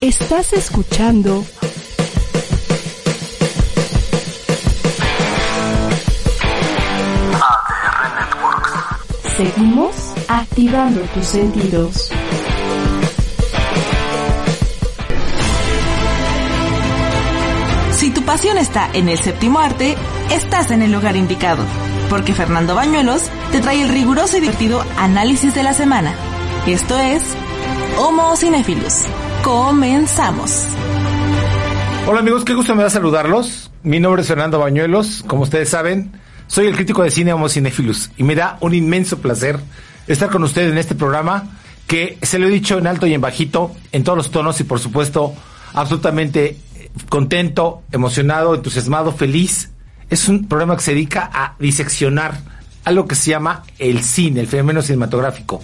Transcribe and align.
Estás 0.00 0.52
escuchando 0.52 1.44
ADR 7.32 8.14
Networks. 8.18 9.36
Seguimos 9.36 9.94
activando 10.28 11.00
tus 11.14 11.24
sentidos. 11.24 12.10
Si 17.92 18.10
tu 18.10 18.22
pasión 18.22 18.58
está 18.58 18.90
en 18.92 19.08
el 19.08 19.18
séptimo 19.18 19.60
arte, 19.60 19.96
estás 20.30 20.70
en 20.70 20.82
el 20.82 20.92
lugar 20.92 21.16
indicado, 21.16 21.64
porque 22.10 22.34
Fernando 22.34 22.74
Bañuelos 22.74 23.22
te 23.52 23.60
trae 23.60 23.80
el 23.80 23.88
riguroso 23.88 24.36
y 24.36 24.40
divertido 24.40 24.84
análisis 24.98 25.54
de 25.54 25.62
la 25.62 25.72
semana. 25.72 26.14
Esto 26.66 26.98
es 26.98 27.22
Homo 27.98 28.36
Cinephilus. 28.36 29.04
Comenzamos. 29.42 30.66
Hola 32.06 32.20
amigos, 32.20 32.44
qué 32.44 32.52
gusto 32.52 32.74
me 32.74 32.82
da 32.82 32.90
saludarlos. 32.90 33.70
Mi 33.82 34.00
nombre 34.00 34.20
es 34.20 34.28
Fernando 34.28 34.58
Bañuelos, 34.58 35.24
como 35.26 35.44
ustedes 35.44 35.70
saben, 35.70 36.12
soy 36.46 36.66
el 36.66 36.74
crítico 36.74 37.02
de 37.02 37.10
cine 37.10 37.32
Homo 37.32 37.48
Cinephilus 37.48 38.10
y 38.18 38.22
me 38.22 38.34
da 38.34 38.58
un 38.60 38.74
inmenso 38.74 39.18
placer 39.18 39.58
estar 40.06 40.28
con 40.28 40.42
ustedes 40.42 40.72
en 40.72 40.78
este 40.78 40.94
programa 40.94 41.58
que 41.86 42.18
se 42.20 42.38
lo 42.38 42.48
he 42.48 42.50
dicho 42.50 42.76
en 42.76 42.86
alto 42.86 43.06
y 43.06 43.14
en 43.14 43.22
bajito, 43.22 43.74
en 43.92 44.04
todos 44.04 44.18
los 44.18 44.30
tonos 44.30 44.60
y 44.60 44.64
por 44.64 44.78
supuesto 44.78 45.34
absolutamente 45.72 46.58
contento, 47.08 47.82
emocionado, 47.92 48.54
entusiasmado, 48.54 49.12
feliz. 49.12 49.70
Es 50.10 50.28
un 50.28 50.46
programa 50.48 50.76
que 50.76 50.82
se 50.82 50.92
dedica 50.92 51.30
a 51.32 51.54
diseccionar 51.58 52.55
algo 52.86 53.06
que 53.06 53.16
se 53.16 53.30
llama 53.30 53.64
el 53.78 54.02
cine, 54.02 54.40
el 54.40 54.46
fenómeno 54.46 54.80
cinematográfico. 54.80 55.60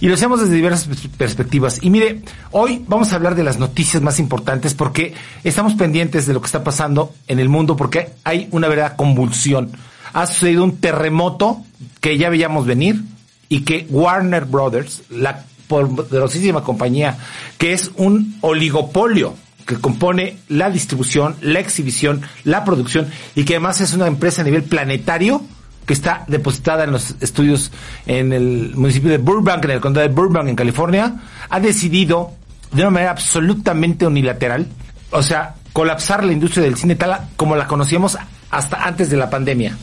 Y 0.00 0.06
lo 0.08 0.14
hacemos 0.14 0.40
desde 0.40 0.54
diversas 0.54 0.88
perspectivas. 1.18 1.80
Y 1.82 1.90
mire, 1.90 2.22
hoy 2.52 2.84
vamos 2.86 3.12
a 3.12 3.16
hablar 3.16 3.34
de 3.34 3.42
las 3.42 3.58
noticias 3.58 4.02
más 4.02 4.20
importantes 4.20 4.72
porque 4.72 5.14
estamos 5.42 5.74
pendientes 5.74 6.26
de 6.26 6.32
lo 6.32 6.40
que 6.40 6.46
está 6.46 6.62
pasando 6.62 7.12
en 7.26 7.40
el 7.40 7.48
mundo 7.48 7.76
porque 7.76 8.12
hay 8.22 8.48
una 8.52 8.68
verdadera 8.68 8.96
convulsión. 8.96 9.72
Ha 10.12 10.26
sucedido 10.26 10.62
un 10.62 10.76
terremoto 10.76 11.64
que 12.00 12.16
ya 12.18 12.30
veíamos 12.30 12.66
venir 12.66 13.02
y 13.48 13.62
que 13.62 13.86
Warner 13.90 14.44
Brothers, 14.44 15.02
la 15.10 15.44
poderosísima 15.66 16.62
compañía 16.62 17.18
que 17.58 17.72
es 17.72 17.90
un 17.96 18.36
oligopolio 18.42 19.34
que 19.66 19.76
compone 19.76 20.36
la 20.48 20.70
distribución, 20.70 21.36
la 21.40 21.58
exhibición, 21.58 22.22
la 22.44 22.64
producción 22.64 23.08
y 23.34 23.44
que 23.44 23.54
además 23.54 23.80
es 23.80 23.92
una 23.94 24.06
empresa 24.06 24.42
a 24.42 24.44
nivel 24.44 24.62
planetario, 24.62 25.42
que 25.86 25.92
está 25.92 26.24
depositada 26.28 26.84
en 26.84 26.92
los 26.92 27.14
estudios 27.20 27.70
en 28.06 28.32
el 28.32 28.72
municipio 28.74 29.10
de 29.10 29.18
Burbank, 29.18 29.64
en 29.64 29.70
el 29.72 29.80
condado 29.80 30.08
de 30.08 30.14
Burbank, 30.14 30.48
en 30.48 30.56
California, 30.56 31.16
ha 31.48 31.60
decidido 31.60 32.32
de 32.72 32.82
una 32.82 32.90
manera 32.90 33.10
absolutamente 33.12 34.06
unilateral, 34.06 34.66
o 35.10 35.22
sea, 35.22 35.54
colapsar 35.72 36.24
la 36.24 36.32
industria 36.32 36.64
del 36.64 36.76
cine 36.76 36.94
tal 36.94 37.28
como 37.36 37.56
la 37.56 37.66
conocíamos 37.66 38.16
hasta 38.50 38.84
antes 38.84 39.10
de 39.10 39.16
la 39.16 39.30
pandemia. 39.30 39.76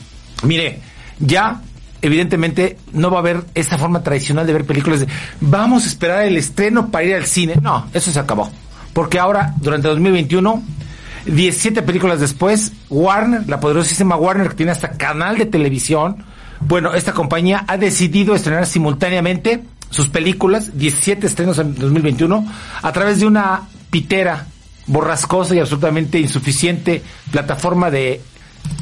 Mire, 0.43 0.79
ya 1.19 1.61
evidentemente 2.01 2.77
no 2.93 3.11
va 3.11 3.17
a 3.17 3.19
haber 3.19 3.43
esta 3.53 3.77
forma 3.77 4.01
tradicional 4.01 4.47
de 4.47 4.53
ver 4.53 4.65
películas 4.65 5.01
de 5.01 5.07
vamos 5.39 5.83
a 5.83 5.87
esperar 5.87 6.23
el 6.23 6.37
estreno 6.37 6.89
para 6.89 7.05
ir 7.05 7.15
al 7.15 7.25
cine. 7.25 7.55
No, 7.61 7.87
eso 7.93 8.11
se 8.11 8.19
acabó. 8.19 8.49
Porque 8.93 9.19
ahora, 9.19 9.53
durante 9.57 9.87
2021, 9.87 10.63
17 11.25 11.81
películas 11.83 12.19
después, 12.19 12.73
Warner, 12.89 13.47
la 13.47 13.59
poderosísima 13.59 14.15
Warner, 14.15 14.49
que 14.49 14.55
tiene 14.55 14.71
hasta 14.71 14.91
canal 14.91 15.37
de 15.37 15.45
televisión, 15.45 16.23
bueno, 16.61 16.93
esta 16.93 17.13
compañía 17.13 17.65
ha 17.67 17.77
decidido 17.77 18.35
estrenar 18.35 18.65
simultáneamente 18.65 19.63
sus 19.89 20.07
películas, 20.07 20.77
17 20.77 21.27
estrenos 21.27 21.59
en 21.59 21.75
2021, 21.75 22.45
a 22.81 22.91
través 22.91 23.19
de 23.19 23.25
una 23.25 23.63
pitera 23.89 24.47
borrascosa 24.87 25.55
y 25.55 25.59
absolutamente 25.59 26.19
insuficiente 26.19 27.01
plataforma 27.31 27.91
de 27.91 28.21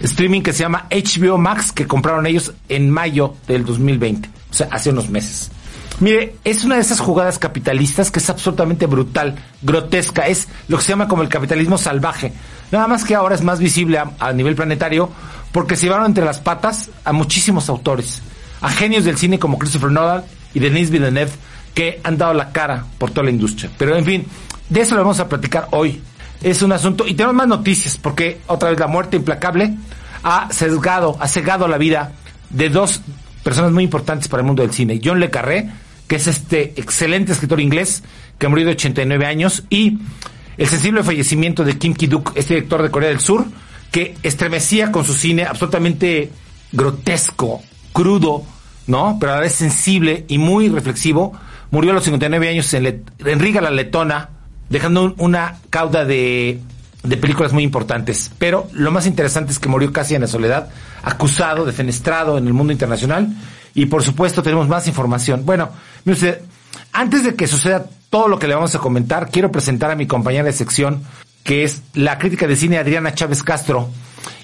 streaming 0.02 0.42
que 0.42 0.54
se 0.54 0.60
llama 0.60 0.88
HBO 0.90 1.38
Max, 1.38 1.72
que 1.72 1.88
compraron 1.88 2.26
ellos 2.26 2.54
en 2.68 2.90
mayo 2.90 3.36
del 3.48 3.66
2020, 3.66 4.30
o 4.52 4.54
sea, 4.54 4.68
hace 4.72 4.92
unos 4.92 5.10
meses. 5.10 5.52
Mire, 6.00 6.36
es 6.46 6.64
una 6.64 6.76
de 6.76 6.82
esas 6.82 7.02
jugadas 7.02 7.40
capitalistas 7.40 8.10
que 8.10 8.20
es 8.20 8.30
absolutamente 8.30 8.86
brutal, 8.86 9.36
grotesca, 9.62 10.28
es 10.28 10.48
lo 10.70 10.78
que 10.78 10.84
se 10.84 10.90
llama 10.90 11.10
como 11.10 11.24
el 11.24 11.30
capitalismo 11.30 11.78
salvaje. 11.78 12.32
Nada 12.72 12.88
más 12.88 13.04
que 13.04 13.16
ahora 13.16 13.36
es 13.36 13.44
más 13.44 13.60
visible 13.60 13.98
a, 13.98 14.34
nivel 14.34 14.56
planetario 14.56 15.10
porque 15.52 15.76
se 15.76 15.88
llevaron 15.88 16.06
entre 16.06 16.24
las 16.24 16.40
patas 16.40 16.90
a 17.04 17.12
muchísimos 17.12 17.68
autores, 17.68 18.22
a 18.62 18.70
genios 18.70 19.04
del 19.04 19.18
cine 19.18 19.40
como 19.40 19.58
Christopher 19.60 19.92
Nolan 19.92 20.24
y 20.54 20.60
Denis 20.60 20.90
Villeneuve 20.90 21.32
que 21.74 22.00
han 22.04 22.18
dado 22.18 22.34
la 22.34 22.52
cara 22.52 22.86
por 22.98 23.12
toda 23.12 23.26
la 23.26 23.32
industria. 23.32 23.70
Pero 23.78 23.96
en 23.98 24.06
fin, 24.06 24.26
de 24.70 24.82
eso 24.82 24.96
lo 24.96 25.02
vamos 25.02 25.20
a 25.20 25.28
platicar 25.28 25.68
hoy. 25.72 26.02
Es 26.42 26.62
un 26.62 26.72
asunto, 26.72 27.06
y 27.06 27.14
tenemos 27.16 27.36
más 27.36 27.48
noticias, 27.48 27.98
porque 27.98 28.40
otra 28.48 28.70
vez 28.70 28.80
la 28.80 28.88
muerte 28.88 29.18
implacable 29.18 29.76
ha 30.24 30.48
sesgado, 30.52 31.18
ha 31.20 31.28
cegado 31.28 31.68
la 31.68 31.78
vida 31.78 32.14
de 32.50 32.70
dos 32.70 33.02
personas 33.44 33.72
muy 33.72 33.84
importantes 33.84 34.30
para 34.30 34.42
el 34.42 34.48
mundo 34.48 34.62
del 34.62 34.72
cine. 34.72 35.02
John 35.04 35.20
Le 35.20 35.30
Carré, 35.30 35.70
que 36.10 36.16
es 36.16 36.28
este 36.28 36.74
excelente 36.76 37.32
escritor 37.32 37.62
inglés 37.62 38.04
que 38.40 38.48
ha 38.48 38.50
murido 38.50 38.68
de 38.68 38.74
89 38.74 39.26
años, 39.28 39.64
y 39.70 40.00
el 40.58 40.68
sensible 40.68 41.04
fallecimiento 41.04 41.64
de 41.64 41.78
Kim 41.78 41.94
Ki-duk, 41.94 42.32
este 42.36 42.56
director 42.56 42.82
de 42.82 42.90
Corea 42.90 43.10
del 43.10 43.20
Sur, 43.20 43.46
que 43.92 44.18
estremecía 44.24 44.92
con 44.92 45.06
su 45.06 45.14
cine 45.14 45.44
absolutamente 45.44 46.32
grotesco, 46.72 47.62
crudo, 47.94 48.44
¿no? 48.88 49.18
Pero 49.20 49.34
a 49.34 49.36
la 49.36 49.42
vez 49.42 49.54
sensible 49.54 50.26
y 50.28 50.40
muy 50.40 50.68
reflexivo. 50.68 51.34
Murió 51.70 51.92
a 51.92 51.94
los 51.94 52.04
59 52.04 52.50
años 52.50 52.74
en, 52.74 53.06
Riga 53.20 53.62
la 53.62 53.70
Letona, 53.70 54.30
dejando 54.68 55.14
una 55.20 55.58
cauda 55.70 56.06
de, 56.06 56.60
de 57.04 57.18
películas 57.18 57.54
muy 57.54 57.64
importantes. 57.64 58.32
Pero 58.40 58.68
lo 58.74 58.90
más 58.90 59.06
interesante 59.06 59.52
es 59.52 59.60
que 59.60 59.70
murió 59.70 59.94
casi 59.94 60.16
en 60.16 60.22
la 60.22 60.28
soledad, 60.28 60.70
acusado, 61.04 61.66
defenestrado 61.66 62.40
en 62.40 62.48
el 62.48 62.54
mundo 62.54 62.74
internacional 62.74 63.30
y 63.80 63.86
por 63.86 64.04
supuesto 64.04 64.44
tenemos 64.44 64.68
más 64.68 64.88
información. 64.90 65.46
Bueno, 65.46 65.70
usted, 66.06 66.42
antes 66.92 67.24
de 67.24 67.36
que 67.36 67.48
suceda 67.48 67.86
todo 68.10 68.28
lo 68.28 68.38
que 68.38 68.46
le 68.46 68.54
vamos 68.54 68.76
a 68.76 68.80
comentar, 68.80 69.30
quiero 69.32 69.54
presentar 69.54 69.90
a 69.90 69.96
mi 69.96 70.06
compañera 70.06 70.44
de 70.44 70.52
sección, 70.52 71.02
que 71.46 71.64
es 71.64 71.82
la 71.94 72.18
crítica 72.18 72.46
de 72.46 72.58
cine 72.58 72.78
Adriana 72.78 73.14
Chávez 73.14 73.42
Castro. 73.42 73.88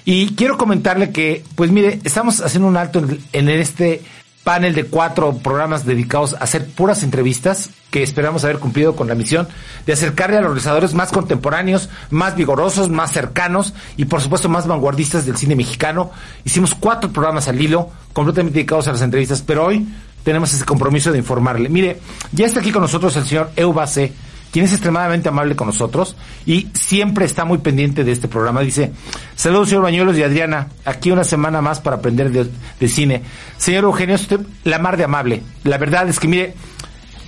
Y 0.06 0.34
quiero 0.36 0.56
comentarle 0.56 1.10
que, 1.10 1.44
pues 1.54 1.70
mire, 1.70 2.00
estamos 2.02 2.40
haciendo 2.40 2.66
un 2.66 2.78
alto 2.78 3.04
en, 3.34 3.48
este 3.50 4.00
panel 4.46 4.76
de 4.76 4.84
cuatro 4.84 5.36
programas 5.38 5.84
dedicados 5.84 6.34
a 6.34 6.44
hacer 6.44 6.68
puras 6.68 7.02
entrevistas 7.02 7.70
que 7.90 8.04
esperamos 8.04 8.44
haber 8.44 8.60
cumplido 8.60 8.94
con 8.94 9.08
la 9.08 9.16
misión 9.16 9.48
de 9.86 9.92
acercarle 9.92 10.36
a 10.36 10.40
los 10.40 10.50
realizadores 10.50 10.94
más 10.94 11.10
contemporáneos, 11.10 11.88
más 12.10 12.36
vigorosos, 12.36 12.88
más 12.88 13.10
cercanos 13.10 13.74
y 13.96 14.04
por 14.04 14.20
supuesto 14.20 14.48
más 14.48 14.68
vanguardistas 14.68 15.26
del 15.26 15.36
cine 15.36 15.56
mexicano. 15.56 16.12
Hicimos 16.44 16.76
cuatro 16.76 17.10
programas 17.10 17.48
al 17.48 17.60
hilo 17.60 17.90
completamente 18.12 18.60
dedicados 18.60 18.86
a 18.86 18.92
las 18.92 19.02
entrevistas, 19.02 19.42
pero 19.42 19.66
hoy 19.66 19.84
tenemos 20.22 20.54
ese 20.54 20.64
compromiso 20.64 21.10
de 21.10 21.18
informarle. 21.18 21.68
Mire, 21.68 21.98
ya 22.30 22.46
está 22.46 22.60
aquí 22.60 22.70
con 22.70 22.82
nosotros 22.82 23.16
el 23.16 23.26
señor 23.26 23.50
Eubase, 23.56 24.12
quien 24.56 24.64
es 24.64 24.72
extremadamente 24.72 25.28
amable 25.28 25.54
con 25.54 25.66
nosotros 25.66 26.16
y 26.46 26.68
siempre 26.72 27.26
está 27.26 27.44
muy 27.44 27.58
pendiente 27.58 28.04
de 28.04 28.12
este 28.12 28.26
programa. 28.26 28.62
Dice, 28.62 28.90
saludos 29.34 29.68
señor 29.68 29.82
Bañuelos 29.82 30.16
y 30.16 30.22
Adriana, 30.22 30.68
aquí 30.86 31.10
una 31.10 31.24
semana 31.24 31.60
más 31.60 31.80
para 31.80 31.96
aprender 31.96 32.30
de, 32.30 32.88
cine. 32.88 33.20
Señor 33.58 33.84
Eugenio, 33.84 34.14
usted 34.14 34.40
la 34.64 34.78
mar 34.78 34.96
de 34.96 35.04
amable. 35.04 35.42
La 35.64 35.76
verdad 35.76 36.08
es 36.08 36.18
que, 36.18 36.26
mire, 36.26 36.54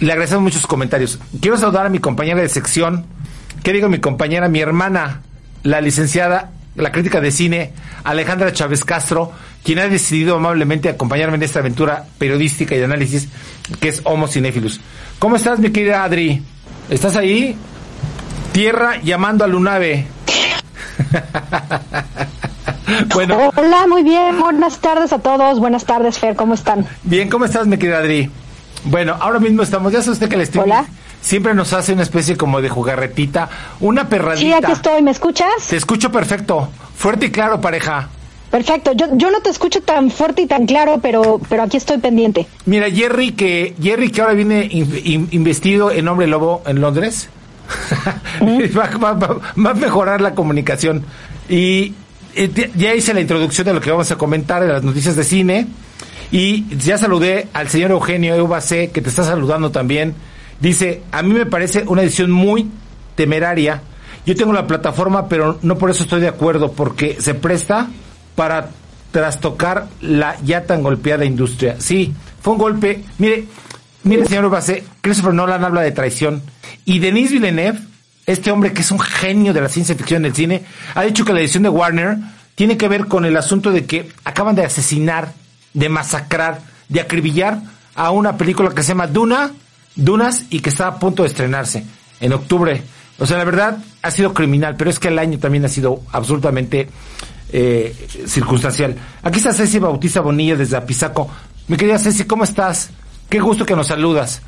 le 0.01 0.11
agradecemos 0.11 0.43
muchos 0.43 0.67
comentarios. 0.67 1.19
Quiero 1.39 1.59
saludar 1.59 1.85
a 1.85 1.91
mi 1.91 1.99
compañera 1.99 2.41
de 2.41 2.49
sección, 2.49 3.05
¿qué 3.63 3.75
digo 3.75 3.91
mi 3.91 4.01
compañera? 4.01 4.49
Mi 4.49 4.61
hermana, 4.61 5.21
la 5.65 5.83
licenciada, 5.83 6.53
la 6.77 6.93
crítica 6.93 7.21
de 7.21 7.31
cine, 7.31 7.73
Alejandra 8.05 8.55
Chávez 8.55 8.87
Castro, 8.87 9.33
quien 9.63 9.81
ha 9.81 9.89
decidido 9.89 10.37
amablemente 10.37 10.89
acompañarme 10.89 11.37
en 11.37 11.43
esta 11.43 11.59
aventura 11.59 12.07
periodística 12.17 12.75
y 12.75 12.79
de 12.79 12.87
análisis 12.87 13.29
que 13.81 13.89
es 13.89 14.01
Homo 14.05 14.29
Cinephilus. 14.29 14.81
¿Cómo 15.19 15.37
estás, 15.37 15.59
mi 15.59 15.69
querida 15.69 16.05
Adri? 16.05 16.43
¿Estás 16.89 17.17
ahí? 17.17 17.55
Tierra 18.53 18.97
llamando 19.03 19.45
a 19.45 19.47
Lunave. 19.47 20.07
bueno. 23.15 23.51
Hola, 23.57 23.87
muy 23.87 24.03
bien. 24.03 24.41
Buenas 24.41 24.79
tardes 24.79 25.13
a 25.13 25.19
todos. 25.19 25.61
Buenas 25.61 25.85
tardes, 25.85 26.19
Fer. 26.19 26.35
¿Cómo 26.35 26.55
están? 26.55 26.87
Bien, 27.03 27.29
¿cómo 27.29 27.45
estás, 27.45 27.67
mi 27.67 27.77
querida 27.77 27.99
Adri? 27.99 28.31
Bueno, 28.85 29.17
ahora 29.21 29.39
mismo 29.39 29.63
estamos, 29.63 29.93
ya 29.93 30.01
sabe 30.01 30.13
usted 30.13 30.29
que 30.31 30.37
el 30.37 30.43
streaming, 30.43 30.73
siempre 31.21 31.53
nos 31.53 31.75
hace 31.75 31.93
una 31.93 32.05
especie 32.05 32.37
como 32.37 32.63
de 32.63 32.71
jugarretita, 32.71 33.51
una 33.81 34.09
perradita. 34.09 34.41
Sí, 34.41 34.53
aquí 34.53 34.73
estoy, 34.73 35.03
¿me 35.03 35.11
escuchas? 35.11 35.67
Te 35.69 35.77
escucho 35.77 36.11
perfecto, 36.11 36.71
fuerte 36.97 37.27
y 37.27 37.31
claro, 37.31 37.61
pareja. 37.61 38.09
Perfecto, 38.51 38.93
yo, 38.93 39.07
yo 39.13 39.31
no 39.31 39.41
te 39.41 39.51
escucho 39.51 39.83
tan 39.83 40.11
fuerte 40.11 40.43
y 40.43 40.47
tan 40.47 40.67
claro, 40.67 41.01
pero, 41.03 41.41
pero 41.49 41.63
aquí 41.63 41.77
estoy 41.77 41.99
pendiente. 41.99 42.47
Mira, 42.65 42.91
Jerry, 42.91 43.33
que 43.33 43.75
Jerry 43.81 44.11
que 44.11 44.23
ahora 44.23 44.33
viene 44.33 44.69
investido 44.73 45.91
en 45.91 46.09
Hombre 46.09 46.27
Lobo 46.27 46.63
en 46.67 46.81
Londres, 46.81 47.29
va, 48.43 49.13
va, 49.13 49.71
a 49.71 49.75
mejorar 49.75 50.23
la 50.23 50.35
comunicación. 50.35 51.05
Y 51.49 51.93
eh, 52.35 52.71
ya 52.75 52.95
hice 52.95 53.13
la 53.13 53.21
introducción 53.21 53.67
de 53.67 53.75
lo 53.75 53.81
que 53.81 53.91
vamos 53.91 54.11
a 54.11 54.17
comentar 54.17 54.63
de 54.63 54.69
las 54.69 54.83
noticias 54.83 55.15
de 55.17 55.25
cine. 55.25 55.67
Y 56.31 56.67
ya 56.77 56.99
saludé 56.99 57.49
al 57.53 57.69
señor 57.69 57.91
Eugenio 57.91 58.35
Eubacé, 58.35 58.91
que 58.91 59.03
te 59.03 59.09
está 59.09 59.25
saludando 59.25 59.71
también. 59.71 60.15
Dice, 60.61 61.03
a 61.13 61.23
mí 61.23 61.33
me 61.35 61.47
parece 61.47 61.85
una 61.87 62.03
edición 62.03 62.31
muy 62.31 62.69
temeraria. 63.15 63.83
Yo 64.27 64.35
tengo 64.35 64.53
la 64.53 64.67
plataforma, 64.67 65.29
pero 65.29 65.59
no 65.63 65.79
por 65.79 65.91
eso 65.91 66.03
estoy 66.03 66.21
de 66.21 66.29
acuerdo, 66.29 66.73
porque 66.73 67.17
se 67.21 67.35
presta 67.35 67.89
para 68.39 68.71
trastocar 69.11 69.89
la 70.01 70.37
ya 70.45 70.63
tan 70.63 70.85
golpeada 70.85 71.25
industria. 71.25 71.75
Sí, 71.81 72.15
fue 72.41 72.53
un 72.53 72.61
golpe. 72.61 73.03
Mire, 73.19 73.47
mire, 74.05 74.27
señor 74.27 74.49
Basé, 74.49 74.85
Christopher 75.01 75.35
Nolan 75.35 75.65
habla 75.65 75.81
de 75.81 75.91
traición. 75.91 76.41
Y 76.85 77.01
Denis 77.01 77.33
Villeneuve, 77.33 77.81
este 78.27 78.53
hombre 78.53 78.73
que 78.73 78.83
es 78.83 78.93
un 78.93 79.01
genio 79.01 79.53
de 79.53 79.61
la 79.61 79.69
ciencia 79.69 79.97
ficción 79.97 80.23
del 80.23 80.37
cine, 80.37 80.63
ha 80.95 81.03
dicho 81.03 81.25
que 81.25 81.33
la 81.33 81.41
edición 81.41 81.65
de 81.65 81.69
Warner 81.69 82.17
tiene 82.55 82.77
que 82.77 82.87
ver 82.87 83.07
con 83.07 83.25
el 83.25 83.37
asunto 83.37 83.73
de 83.73 83.87
que 83.87 84.09
acaban 84.23 84.55
de 84.55 84.65
asesinar, 84.65 85.33
de 85.75 85.89
masacrar, 85.89 86.61
de 86.89 87.01
acribillar 87.01 87.61
a 87.97 88.13
una 88.13 88.37
película 88.37 88.71
que 88.71 88.85
se 88.85 88.91
llama 88.91 89.09
Duna, 89.09 89.51
Dunas, 89.97 90.45
y 90.51 90.61
que 90.61 90.71
está 90.71 90.87
a 90.87 91.01
punto 91.01 91.25
de 91.25 91.29
estrenarse 91.31 91.85
en 92.21 92.33
octubre. 92.33 92.85
O 93.19 93.27
sea, 93.27 93.37
la 93.37 93.45
verdad 93.45 93.79
ha 94.01 94.11
sido 94.13 94.33
criminal, 94.33 94.77
pero 94.79 94.91
es 94.91 95.01
que 95.01 95.09
el 95.09 95.19
año 95.19 95.41
también 95.41 95.65
ha 95.65 95.69
sido 95.69 96.03
absolutamente 96.13 96.89
eh, 97.53 97.95
circunstancial. 98.27 98.97
Aquí 99.23 99.39
está 99.39 99.53
Ceci 99.53 99.79
Bautista 99.79 100.21
Bonilla 100.21 100.57
desde 100.57 100.77
Apizaco. 100.77 101.31
Mi 101.69 101.77
querida 101.77 101.99
Ceci, 101.99 102.25
¿cómo 102.25 102.45
estás? 102.45 102.91
Qué 103.29 103.41
gusto 103.41 103.67
que 103.67 103.77
nos 103.77 103.89
saludas. 103.89 104.43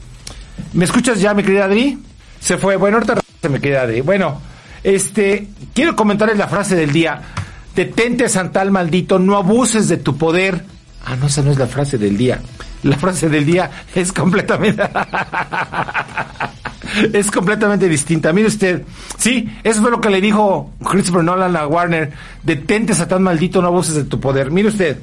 ¿Me 0.73 0.85
escuchas 0.85 1.21
ya, 1.21 1.35
mi 1.35 1.43
querida 1.43 1.65
Adri? 1.65 1.99
Se 2.41 2.57
fue. 2.57 2.77
Bueno, 2.77 2.99
ahorita 2.99 3.21
me 3.49 3.61
querida 3.61 3.83
Adri. 3.83 4.01
Bueno, 4.01 4.41
este, 4.83 5.49
quiero 5.75 5.97
comentarles 5.97 6.39
la 6.39 6.49
frase 6.49 6.77
del 6.77 6.93
día. 6.93 7.21
Detente, 7.75 8.29
Santal 8.29 8.71
maldito, 8.71 9.19
no 9.19 9.37
abuses 9.37 9.89
de 9.89 9.99
tu 9.99 10.17
poder. 10.17 10.65
Ah, 11.05 11.17
no, 11.17 11.27
esa 11.27 11.43
no 11.43 11.51
es 11.51 11.59
la 11.59 11.67
frase 11.67 11.99
del 11.99 12.17
día. 12.17 12.41
La 12.83 12.97
frase 12.97 13.29
del 13.29 13.45
día 13.45 13.71
es 13.95 14.13
completamente... 14.13 14.83
es 17.13 17.31
completamente 17.31 17.89
distinta. 17.89 18.33
Mire 18.33 18.49
usted, 18.49 18.83
sí, 19.19 19.49
eso 19.63 19.83
fue 19.83 19.91
lo 19.91 20.01
que 20.01 20.11
le 20.11 20.21
dijo 20.21 20.73
Christopher 20.89 21.25
Nolan 21.25 21.57
a 21.57 21.67
Warner. 21.67 22.13
Detente, 22.43 22.95
Satán 22.95 23.23
maldito, 23.23 23.61
no 23.61 23.69
abuses 23.69 23.95
de 23.95 24.05
tu 24.05 24.21
poder. 24.21 24.51
Mire 24.51 24.69
usted, 24.69 24.99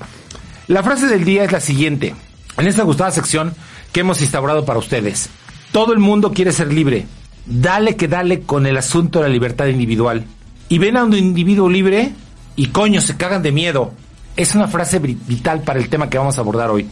la 0.68 0.84
frase 0.84 1.08
del 1.08 1.24
día 1.24 1.44
es 1.44 1.52
la 1.52 1.60
siguiente. 1.60 2.16
En 2.58 2.68
esta 2.68 2.84
gustada 2.84 3.12
sección 3.12 3.54
que 3.92 4.02
hemos 4.02 4.22
instaurado 4.22 4.66
para 4.66 4.80
ustedes. 4.80 5.30
Todo 5.72 5.94
el 5.94 6.00
mundo 6.00 6.34
quiere 6.34 6.52
ser 6.52 6.74
libre. 6.74 7.06
Dale 7.46 7.96
que 7.96 8.08
dale 8.08 8.42
con 8.42 8.66
el 8.66 8.78
asunto 8.78 9.20
de 9.20 9.28
la 9.28 9.34
libertad 9.34 9.68
individual. 9.68 10.26
Y 10.70 10.80
ven 10.80 10.98
a 10.98 11.04
un 11.04 11.14
individuo 11.14 11.70
libre 11.70 12.12
y 12.56 12.68
coño, 12.68 13.00
se 13.00 13.16
cagan 13.16 13.44
de 13.44 13.52
miedo. 13.52 13.94
Es 14.36 14.56
una 14.56 14.68
frase 14.68 15.00
vital 15.00 15.62
para 15.62 15.80
el 15.80 15.90
tema 15.90 16.10
que 16.10 16.18
vamos 16.18 16.38
a 16.38 16.42
abordar 16.42 16.70
hoy. 16.70 16.88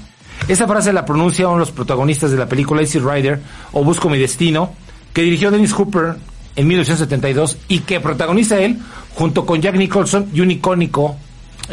Esa 0.48 0.68
frase 0.68 0.94
la 0.94 1.06
pronuncian 1.06 1.48
uno 1.48 1.56
de 1.56 1.60
los 1.62 1.72
protagonistas 1.72 2.32
de 2.32 2.38
la 2.38 2.48
película 2.48 2.82
Easy 2.82 3.00
Rider 3.00 3.42
o 3.72 3.84
Busco 3.84 4.10
mi 4.10 4.18
destino, 4.18 4.74
que 5.14 5.24
dirigió 5.24 5.50
Dennis 5.50 5.74
Hooper 5.74 6.16
en 6.56 6.68
1972 6.68 7.58
y 7.68 7.80
que 7.80 8.00
protagoniza 8.00 8.60
él 8.60 8.80
junto 9.16 9.46
con 9.46 9.62
Jack 9.62 9.76
Nicholson 9.76 10.30
y 10.34 10.42
un 10.42 10.52
icónico 10.52 11.16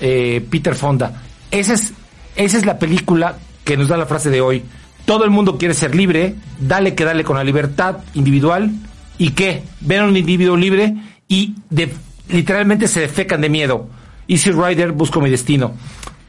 eh, 0.01 0.45
Peter 0.51 0.75
Fonda. 0.75 1.23
Esa 1.51 1.75
es, 1.75 1.93
esa 2.37 2.59
es 2.59 2.65
la 2.65 2.79
película 2.79 3.37
que 3.65 3.77
nos 3.77 3.89
da 3.89 3.97
la 3.97 4.07
frase 4.07 4.31
de 4.31 4.41
hoy. 4.41 4.63
Todo 5.05 5.25
el 5.25 5.31
mundo 5.31 5.59
quiere 5.59 5.75
ser 5.75 5.95
libre, 5.95 6.37
dale 6.61 6.95
que 6.95 7.05
dale 7.05 7.25
con 7.25 7.37
la 7.37 7.45
libertad 7.45 7.99
individual 8.15 8.71
y 9.19 9.31
que 9.31 9.63
ven 9.81 10.01
a 10.01 10.05
un 10.07 10.17
individuo 10.17 10.57
libre 10.57 10.95
y 11.29 11.55
de, 11.69 11.93
literalmente 12.29 12.89
se 12.89 13.01
defecan 13.01 13.41
de 13.41 13.49
miedo. 13.49 13.89
Easy 14.29 14.51
Rider, 14.51 14.93
busco 14.93 15.21
mi 15.21 15.31
destino. 15.31 15.73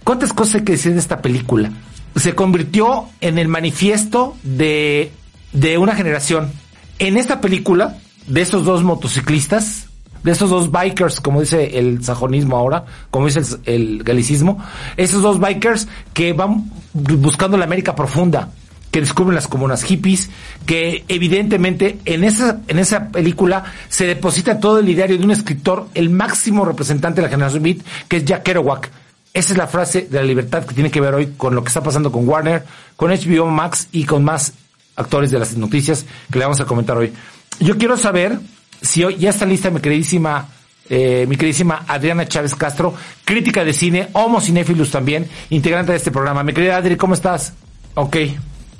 ¿Cuántas 0.03 0.33
cosas 0.33 0.55
hay 0.55 0.63
que 0.63 0.73
decir 0.73 0.93
de 0.93 0.99
esta 0.99 1.21
película? 1.21 1.71
Se 2.15 2.35
convirtió 2.35 3.05
en 3.21 3.37
el 3.37 3.47
manifiesto 3.47 4.35
de, 4.43 5.11
de 5.51 5.77
una 5.77 5.95
generación 5.95 6.51
en 6.99 7.17
esta 7.17 7.41
película, 7.41 7.97
de 8.27 8.41
estos 8.41 8.65
dos 8.65 8.83
motociclistas, 8.83 9.87
de 10.23 10.31
estos 10.31 10.49
dos 10.49 10.71
bikers, 10.71 11.19
como 11.19 11.41
dice 11.41 11.77
el 11.77 12.03
sajonismo 12.03 12.55
ahora, 12.55 12.85
como 13.11 13.25
dice 13.25 13.41
el, 13.65 14.03
galicismo, 14.03 14.63
esos 14.95 15.21
dos 15.21 15.39
bikers 15.39 15.87
que 16.13 16.33
van 16.33 16.71
buscando 16.93 17.57
la 17.57 17.65
América 17.65 17.95
profunda, 17.95 18.49
que 18.89 19.01
descubren 19.01 19.35
las 19.35 19.47
comunas 19.47 19.83
hippies, 19.83 20.29
que 20.65 21.03
evidentemente 21.07 21.99
en 22.05 22.23
esa, 22.23 22.61
en 22.67 22.79
esa 22.79 23.09
película 23.09 23.65
se 23.89 24.05
deposita 24.05 24.59
todo 24.59 24.79
el 24.79 24.87
ideario 24.87 25.17
de 25.17 25.25
un 25.25 25.31
escritor, 25.31 25.87
el 25.93 26.09
máximo 26.09 26.63
representante 26.63 27.19
de 27.19 27.27
la 27.27 27.31
generación 27.31 27.63
beat, 27.63 27.77
que 28.07 28.17
es 28.17 28.25
Jack 28.25 28.43
Kerouac. 28.43 28.91
Esa 29.33 29.53
es 29.53 29.57
la 29.57 29.65
frase 29.65 30.07
de 30.09 30.19
la 30.19 30.25
libertad 30.25 30.63
que 30.63 30.75
tiene 30.75 30.91
que 30.91 31.01
ver 31.01 31.13
hoy 31.15 31.33
con 31.35 31.55
lo 31.55 31.63
que 31.63 31.69
está 31.69 31.81
pasando 31.81 32.11
con 32.11 32.27
Warner, 32.27 32.63
con 32.95 33.09
HBO 33.09 33.47
Max 33.47 33.87
y 33.91 34.05
con 34.05 34.23
más 34.23 34.53
actores 34.95 35.31
de 35.31 35.39
las 35.39 35.57
noticias 35.57 36.05
que 36.31 36.37
le 36.37 36.45
vamos 36.45 36.61
a 36.61 36.65
comentar 36.65 36.95
hoy. 36.97 37.11
Yo 37.59 37.77
quiero 37.77 37.97
saber 37.97 38.39
si 38.81 39.03
hoy 39.03 39.17
ya 39.17 39.31
está 39.31 39.45
lista 39.45 39.71
mi 39.71 39.79
queridísima, 39.79 40.49
eh, 40.87 41.25
mi 41.27 41.35
queridísima 41.35 41.83
Adriana 41.87 42.27
Chávez 42.27 42.53
Castro, 42.53 42.93
crítica 43.25 43.63
de 43.65 43.73
cine, 43.73 44.09
homo 44.13 44.39
cinéfilus 44.39 44.91
también, 44.91 45.27
integrante 45.49 45.93
de 45.93 45.97
este 45.97 46.11
programa. 46.11 46.43
Mi 46.43 46.53
querida 46.53 46.77
Adri, 46.77 46.95
¿cómo 46.95 47.15
estás? 47.15 47.53
Ok, 47.95 48.17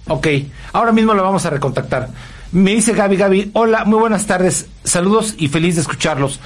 ok. 0.08 0.28
Ahora 0.74 0.92
mismo 0.92 1.16
la 1.16 1.24
vamos 1.24 1.44
a 1.48 1.50
recontactar. 1.50 2.10
Me 2.54 2.76
dice 2.76 2.94
Gaby, 2.94 3.18
Gaby, 3.18 3.52
hola, 3.54 3.84
muy 3.84 3.98
buenas 3.98 4.28
tardes, 4.28 4.68
saludos 4.84 5.34
y 5.40 5.48
feliz 5.48 5.74
de 5.74 5.82
escucharlos. 5.82 6.40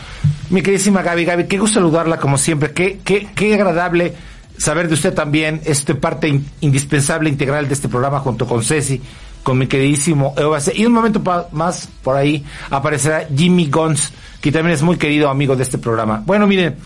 Mi 0.49 0.61
queridísima 0.61 1.01
Gaby, 1.01 1.25
Gaby, 1.25 1.47
qué 1.47 1.57
gusto 1.57 1.81
saludarla 1.81 2.15
como 2.15 2.37
siempre, 2.37 2.71
qué, 2.71 3.01
qué, 3.03 3.27
qué 3.35 3.53
agradable 3.53 4.13
saber 4.57 4.87
de 4.87 4.93
usted 4.93 5.13
también, 5.13 5.59
es 5.65 5.83
parte 5.83 6.41
indispensable, 6.61 7.29
integral 7.29 7.67
de 7.67 7.73
este 7.73 7.89
programa 7.89 8.19
junto 8.21 8.47
con 8.47 8.63
Ceci 8.63 9.01
con 9.43 9.57
mi 9.57 9.67
queridísimo 9.67 10.33
Y 10.75 10.85
un 10.85 10.93
momento 10.93 11.21
más 11.51 11.89
por 12.03 12.15
ahí 12.15 12.45
aparecerá 12.69 13.27
Jimmy 13.35 13.69
Gons, 13.69 14.13
que 14.39 14.49
también 14.49 14.75
es 14.75 14.83
muy 14.83 14.95
querido 14.95 15.29
amigo 15.29 15.57
de 15.57 15.63
este 15.63 15.77
programa. 15.77 16.23
Bueno, 16.25 16.47
miren, 16.47 16.77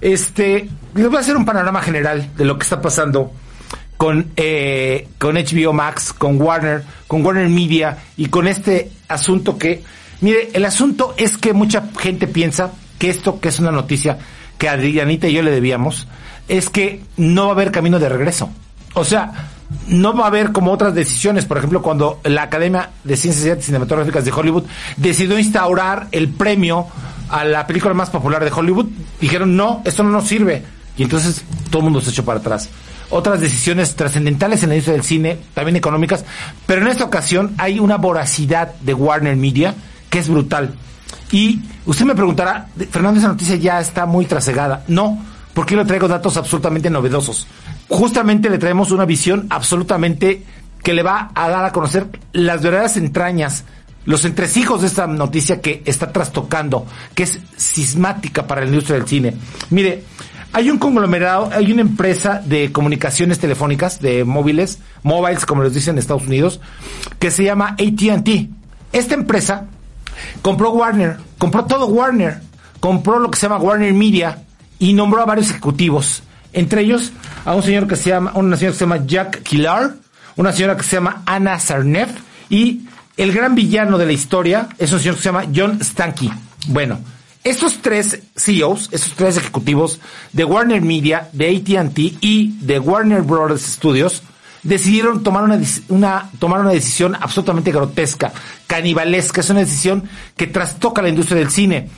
este, 0.00 0.70
les 0.94 1.08
voy 1.08 1.16
a 1.18 1.20
hacer 1.20 1.36
un 1.36 1.44
panorama 1.44 1.82
general 1.82 2.30
de 2.34 2.46
lo 2.46 2.56
que 2.56 2.62
está 2.62 2.80
pasando 2.80 3.30
con, 4.04 4.32
eh, 4.36 5.08
con 5.16 5.36
HBO 5.36 5.72
Max, 5.72 6.12
con 6.12 6.38
Warner, 6.38 6.84
con 7.06 7.24
Warner 7.24 7.48
Media 7.48 7.96
y 8.18 8.26
con 8.26 8.46
este 8.46 8.92
asunto 9.08 9.56
que, 9.56 9.82
mire, 10.20 10.50
el 10.52 10.66
asunto 10.66 11.14
es 11.16 11.38
que 11.38 11.54
mucha 11.54 11.84
gente 11.98 12.26
piensa 12.26 12.72
que 12.98 13.08
esto, 13.08 13.40
que 13.40 13.48
es 13.48 13.60
una 13.60 13.70
noticia 13.70 14.18
que 14.58 14.68
Adrianita 14.68 15.26
y 15.26 15.32
yo 15.32 15.42
le 15.42 15.50
debíamos, 15.50 16.06
es 16.48 16.68
que 16.68 17.00
no 17.16 17.44
va 17.44 17.48
a 17.48 17.52
haber 17.52 17.72
camino 17.72 17.98
de 17.98 18.10
regreso. 18.10 18.50
O 18.92 19.04
sea, 19.06 19.48
no 19.88 20.14
va 20.14 20.24
a 20.24 20.26
haber 20.26 20.52
como 20.52 20.70
otras 20.70 20.94
decisiones, 20.94 21.46
por 21.46 21.56
ejemplo, 21.56 21.80
cuando 21.80 22.20
la 22.24 22.42
Academia 22.42 22.90
de 23.04 23.16
Ciencias 23.16 23.46
y 23.46 23.50
Artes 23.52 23.64
Cinematográficas 23.64 24.26
de 24.26 24.32
Hollywood 24.32 24.64
decidió 24.98 25.38
instaurar 25.38 26.08
el 26.12 26.28
premio 26.28 26.88
a 27.30 27.42
la 27.42 27.66
película 27.66 27.94
más 27.94 28.10
popular 28.10 28.44
de 28.44 28.52
Hollywood, 28.52 28.88
dijeron, 29.18 29.56
no, 29.56 29.80
esto 29.86 30.02
no 30.02 30.10
nos 30.10 30.28
sirve. 30.28 30.62
Y 30.98 31.04
entonces 31.04 31.42
todo 31.70 31.78
el 31.78 31.84
mundo 31.84 32.02
se 32.02 32.10
echó 32.10 32.22
para 32.22 32.40
atrás. 32.40 32.68
Otras 33.10 33.40
decisiones 33.40 33.94
trascendentales 33.96 34.62
en 34.62 34.70
la 34.70 34.74
industria 34.76 34.96
del 34.96 35.04
cine, 35.04 35.38
también 35.54 35.76
económicas, 35.76 36.24
pero 36.66 36.82
en 36.82 36.88
esta 36.88 37.04
ocasión 37.04 37.54
hay 37.58 37.78
una 37.78 37.96
voracidad 37.96 38.74
de 38.80 38.94
Warner 38.94 39.36
Media 39.36 39.74
que 40.10 40.18
es 40.18 40.28
brutal. 40.28 40.74
Y 41.30 41.60
usted 41.86 42.04
me 42.04 42.14
preguntará, 42.14 42.68
Fernando, 42.90 43.18
esa 43.20 43.28
noticia 43.28 43.56
ya 43.56 43.80
está 43.80 44.06
muy 44.06 44.26
trasegada. 44.26 44.84
No, 44.88 45.18
porque 45.52 45.76
le 45.76 45.84
traigo 45.84 46.08
datos 46.08 46.36
absolutamente 46.36 46.90
novedosos 46.90 47.46
justamente 47.88 48.50
le 48.50 48.58
traemos 48.58 48.90
una 48.90 49.04
visión 49.04 49.46
absolutamente 49.50 50.42
que 50.82 50.94
le 50.94 51.02
va 51.02 51.30
a 51.34 51.48
dar 51.48 51.64
a 51.64 51.72
conocer 51.72 52.08
las 52.32 52.62
verdaderas 52.62 52.96
entrañas, 52.96 53.64
los 54.04 54.24
entresijos 54.24 54.82
de 54.82 54.88
esta 54.88 55.06
noticia 55.06 55.60
que 55.60 55.82
está 55.86 56.12
trastocando, 56.12 56.86
que 57.14 57.22
es 57.22 57.40
sismática 57.56 58.46
para 58.46 58.62
la 58.62 58.68
industria 58.68 58.98
del 58.98 59.08
cine. 59.08 59.34
Mire, 59.70 60.04
hay 60.54 60.70
un 60.70 60.78
conglomerado, 60.78 61.50
hay 61.52 61.72
una 61.72 61.82
empresa 61.82 62.40
de 62.44 62.70
comunicaciones 62.70 63.40
telefónicas, 63.40 64.00
de 64.00 64.24
móviles, 64.24 64.78
mobiles, 65.02 65.44
como 65.44 65.64
les 65.64 65.74
dicen 65.74 65.94
en 65.94 65.98
Estados 65.98 66.26
Unidos, 66.26 66.60
que 67.18 67.32
se 67.32 67.42
llama 67.42 67.76
ATT. 67.78 68.48
Esta 68.92 69.14
empresa 69.14 69.66
compró 70.42 70.70
Warner, 70.70 71.16
compró 71.38 71.64
todo 71.64 71.86
Warner, 71.86 72.40
compró 72.78 73.18
lo 73.18 73.30
que 73.32 73.38
se 73.38 73.48
llama 73.48 73.58
Warner 73.58 73.92
Media 73.92 74.44
y 74.78 74.92
nombró 74.92 75.22
a 75.22 75.26
varios 75.26 75.50
ejecutivos 75.50 76.22
entre 76.52 76.82
ellos 76.82 77.10
a 77.44 77.54
un 77.54 77.62
señor 77.64 77.88
que 77.88 77.96
se 77.96 78.10
llama, 78.10 78.30
una 78.34 78.56
señora 78.56 78.72
que 78.72 78.78
se 78.78 78.84
llama 78.84 79.04
Jack 79.04 79.42
Killar, 79.42 79.94
una 80.36 80.52
señora 80.52 80.76
que 80.76 80.84
se 80.84 80.96
llama 80.96 81.22
Ana 81.26 81.58
Sarnef 81.58 82.10
y 82.48 82.86
el 83.16 83.32
gran 83.32 83.56
villano 83.56 83.98
de 83.98 84.06
la 84.06 84.12
historia 84.12 84.68
es 84.78 84.92
un 84.92 85.00
señor 85.00 85.16
que 85.16 85.22
se 85.22 85.28
llama 85.30 85.46
John 85.54 85.80
Stanky. 85.82 86.32
Bueno, 86.68 87.00
estos 87.44 87.82
tres 87.82 88.20
CEOs, 88.36 88.88
estos 88.90 89.12
tres 89.12 89.36
ejecutivos 89.36 90.00
de 90.32 90.44
Warner 90.44 90.80
Media, 90.80 91.28
de 91.32 91.56
AT&T 91.56 92.14
y 92.22 92.56
de 92.60 92.78
Warner 92.78 93.20
Brothers 93.20 93.62
Studios 93.62 94.22
decidieron 94.62 95.22
tomar 95.22 95.44
una, 95.88 96.30
tomar 96.38 96.60
una 96.60 96.70
decisión 96.70 97.14
absolutamente 97.14 97.70
grotesca, 97.70 98.32
canibalesca, 98.66 99.42
es 99.42 99.50
una 99.50 99.60
decisión 99.60 100.08
que 100.36 100.46
trastoca 100.46 101.02
la 101.02 101.10
industria 101.10 101.38
del 101.38 101.50
cine. 101.50 101.90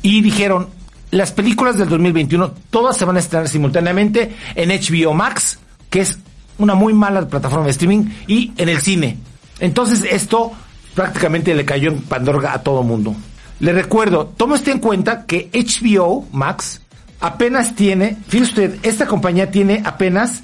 Y 0.00 0.22
dijeron, 0.22 0.68
las 1.10 1.32
películas 1.32 1.76
del 1.76 1.90
2021 1.90 2.54
todas 2.70 2.96
se 2.96 3.04
van 3.04 3.16
a 3.16 3.20
estrenar 3.20 3.48
simultáneamente 3.48 4.34
en 4.54 4.70
HBO 4.70 5.12
Max, 5.12 5.58
que 5.90 6.00
es 6.00 6.18
una 6.56 6.74
muy 6.74 6.94
mala 6.94 7.28
plataforma 7.28 7.66
de 7.66 7.72
streaming, 7.72 8.04
y 8.26 8.52
en 8.56 8.70
el 8.70 8.80
cine. 8.80 9.18
Entonces 9.60 10.02
esto 10.10 10.52
prácticamente 10.94 11.54
le 11.54 11.66
cayó 11.66 11.90
en 11.90 12.00
Pandorga 12.00 12.54
a 12.54 12.62
todo 12.62 12.82
mundo. 12.82 13.14
Le 13.60 13.72
recuerdo, 13.72 14.26
tome 14.36 14.54
usted 14.54 14.72
en 14.72 14.78
cuenta 14.78 15.26
que 15.26 15.50
HBO 15.52 16.26
Max 16.32 16.80
apenas 17.20 17.74
tiene, 17.74 18.16
fíjese 18.28 18.50
usted, 18.50 18.78
esta 18.82 19.06
compañía 19.06 19.50
tiene 19.50 19.82
apenas 19.84 20.42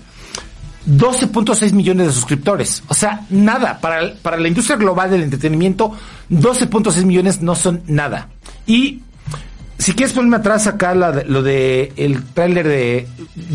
12.6 0.87 1.73
millones 1.73 2.09
de 2.09 2.13
suscriptores. 2.13 2.83
O 2.89 2.95
sea, 2.95 3.25
nada. 3.31 3.79
Para, 3.81 4.15
para 4.15 4.37
la 4.37 4.49
industria 4.49 4.77
global 4.77 5.11
del 5.11 5.23
entretenimiento, 5.23 5.93
12.6 6.31 7.05
millones 7.05 7.41
no 7.41 7.55
son 7.55 7.83
nada. 7.87 8.29
Y 8.67 9.03
si 9.79 9.93
quieres 9.93 10.15
ponerme 10.15 10.37
atrás 10.37 10.67
acá 10.67 10.95
lo 10.95 11.43
de 11.43 11.93
el 11.97 12.25
tráiler 12.25 12.67
de 12.67 13.09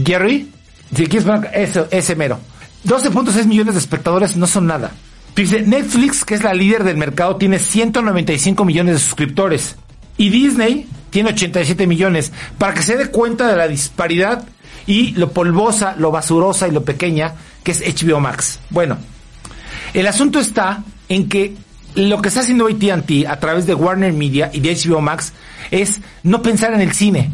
Gary, 0.04 0.52
si 0.96 1.06
quieres 1.06 1.26
poner 1.26 1.52
eso, 1.54 1.88
ese 1.92 2.16
mero. 2.16 2.40
12.6 2.86 3.46
millones 3.46 3.76
de 3.76 3.80
espectadores 3.80 4.36
no 4.36 4.48
son 4.48 4.68
nada. 4.68 4.92
Dice, 5.40 5.62
Netflix, 5.62 6.26
que 6.26 6.36
es 6.36 6.44
la 6.44 6.54
líder 6.54 6.84
del 6.84 6.98
mercado, 6.98 7.38
tiene 7.38 7.60
195 7.60 8.66
millones 8.66 8.96
de 8.96 9.00
suscriptores. 9.00 9.78
Y 10.18 10.32
Disney 10.32 10.86
tiene 11.12 11.30
87 11.30 11.88
millones. 11.88 12.34
Para 12.58 12.74
que 12.74 12.82
se 12.82 12.98
dé 12.98 13.08
cuenta 13.08 13.48
de 13.48 13.56
la 13.56 13.70
disparidad 13.70 14.44
y 14.86 15.12
lo 15.12 15.32
polvosa, 15.32 15.96
lo 15.98 16.12
basurosa 16.12 16.68
y 16.68 16.72
lo 16.72 16.84
pequeña 16.84 17.36
que 17.64 17.72
es 17.72 17.82
HBO 17.82 18.20
Max. 18.20 18.60
Bueno, 18.70 18.98
el 19.94 20.08
asunto 20.08 20.42
está 20.42 20.84
en 21.08 21.30
que 21.30 21.56
lo 21.96 22.22
que 22.22 22.28
está 22.28 22.42
haciendo 22.42 22.68
AT&T 22.68 23.26
a 23.26 23.40
través 23.40 23.66
de 23.66 23.76
Warner 23.76 24.12
Media 24.12 24.52
y 24.52 24.60
de 24.60 24.76
HBO 24.76 25.00
Max 25.00 25.32
es 25.72 26.02
no 26.22 26.42
pensar 26.42 26.74
en 26.74 26.82
el 26.82 26.92
cine. 26.92 27.32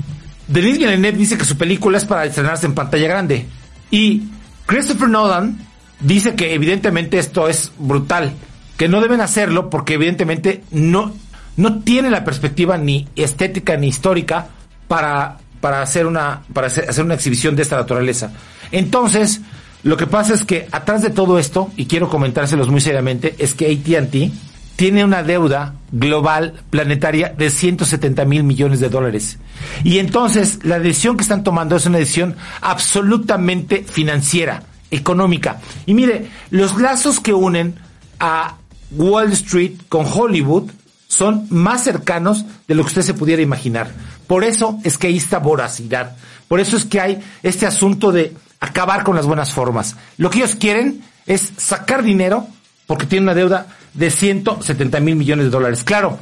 Denis 0.47 0.77
Villeneuve 0.77 1.17
dice 1.17 1.39
que 1.39 1.45
su 1.45 1.57
película 1.57 1.97
es 1.97 2.05
para 2.05 2.25
estrenarse 2.25 2.67
en 2.67 2.75
pantalla 2.75 3.07
grande. 3.07 3.47
Y 3.89 4.27
Christopher 4.67 5.09
Nolan 5.09 5.57
dice 6.05 6.35
que 6.35 6.53
evidentemente 6.53 7.19
esto 7.19 7.47
es 7.47 7.71
brutal, 7.77 8.33
que 8.77 8.87
no 8.87 9.01
deben 9.01 9.21
hacerlo 9.21 9.69
porque 9.69 9.95
evidentemente 9.95 10.63
no, 10.71 11.13
no 11.57 11.79
tiene 11.79 12.09
la 12.09 12.23
perspectiva 12.23 12.77
ni 12.77 13.07
estética 13.15 13.77
ni 13.77 13.87
histórica 13.87 14.47
para 14.87 15.37
para 15.65 15.81
hacer 15.81 16.05
una, 16.05 16.43
para 16.53 16.67
hacer, 16.67 17.03
una 17.03 17.15
exhibición 17.15 17.55
de 17.55 17.63
esta 17.63 17.75
naturaleza. 17.75 18.31
Entonces, 18.71 19.41
lo 19.81 19.97
que 19.97 20.05
pasa 20.05 20.35
es 20.35 20.43
que 20.43 20.67
atrás 20.71 21.01
de 21.01 21.09
todo 21.09 21.39
esto, 21.39 21.71
y 21.75 21.87
quiero 21.87 22.07
comentárselos 22.07 22.69
muy 22.69 22.81
seriamente, 22.81 23.33
es 23.39 23.55
que 23.55 23.71
ATT 23.71 24.31
tiene 24.75 25.03
una 25.03 25.23
deuda 25.23 25.73
global 25.91 26.53
planetaria 26.69 27.33
de 27.35 27.49
170 27.49 28.25
mil 28.25 28.43
millones 28.43 28.79
de 28.79 28.89
dólares. 28.89 29.39
Y 29.83 29.97
entonces 29.97 30.59
la 30.63 30.77
decisión 30.77 31.17
que 31.17 31.23
están 31.23 31.43
tomando 31.43 31.75
es 31.75 31.87
una 31.87 31.97
decisión 31.97 32.35
absolutamente 32.61 33.83
financiera, 33.89 34.61
económica. 34.91 35.59
Y 35.85 35.93
mire, 35.93 36.29
los 36.49 36.79
lazos 36.79 37.19
que 37.19 37.33
unen 37.33 37.75
a 38.19 38.57
Wall 38.91 39.31
Street 39.33 39.73
con 39.89 40.05
Hollywood 40.05 40.71
son 41.07 41.47
más 41.49 41.83
cercanos 41.83 42.45
de 42.67 42.75
lo 42.75 42.83
que 42.83 42.89
usted 42.89 43.01
se 43.01 43.13
pudiera 43.13 43.41
imaginar. 43.41 43.91
Por 44.27 44.43
eso 44.43 44.79
es 44.83 44.97
que 44.97 45.07
hay 45.07 45.17
esta 45.17 45.39
voracidad. 45.39 46.15
Por 46.47 46.59
eso 46.59 46.77
es 46.77 46.85
que 46.85 46.99
hay 46.99 47.23
este 47.43 47.65
asunto 47.65 48.11
de 48.11 48.33
acabar 48.59 49.03
con 49.03 49.15
las 49.15 49.25
buenas 49.25 49.51
formas. 49.51 49.95
Lo 50.17 50.29
que 50.29 50.39
ellos 50.39 50.55
quieren 50.55 51.03
es 51.25 51.53
sacar 51.57 52.03
dinero 52.03 52.47
porque 52.87 53.05
tienen 53.05 53.23
una 53.23 53.33
deuda 53.33 53.67
de 53.93 54.11
170 54.11 54.99
mil 54.99 55.15
millones 55.15 55.45
de 55.45 55.51
dólares. 55.51 55.83
Claro, 55.83 56.19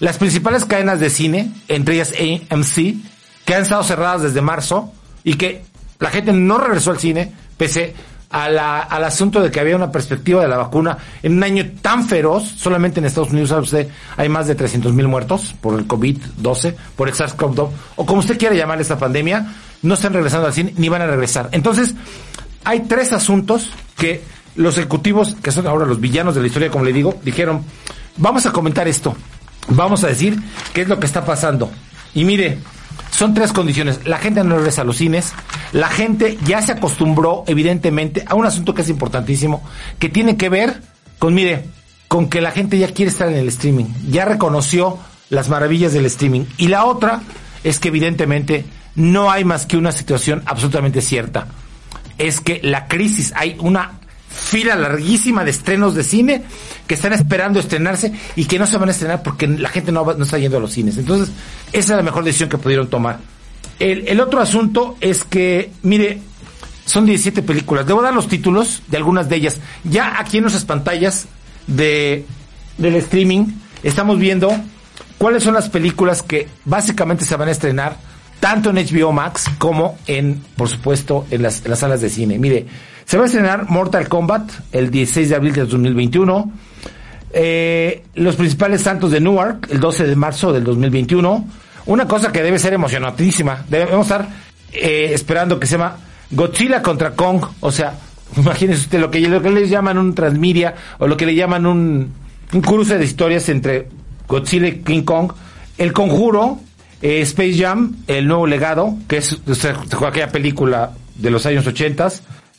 las 0.00 0.16
principales 0.16 0.64
cadenas 0.64 1.00
de 1.00 1.10
cine, 1.10 1.52
entre 1.68 1.94
ellas 1.94 2.12
AMC, 2.12 2.96
que 3.44 3.54
han 3.54 3.62
estado 3.62 3.84
cerradas 3.84 4.22
desde 4.22 4.40
marzo 4.40 4.92
y 5.22 5.34
que 5.34 5.62
la 6.00 6.10
gente 6.10 6.32
no 6.32 6.58
regresó 6.58 6.90
al 6.90 6.98
cine, 6.98 7.32
pese 7.56 7.94
al 8.30 9.04
asunto 9.04 9.42
de 9.42 9.50
que 9.50 9.58
había 9.58 9.74
una 9.74 9.90
perspectiva 9.90 10.40
de 10.40 10.48
la 10.48 10.56
vacuna 10.56 10.96
en 11.20 11.32
un 11.36 11.42
año 11.42 11.68
tan 11.82 12.06
feroz, 12.06 12.44
solamente 12.44 13.00
en 13.00 13.06
Estados 13.06 13.30
Unidos, 13.30 13.50
sabe 13.50 13.62
usted, 13.62 13.88
hay 14.16 14.28
más 14.28 14.46
de 14.46 14.54
300 14.54 14.92
mil 14.92 15.08
muertos 15.08 15.54
por 15.60 15.76
el 15.76 15.86
COVID-12, 15.88 16.74
por 16.94 17.08
el 17.08 17.14
SARS-CoV-2, 17.14 17.68
o 17.96 18.06
como 18.06 18.20
usted 18.20 18.38
quiera 18.38 18.54
llamar 18.54 18.80
esta 18.80 18.98
pandemia, 18.98 19.52
no 19.82 19.94
están 19.94 20.12
regresando 20.12 20.46
al 20.46 20.52
cine 20.52 20.72
ni 20.76 20.88
van 20.88 21.02
a 21.02 21.06
regresar. 21.06 21.48
Entonces, 21.50 21.94
hay 22.62 22.80
tres 22.80 23.12
asuntos 23.12 23.70
que 23.96 24.22
los 24.54 24.78
ejecutivos, 24.78 25.36
que 25.42 25.50
son 25.50 25.66
ahora 25.66 25.84
los 25.84 26.00
villanos 26.00 26.34
de 26.34 26.40
la 26.40 26.46
historia, 26.46 26.70
como 26.70 26.84
le 26.84 26.92
digo, 26.92 27.18
dijeron, 27.24 27.64
vamos 28.16 28.46
a 28.46 28.52
comentar 28.52 28.86
esto, 28.86 29.16
vamos 29.68 30.04
a 30.04 30.06
decir 30.06 30.38
qué 30.72 30.82
es 30.82 30.88
lo 30.88 31.00
que 31.00 31.06
está 31.06 31.24
pasando. 31.24 31.70
Y 32.14 32.24
mire, 32.24 32.58
son 33.10 33.34
tres 33.34 33.52
condiciones. 33.52 34.06
La 34.06 34.18
gente 34.18 34.42
no 34.44 34.56
regresa 34.56 34.82
a 34.82 34.84
los 34.84 34.96
cines. 34.96 35.32
La 35.72 35.88
gente 35.88 36.38
ya 36.44 36.62
se 36.62 36.72
acostumbró, 36.72 37.44
evidentemente, 37.46 38.24
a 38.26 38.34
un 38.34 38.46
asunto 38.46 38.74
que 38.74 38.82
es 38.82 38.88
importantísimo, 38.88 39.62
que 39.98 40.08
tiene 40.08 40.36
que 40.36 40.48
ver 40.48 40.82
con, 41.18 41.34
mire, 41.34 41.64
con 42.08 42.28
que 42.28 42.40
la 42.40 42.50
gente 42.50 42.78
ya 42.78 42.92
quiere 42.92 43.10
estar 43.10 43.28
en 43.28 43.36
el 43.36 43.48
streaming. 43.48 43.86
Ya 44.08 44.24
reconoció 44.24 44.98
las 45.28 45.48
maravillas 45.48 45.92
del 45.92 46.06
streaming. 46.06 46.44
Y 46.56 46.68
la 46.68 46.84
otra 46.84 47.22
es 47.62 47.78
que, 47.78 47.88
evidentemente, 47.88 48.64
no 48.94 49.30
hay 49.30 49.44
más 49.44 49.66
que 49.66 49.76
una 49.76 49.92
situación 49.92 50.42
absolutamente 50.46 51.00
cierta. 51.00 51.46
Es 52.18 52.40
que 52.40 52.60
la 52.62 52.88
crisis, 52.88 53.32
hay 53.36 53.56
una 53.60 53.99
fila 54.50 54.74
larguísima 54.74 55.44
de 55.44 55.52
estrenos 55.52 55.94
de 55.94 56.02
cine 56.02 56.42
que 56.88 56.94
están 56.94 57.12
esperando 57.12 57.60
estrenarse 57.60 58.12
y 58.34 58.46
que 58.46 58.58
no 58.58 58.66
se 58.66 58.78
van 58.78 58.88
a 58.88 58.90
estrenar 58.90 59.22
porque 59.22 59.46
la 59.46 59.68
gente 59.68 59.92
no, 59.92 60.04
no 60.04 60.24
está 60.24 60.38
yendo 60.38 60.56
a 60.56 60.60
los 60.60 60.72
cines. 60.72 60.98
Entonces, 60.98 61.32
esa 61.72 61.92
es 61.92 61.96
la 61.96 62.02
mejor 62.02 62.24
decisión 62.24 62.48
que 62.48 62.58
pudieron 62.58 62.90
tomar. 62.90 63.20
El, 63.78 64.08
el 64.08 64.20
otro 64.20 64.40
asunto 64.40 64.96
es 65.00 65.22
que, 65.22 65.70
mire, 65.84 66.18
son 66.84 67.06
17 67.06 67.42
películas. 67.42 67.86
Debo 67.86 68.02
dar 68.02 68.12
los 68.12 68.26
títulos 68.26 68.82
de 68.88 68.96
algunas 68.96 69.28
de 69.28 69.36
ellas. 69.36 69.60
Ya 69.84 70.18
aquí 70.18 70.38
en 70.38 70.42
nuestras 70.42 70.64
pantallas 70.64 71.26
de, 71.68 72.26
del 72.76 72.96
streaming 72.96 73.46
estamos 73.84 74.18
viendo 74.18 74.50
cuáles 75.16 75.44
son 75.44 75.54
las 75.54 75.68
películas 75.68 76.24
que 76.24 76.48
básicamente 76.64 77.24
se 77.24 77.36
van 77.36 77.46
a 77.46 77.52
estrenar 77.52 77.96
tanto 78.40 78.70
en 78.70 78.76
HBO 78.84 79.12
Max 79.12 79.44
como 79.58 79.96
en, 80.08 80.42
por 80.56 80.68
supuesto, 80.68 81.24
en 81.30 81.42
las, 81.42 81.64
en 81.64 81.70
las 81.70 81.78
salas 81.78 82.00
de 82.00 82.10
cine. 82.10 82.36
Mire, 82.36 82.66
se 83.10 83.16
va 83.16 83.24
a 83.24 83.26
estrenar 83.26 83.68
Mortal 83.68 84.08
Kombat 84.08 84.52
el 84.70 84.88
16 84.88 85.30
de 85.30 85.34
abril 85.34 85.52
de 85.52 85.62
2021. 85.62 86.52
Eh, 87.32 88.04
los 88.14 88.36
principales 88.36 88.82
santos 88.82 89.10
de 89.10 89.18
Newark 89.18 89.66
el 89.68 89.80
12 89.80 90.06
de 90.06 90.14
marzo 90.14 90.52
del 90.52 90.62
2021. 90.62 91.44
Una 91.86 92.06
cosa 92.06 92.30
que 92.30 92.40
debe 92.40 92.60
ser 92.60 92.72
emocionantísima. 92.72 93.64
Debemos 93.68 94.06
estar 94.06 94.28
eh, 94.72 95.10
esperando 95.12 95.58
que 95.58 95.66
se 95.66 95.72
llama 95.72 95.96
Godzilla 96.30 96.82
contra 96.82 97.10
Kong. 97.16 97.44
O 97.58 97.72
sea, 97.72 97.94
imagínese 98.36 98.82
usted 98.82 99.00
lo 99.00 99.10
que, 99.10 99.18
lo 99.22 99.42
que 99.42 99.50
les 99.50 99.68
llaman 99.68 99.98
un 99.98 100.14
transmedia 100.14 100.76
o 101.00 101.08
lo 101.08 101.16
que 101.16 101.26
le 101.26 101.34
llaman 101.34 101.66
un, 101.66 102.12
cruce 102.64 102.96
de 102.96 103.04
historias 103.04 103.48
entre 103.48 103.88
Godzilla 104.28 104.68
y 104.68 104.82
King 104.82 105.02
Kong. 105.02 105.32
El 105.78 105.92
Conjuro, 105.92 106.60
eh, 107.02 107.22
Space 107.22 107.58
Jam, 107.58 107.96
El 108.06 108.28
Nuevo 108.28 108.46
Legado, 108.46 108.94
que 109.08 109.16
es 109.16 109.36
aquella 110.06 110.30
película 110.30 110.92
de 111.16 111.30
los 111.32 111.44
años 111.44 111.66
80 111.66 112.08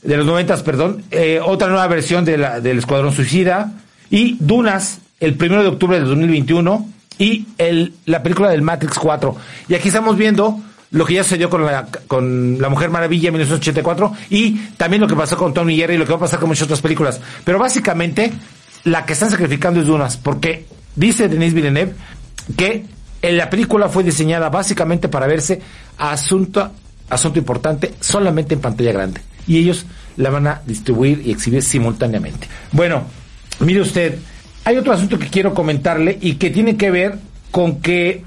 de 0.03 0.17
los 0.17 0.25
noventas, 0.25 0.63
perdón, 0.63 1.03
eh, 1.11 1.39
otra 1.43 1.67
nueva 1.67 1.87
versión 1.87 2.25
de 2.25 2.37
la, 2.37 2.59
del 2.59 2.79
Escuadrón 2.79 3.13
Suicida 3.13 3.71
y 4.09 4.37
Dunas 4.39 4.99
el 5.19 5.35
primero 5.35 5.61
de 5.61 5.69
octubre 5.69 5.99
de 5.99 6.05
2021 6.05 6.89
y 7.19 7.45
el, 7.57 7.93
la 8.05 8.23
película 8.23 8.49
del 8.49 8.63
Matrix 8.63 8.97
4. 8.97 9.35
Y 9.69 9.75
aquí 9.75 9.89
estamos 9.89 10.17
viendo 10.17 10.59
lo 10.89 11.05
que 11.05 11.13
ya 11.13 11.23
sucedió 11.23 11.49
con 11.49 11.65
la, 11.65 11.85
con 12.07 12.57
la 12.59 12.67
Mujer 12.67 12.89
Maravilla 12.89 13.27
en 13.29 13.35
1984 13.35 14.13
y 14.31 14.57
también 14.77 15.01
lo 15.01 15.07
que 15.07 15.15
pasó 15.15 15.37
con 15.37 15.53
Tony 15.53 15.77
Jerry 15.77 15.95
y 15.95 15.97
lo 15.97 16.05
que 16.05 16.11
va 16.11 16.17
a 16.17 16.21
pasar 16.21 16.39
con 16.39 16.49
muchas 16.49 16.63
otras 16.63 16.81
películas. 16.81 17.21
Pero 17.45 17.59
básicamente 17.59 18.33
la 18.83 19.05
que 19.05 19.13
están 19.13 19.29
sacrificando 19.29 19.79
es 19.79 19.85
Dunas, 19.85 20.17
porque 20.17 20.65
dice 20.95 21.29
Denis 21.29 21.53
Villeneuve 21.53 21.93
que 22.57 22.85
la 23.21 23.49
película 23.49 23.87
fue 23.87 24.03
diseñada 24.03 24.49
básicamente 24.49 25.07
para 25.07 25.27
verse 25.27 25.61
asunto, 25.97 26.71
asunto 27.11 27.39
importante 27.39 27.93
solamente 27.99 28.55
en 28.55 28.61
pantalla 28.61 28.91
grande 28.91 29.21
y 29.47 29.57
ellos 29.57 29.85
la 30.17 30.29
van 30.29 30.47
a 30.47 30.61
distribuir 30.65 31.21
y 31.25 31.31
exhibir 31.31 31.61
simultáneamente. 31.63 32.47
Bueno, 32.71 33.03
mire 33.59 33.81
usted, 33.81 34.17
hay 34.63 34.77
otro 34.77 34.93
asunto 34.93 35.19
que 35.19 35.27
quiero 35.27 35.53
comentarle 35.53 36.17
y 36.21 36.35
que 36.35 36.49
tiene 36.49 36.77
que 36.77 36.91
ver 36.91 37.19
con 37.51 37.81
que 37.81 38.23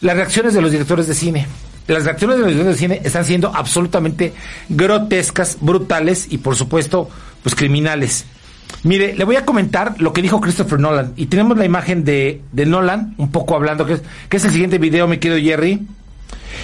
las 0.00 0.16
reacciones 0.16 0.54
de 0.54 0.62
los 0.62 0.70
directores 0.70 1.06
de 1.06 1.14
cine, 1.14 1.46
las 1.86 2.04
reacciones 2.04 2.36
de 2.36 2.42
los 2.42 2.50
directores 2.50 2.76
de 2.76 2.80
cine 2.80 3.00
están 3.04 3.24
siendo 3.24 3.54
absolutamente 3.54 4.32
grotescas, 4.68 5.58
brutales 5.60 6.26
y 6.30 6.38
por 6.38 6.56
supuesto, 6.56 7.08
pues 7.42 7.54
criminales. 7.54 8.26
Mire, 8.84 9.14
le 9.16 9.24
voy 9.24 9.36
a 9.36 9.44
comentar 9.44 9.94
lo 9.98 10.12
que 10.12 10.22
dijo 10.22 10.40
Christopher 10.40 10.78
Nolan. 10.78 11.14
Y 11.16 11.26
tenemos 11.26 11.56
la 11.56 11.64
imagen 11.64 12.04
de, 12.04 12.42
de 12.52 12.66
Nolan, 12.66 13.14
un 13.16 13.30
poco 13.30 13.56
hablando, 13.56 13.86
que 13.86 13.94
es, 13.94 14.02
que 14.28 14.36
es 14.36 14.44
el 14.44 14.52
siguiente 14.52 14.78
video, 14.78 15.08
mi 15.08 15.18
querido 15.18 15.40
Jerry. 15.40 15.86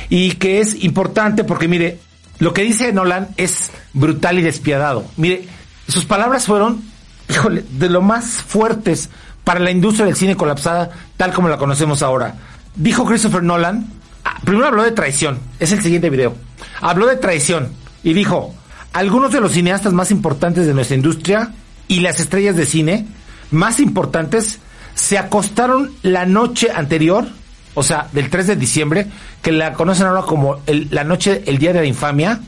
Y 0.08 0.32
que 0.32 0.60
es 0.60 0.82
importante 0.84 1.44
porque, 1.44 1.68
mire, 1.68 1.98
lo 2.38 2.52
que 2.52 2.62
dice 2.62 2.92
Nolan 2.92 3.28
es 3.36 3.70
brutal 3.92 4.38
y 4.38 4.42
despiadado. 4.42 5.04
Mire, 5.16 5.46
sus 5.88 6.04
palabras 6.04 6.46
fueron, 6.46 6.82
híjole, 7.28 7.64
de 7.70 7.88
lo 7.88 8.02
más 8.02 8.26
fuertes 8.26 9.08
para 9.44 9.60
la 9.60 9.70
industria 9.70 10.06
del 10.06 10.16
cine 10.16 10.36
colapsada, 10.36 10.90
tal 11.16 11.32
como 11.32 11.48
la 11.48 11.58
conocemos 11.58 12.02
ahora. 12.02 12.34
Dijo 12.74 13.04
Christopher 13.04 13.42
Nolan, 13.42 13.86
ah, 14.24 14.40
primero 14.44 14.66
habló 14.66 14.82
de 14.82 14.92
traición, 14.92 15.38
es 15.60 15.72
el 15.72 15.82
siguiente 15.82 16.10
video. 16.10 16.34
Habló 16.80 17.06
de 17.06 17.16
traición 17.16 17.72
y 18.02 18.14
dijo, 18.14 18.54
algunos 18.92 19.32
de 19.32 19.40
los 19.40 19.52
cineastas 19.52 19.92
más 19.92 20.10
importantes 20.10 20.66
de 20.66 20.74
nuestra 20.74 20.96
industria 20.96 21.52
y 21.88 22.00
las 22.00 22.20
estrellas 22.20 22.56
de 22.56 22.66
cine 22.66 23.06
más 23.50 23.80
importantes 23.80 24.58
se 24.94 25.18
acostaron 25.18 25.92
la 26.02 26.26
noche 26.26 26.70
anterior, 26.72 27.26
o 27.74 27.82
sea, 27.82 28.08
del 28.12 28.30
3 28.30 28.46
de 28.48 28.56
diciembre, 28.56 29.06
que 29.42 29.52
la 29.52 29.72
conocen 29.74 30.06
ahora 30.06 30.22
como 30.22 30.58
el- 30.66 30.88
la 30.90 31.04
noche, 31.04 31.42
el 31.46 31.58
día 31.58 31.72
de 31.72 31.80
la 31.80 31.86
infamia, 31.86 32.40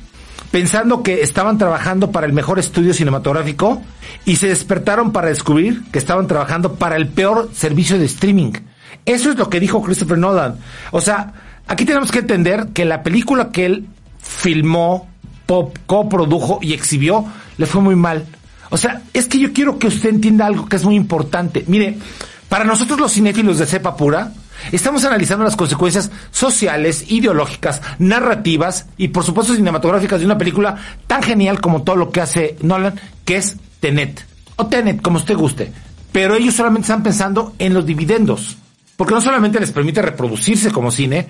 pensando 0.50 1.02
que 1.02 1.22
estaban 1.22 1.58
trabajando 1.58 2.10
para 2.12 2.26
el 2.26 2.32
mejor 2.32 2.58
estudio 2.58 2.94
cinematográfico 2.94 3.82
y 4.24 4.36
se 4.36 4.48
despertaron 4.48 5.12
para 5.12 5.28
descubrir 5.28 5.82
que 5.92 5.98
estaban 5.98 6.26
trabajando 6.26 6.74
para 6.74 6.96
el 6.96 7.08
peor 7.08 7.50
servicio 7.52 7.98
de 7.98 8.06
streaming. 8.06 8.52
Eso 9.04 9.30
es 9.30 9.36
lo 9.36 9.50
que 9.50 9.60
dijo 9.60 9.82
Christopher 9.82 10.18
Nolan. 10.18 10.56
O 10.92 11.00
sea, 11.00 11.32
aquí 11.66 11.84
tenemos 11.84 12.10
que 12.10 12.20
entender 12.20 12.68
que 12.72 12.84
la 12.84 13.02
película 13.02 13.50
que 13.50 13.66
él 13.66 13.86
filmó, 14.20 15.08
pop, 15.46 15.76
coprodujo 15.86 16.58
y 16.62 16.72
exhibió, 16.72 17.24
le 17.58 17.66
fue 17.66 17.80
muy 17.80 17.96
mal. 17.96 18.26
O 18.70 18.76
sea, 18.76 19.02
es 19.12 19.26
que 19.26 19.38
yo 19.38 19.52
quiero 19.52 19.78
que 19.78 19.86
usted 19.86 20.08
entienda 20.08 20.46
algo 20.46 20.66
que 20.68 20.76
es 20.76 20.84
muy 20.84 20.96
importante. 20.96 21.64
Mire, 21.68 21.98
para 22.48 22.64
nosotros 22.64 22.98
los 22.98 23.12
cinéfilos 23.12 23.58
de 23.58 23.66
cepa 23.66 23.96
pura, 23.96 24.32
estamos 24.72 25.04
analizando 25.04 25.44
las 25.44 25.56
consecuencias 25.56 26.10
sociales, 26.30 27.10
ideológicas, 27.10 27.82
narrativas 27.98 28.86
y 28.96 29.08
por 29.08 29.24
supuesto 29.24 29.54
cinematográficas 29.54 30.20
de 30.20 30.26
una 30.26 30.38
película 30.38 30.76
tan 31.06 31.22
genial 31.22 31.60
como 31.60 31.82
todo 31.82 31.96
lo 31.96 32.10
que 32.10 32.20
hace 32.20 32.56
Nolan, 32.62 33.00
que 33.24 33.36
es 33.36 33.56
Tenet. 33.80 34.24
O 34.56 34.66
Tenet, 34.66 35.02
como 35.02 35.18
usted 35.18 35.36
guste. 35.36 35.72
Pero 36.12 36.34
ellos 36.34 36.54
solamente 36.54 36.86
están 36.86 37.02
pensando 37.02 37.54
en 37.58 37.74
los 37.74 37.84
dividendos. 37.84 38.56
Porque 38.96 39.14
no 39.14 39.20
solamente 39.20 39.60
les 39.60 39.72
permite 39.72 40.00
reproducirse 40.00 40.70
como 40.70 40.90
cine, 40.90 41.26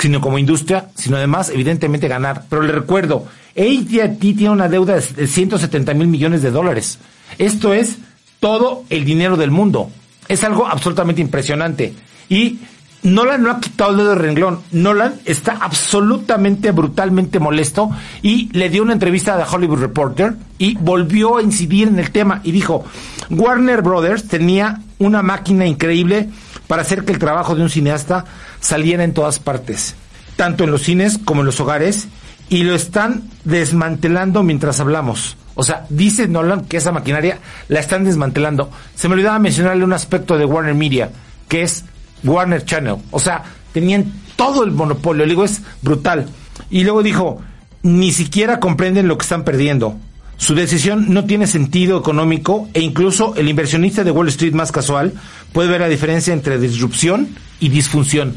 sino 0.00 0.20
como 0.20 0.38
industria, 0.38 0.88
sino 0.94 1.16
además, 1.16 1.50
evidentemente, 1.50 2.06
ganar. 2.06 2.44
Pero 2.48 2.62
le 2.62 2.72
recuerdo, 2.72 3.26
AT&T 3.56 4.18
tiene 4.18 4.50
una 4.50 4.68
deuda 4.68 4.94
de 4.94 5.26
170 5.26 5.94
mil 5.94 6.06
millones 6.06 6.42
de 6.42 6.50
dólares. 6.50 6.98
Esto 7.38 7.74
es 7.74 7.98
todo 8.38 8.84
el 8.90 9.04
dinero 9.04 9.36
del 9.36 9.50
mundo. 9.50 9.90
Es 10.28 10.44
algo 10.44 10.66
absolutamente 10.68 11.20
impresionante. 11.20 11.94
Y 12.28 12.58
Nolan 13.02 13.42
no 13.42 13.50
ha 13.50 13.60
quitado 13.60 13.92
el 13.92 13.96
dedo 13.98 14.10
del 14.10 14.18
renglón. 14.18 14.60
Nolan 14.72 15.14
está 15.24 15.58
absolutamente, 15.60 16.72
brutalmente 16.72 17.38
molesto 17.38 17.90
y 18.22 18.50
le 18.52 18.70
dio 18.70 18.82
una 18.82 18.92
entrevista 18.92 19.34
a 19.34 19.44
The 19.44 19.54
Hollywood 19.54 19.80
Reporter 19.80 20.34
y 20.58 20.76
volvió 20.76 21.38
a 21.38 21.42
incidir 21.42 21.88
en 21.88 21.98
el 21.98 22.10
tema 22.10 22.40
y 22.42 22.52
dijo, 22.52 22.84
Warner 23.30 23.82
Brothers 23.82 24.26
tenía 24.26 24.80
una 24.98 25.22
máquina 25.22 25.66
increíble 25.66 26.28
para 26.66 26.82
hacer 26.82 27.04
que 27.04 27.12
el 27.12 27.18
trabajo 27.18 27.54
de 27.54 27.62
un 27.62 27.70
cineasta 27.70 28.24
saliera 28.60 29.04
en 29.04 29.14
todas 29.14 29.38
partes, 29.38 29.94
tanto 30.36 30.64
en 30.64 30.70
los 30.70 30.82
cines 30.82 31.18
como 31.24 31.40
en 31.40 31.46
los 31.46 31.60
hogares, 31.60 32.08
y 32.48 32.62
lo 32.64 32.74
están 32.74 33.24
desmantelando 33.44 34.42
mientras 34.42 34.80
hablamos. 34.80 35.36
O 35.54 35.62
sea, 35.62 35.86
dice 35.88 36.28
Nolan 36.28 36.64
que 36.64 36.76
esa 36.76 36.92
maquinaria 36.92 37.38
la 37.68 37.80
están 37.80 38.04
desmantelando. 38.04 38.70
Se 38.94 39.08
me 39.08 39.14
olvidaba 39.14 39.38
mencionarle 39.38 39.84
un 39.84 39.92
aspecto 39.92 40.38
de 40.38 40.44
Warner 40.44 40.74
Media, 40.74 41.10
que 41.48 41.62
es 41.62 41.84
Warner 42.24 42.64
Channel. 42.64 42.96
O 43.10 43.18
sea, 43.18 43.42
tenían 43.72 44.12
todo 44.36 44.64
el 44.64 44.70
monopolio. 44.70 45.24
Le 45.24 45.30
digo, 45.30 45.44
es 45.44 45.62
brutal. 45.82 46.26
Y 46.70 46.84
luego 46.84 47.02
dijo, 47.02 47.40
ni 47.82 48.12
siquiera 48.12 48.60
comprenden 48.60 49.08
lo 49.08 49.18
que 49.18 49.22
están 49.22 49.44
perdiendo. 49.44 49.96
Su 50.36 50.54
decisión 50.54 51.12
no 51.12 51.24
tiene 51.24 51.48
sentido 51.48 51.98
económico 51.98 52.68
e 52.72 52.80
incluso 52.80 53.34
el 53.34 53.48
inversionista 53.48 54.04
de 54.04 54.12
Wall 54.12 54.28
Street 54.28 54.52
más 54.52 54.70
casual 54.70 55.12
puede 55.52 55.68
ver 55.68 55.80
la 55.80 55.88
diferencia 55.88 56.32
entre 56.32 56.58
disrupción 56.58 57.28
y 57.58 57.70
disfunción. 57.70 58.36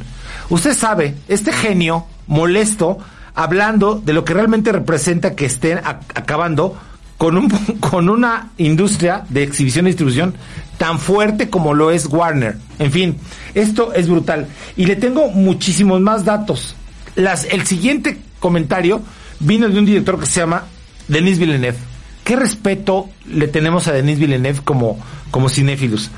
Usted 0.50 0.76
sabe, 0.76 1.16
este 1.28 1.54
genio 1.54 2.06
molesto 2.26 2.98
hablando 3.36 4.02
de 4.04 4.14
lo 4.14 4.26
que 4.26 4.34
realmente 4.34 4.72
representa 4.72 5.36
que 5.36 5.46
estén 5.46 5.78
acabando 5.78 6.76
con, 7.22 7.38
un, 7.38 7.50
con 7.80 8.10
una 8.10 8.50
industria 8.58 9.24
de 9.30 9.44
exhibición 9.44 9.86
y 9.86 9.90
distribución 9.90 10.34
tan 10.80 10.98
fuerte 10.98 11.52
como 11.52 11.76
lo 11.76 11.92
es 11.92 12.08
Warner. 12.08 12.58
En 12.80 12.92
fin, 12.92 13.16
esto 13.54 13.94
es 13.94 14.10
brutal. 14.10 14.48
Y 14.76 14.88
le 14.88 14.96
tengo 14.96 15.28
muchísimos 15.28 16.02
más 16.02 16.26
datos. 16.26 16.76
El 17.16 17.68
siguiente 17.68 18.18
comentario 18.40 19.04
vino 19.40 19.70
de 19.70 19.78
un 19.78 19.86
director 19.86 20.20
que 20.20 20.26
se 20.26 20.40
llama 20.40 20.64
Denis 21.08 21.38
Villeneuve. 21.38 21.78
¿Qué 22.24 22.36
respeto 22.36 23.08
le 23.28 23.48
tenemos 23.48 23.88
a 23.88 23.92
Denis 23.92 24.18
Villeneuve 24.18 24.62
como, 24.64 24.98
como 25.30 25.48
cinéfilos? 25.48 26.10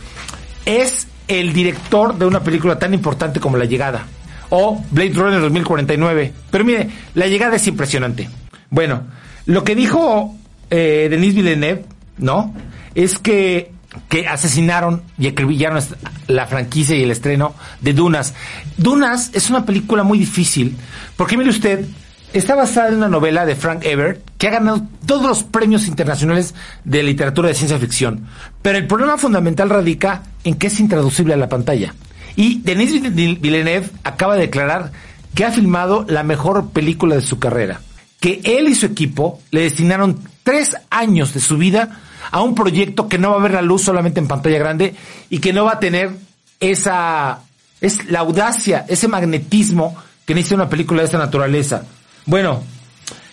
Es 0.65 1.07
el 1.27 1.51
director 1.51 2.17
de 2.17 2.27
una 2.27 2.43
película 2.43 2.79
tan 2.79 2.93
importante 2.93 3.41
como 3.41 3.57
La 3.57 3.65
Llegada 3.65 4.05
o 4.51 4.81
Blade 4.89 5.15
Runner 5.15 5.41
2049. 5.41 6.31
Pero 6.49 6.63
mire, 6.63 6.89
La 7.13 7.27
Llegada 7.27 7.57
es 7.57 7.67
impresionante. 7.67 8.29
Bueno, 8.69 9.03
lo 9.45 9.65
que 9.65 9.75
dijo 9.75 10.37
eh, 10.75 11.07
Denis 11.07 11.35
Villeneuve, 11.35 11.85
¿no? 12.17 12.51
Es 12.95 13.19
que, 13.19 13.71
que 14.09 14.27
asesinaron 14.27 15.03
y 15.19 15.27
acribillaron 15.27 15.83
la 16.27 16.47
franquicia 16.47 16.95
y 16.95 17.03
el 17.03 17.11
estreno 17.11 17.53
de 17.81 17.93
Dunas. 17.93 18.33
Dunas 18.77 19.29
es 19.35 19.51
una 19.51 19.65
película 19.67 20.01
muy 20.01 20.17
difícil, 20.17 20.75
porque 21.15 21.37
mire 21.37 21.51
usted, 21.51 21.85
está 22.33 22.55
basada 22.55 22.87
en 22.87 22.95
una 22.95 23.07
novela 23.07 23.45
de 23.45 23.55
Frank 23.55 23.85
Ebert 23.85 24.27
que 24.39 24.47
ha 24.47 24.51
ganado 24.51 24.87
todos 25.05 25.27
los 25.27 25.43
premios 25.43 25.87
internacionales 25.87 26.55
de 26.83 27.03
literatura 27.03 27.49
de 27.49 27.53
ciencia 27.53 27.77
ficción. 27.77 28.25
Pero 28.63 28.79
el 28.79 28.87
problema 28.87 29.19
fundamental 29.19 29.69
radica 29.69 30.23
en 30.43 30.55
que 30.55 30.67
es 30.67 30.79
intraducible 30.79 31.35
a 31.35 31.37
la 31.37 31.49
pantalla. 31.49 31.93
Y 32.35 32.61
Denis 32.61 32.99
Villeneuve 33.13 33.91
acaba 34.03 34.33
de 34.33 34.41
declarar 34.41 34.91
que 35.35 35.45
ha 35.45 35.51
filmado 35.51 36.03
la 36.09 36.23
mejor 36.23 36.71
película 36.71 37.13
de 37.13 37.21
su 37.21 37.37
carrera. 37.37 37.79
Que 38.19 38.41
él 38.43 38.69
y 38.69 38.73
su 38.73 38.87
equipo 38.87 39.39
le 39.51 39.61
destinaron 39.61 40.32
tres 40.43 40.75
años 40.89 41.33
de 41.33 41.39
su 41.39 41.57
vida 41.57 41.99
a 42.31 42.41
un 42.41 42.55
proyecto 42.55 43.07
que 43.07 43.17
no 43.17 43.31
va 43.31 43.37
a 43.37 43.43
ver 43.43 43.53
la 43.53 43.61
luz 43.61 43.83
solamente 43.83 44.19
en 44.19 44.27
pantalla 44.27 44.59
grande 44.59 44.95
y 45.29 45.39
que 45.39 45.53
no 45.53 45.65
va 45.65 45.73
a 45.73 45.79
tener 45.79 46.11
esa, 46.59 47.39
es 47.81 48.09
la 48.09 48.19
audacia, 48.19 48.85
ese 48.87 49.07
magnetismo 49.07 49.95
que 50.25 50.33
necesita 50.33 50.55
una 50.55 50.69
película 50.69 51.01
de 51.01 51.05
esta 51.05 51.17
naturaleza. 51.17 51.83
Bueno, 52.25 52.63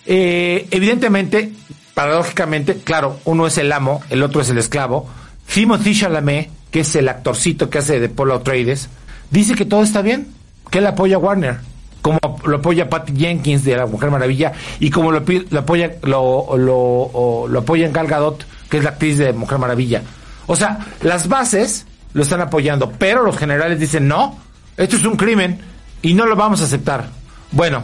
eh, 0.06 0.66
evidentemente, 0.70 1.52
paradójicamente, 1.94 2.76
claro, 2.76 3.20
uno 3.24 3.46
es 3.46 3.58
el 3.58 3.70
amo, 3.72 4.02
el 4.10 4.22
otro 4.22 4.40
es 4.40 4.50
el 4.50 4.58
esclavo. 4.58 5.08
Timothy 5.52 5.94
Chalamet, 5.94 6.50
que 6.70 6.80
es 6.80 6.96
el 6.96 7.08
actorcito 7.08 7.70
que 7.70 7.78
hace 7.78 8.00
de 8.00 8.08
Paul 8.08 8.32
Atreides, 8.32 8.88
dice 9.30 9.54
que 9.54 9.64
todo 9.64 9.82
está 9.82 10.02
bien, 10.02 10.28
que 10.70 10.78
él 10.78 10.86
apoya 10.86 11.16
a 11.16 11.20
Warner, 11.20 11.60
como 12.02 12.18
lo 12.44 12.56
apoya 12.56 12.88
Patty 12.88 13.14
Jenkins 13.16 13.64
de 13.64 13.76
La 13.76 13.86
Mujer 13.86 14.10
Maravilla 14.10 14.52
y 14.78 14.90
como 14.90 15.12
lo, 15.12 15.18
apoya 15.58 15.92
lo, 16.02 16.56
lo, 16.56 17.46
lo 17.48 17.58
apoya 17.58 17.86
en 17.86 17.92
Gal 17.92 18.06
Gadot, 18.06 18.44
que 18.68 18.78
es 18.78 18.84
la 18.84 18.90
actriz 18.90 19.18
de 19.18 19.32
Mujer 19.32 19.58
Maravilla. 19.58 20.02
O 20.46 20.56
sea, 20.56 20.78
las 21.02 21.28
bases 21.28 21.86
lo 22.12 22.22
están 22.22 22.40
apoyando, 22.40 22.90
pero 22.98 23.22
los 23.22 23.36
generales 23.36 23.78
dicen 23.78 24.08
no, 24.08 24.38
esto 24.76 24.96
es 24.96 25.04
un 25.04 25.16
crimen 25.16 25.60
y 26.02 26.14
no 26.14 26.26
lo 26.26 26.36
vamos 26.36 26.60
a 26.60 26.64
aceptar. 26.64 27.08
Bueno, 27.52 27.82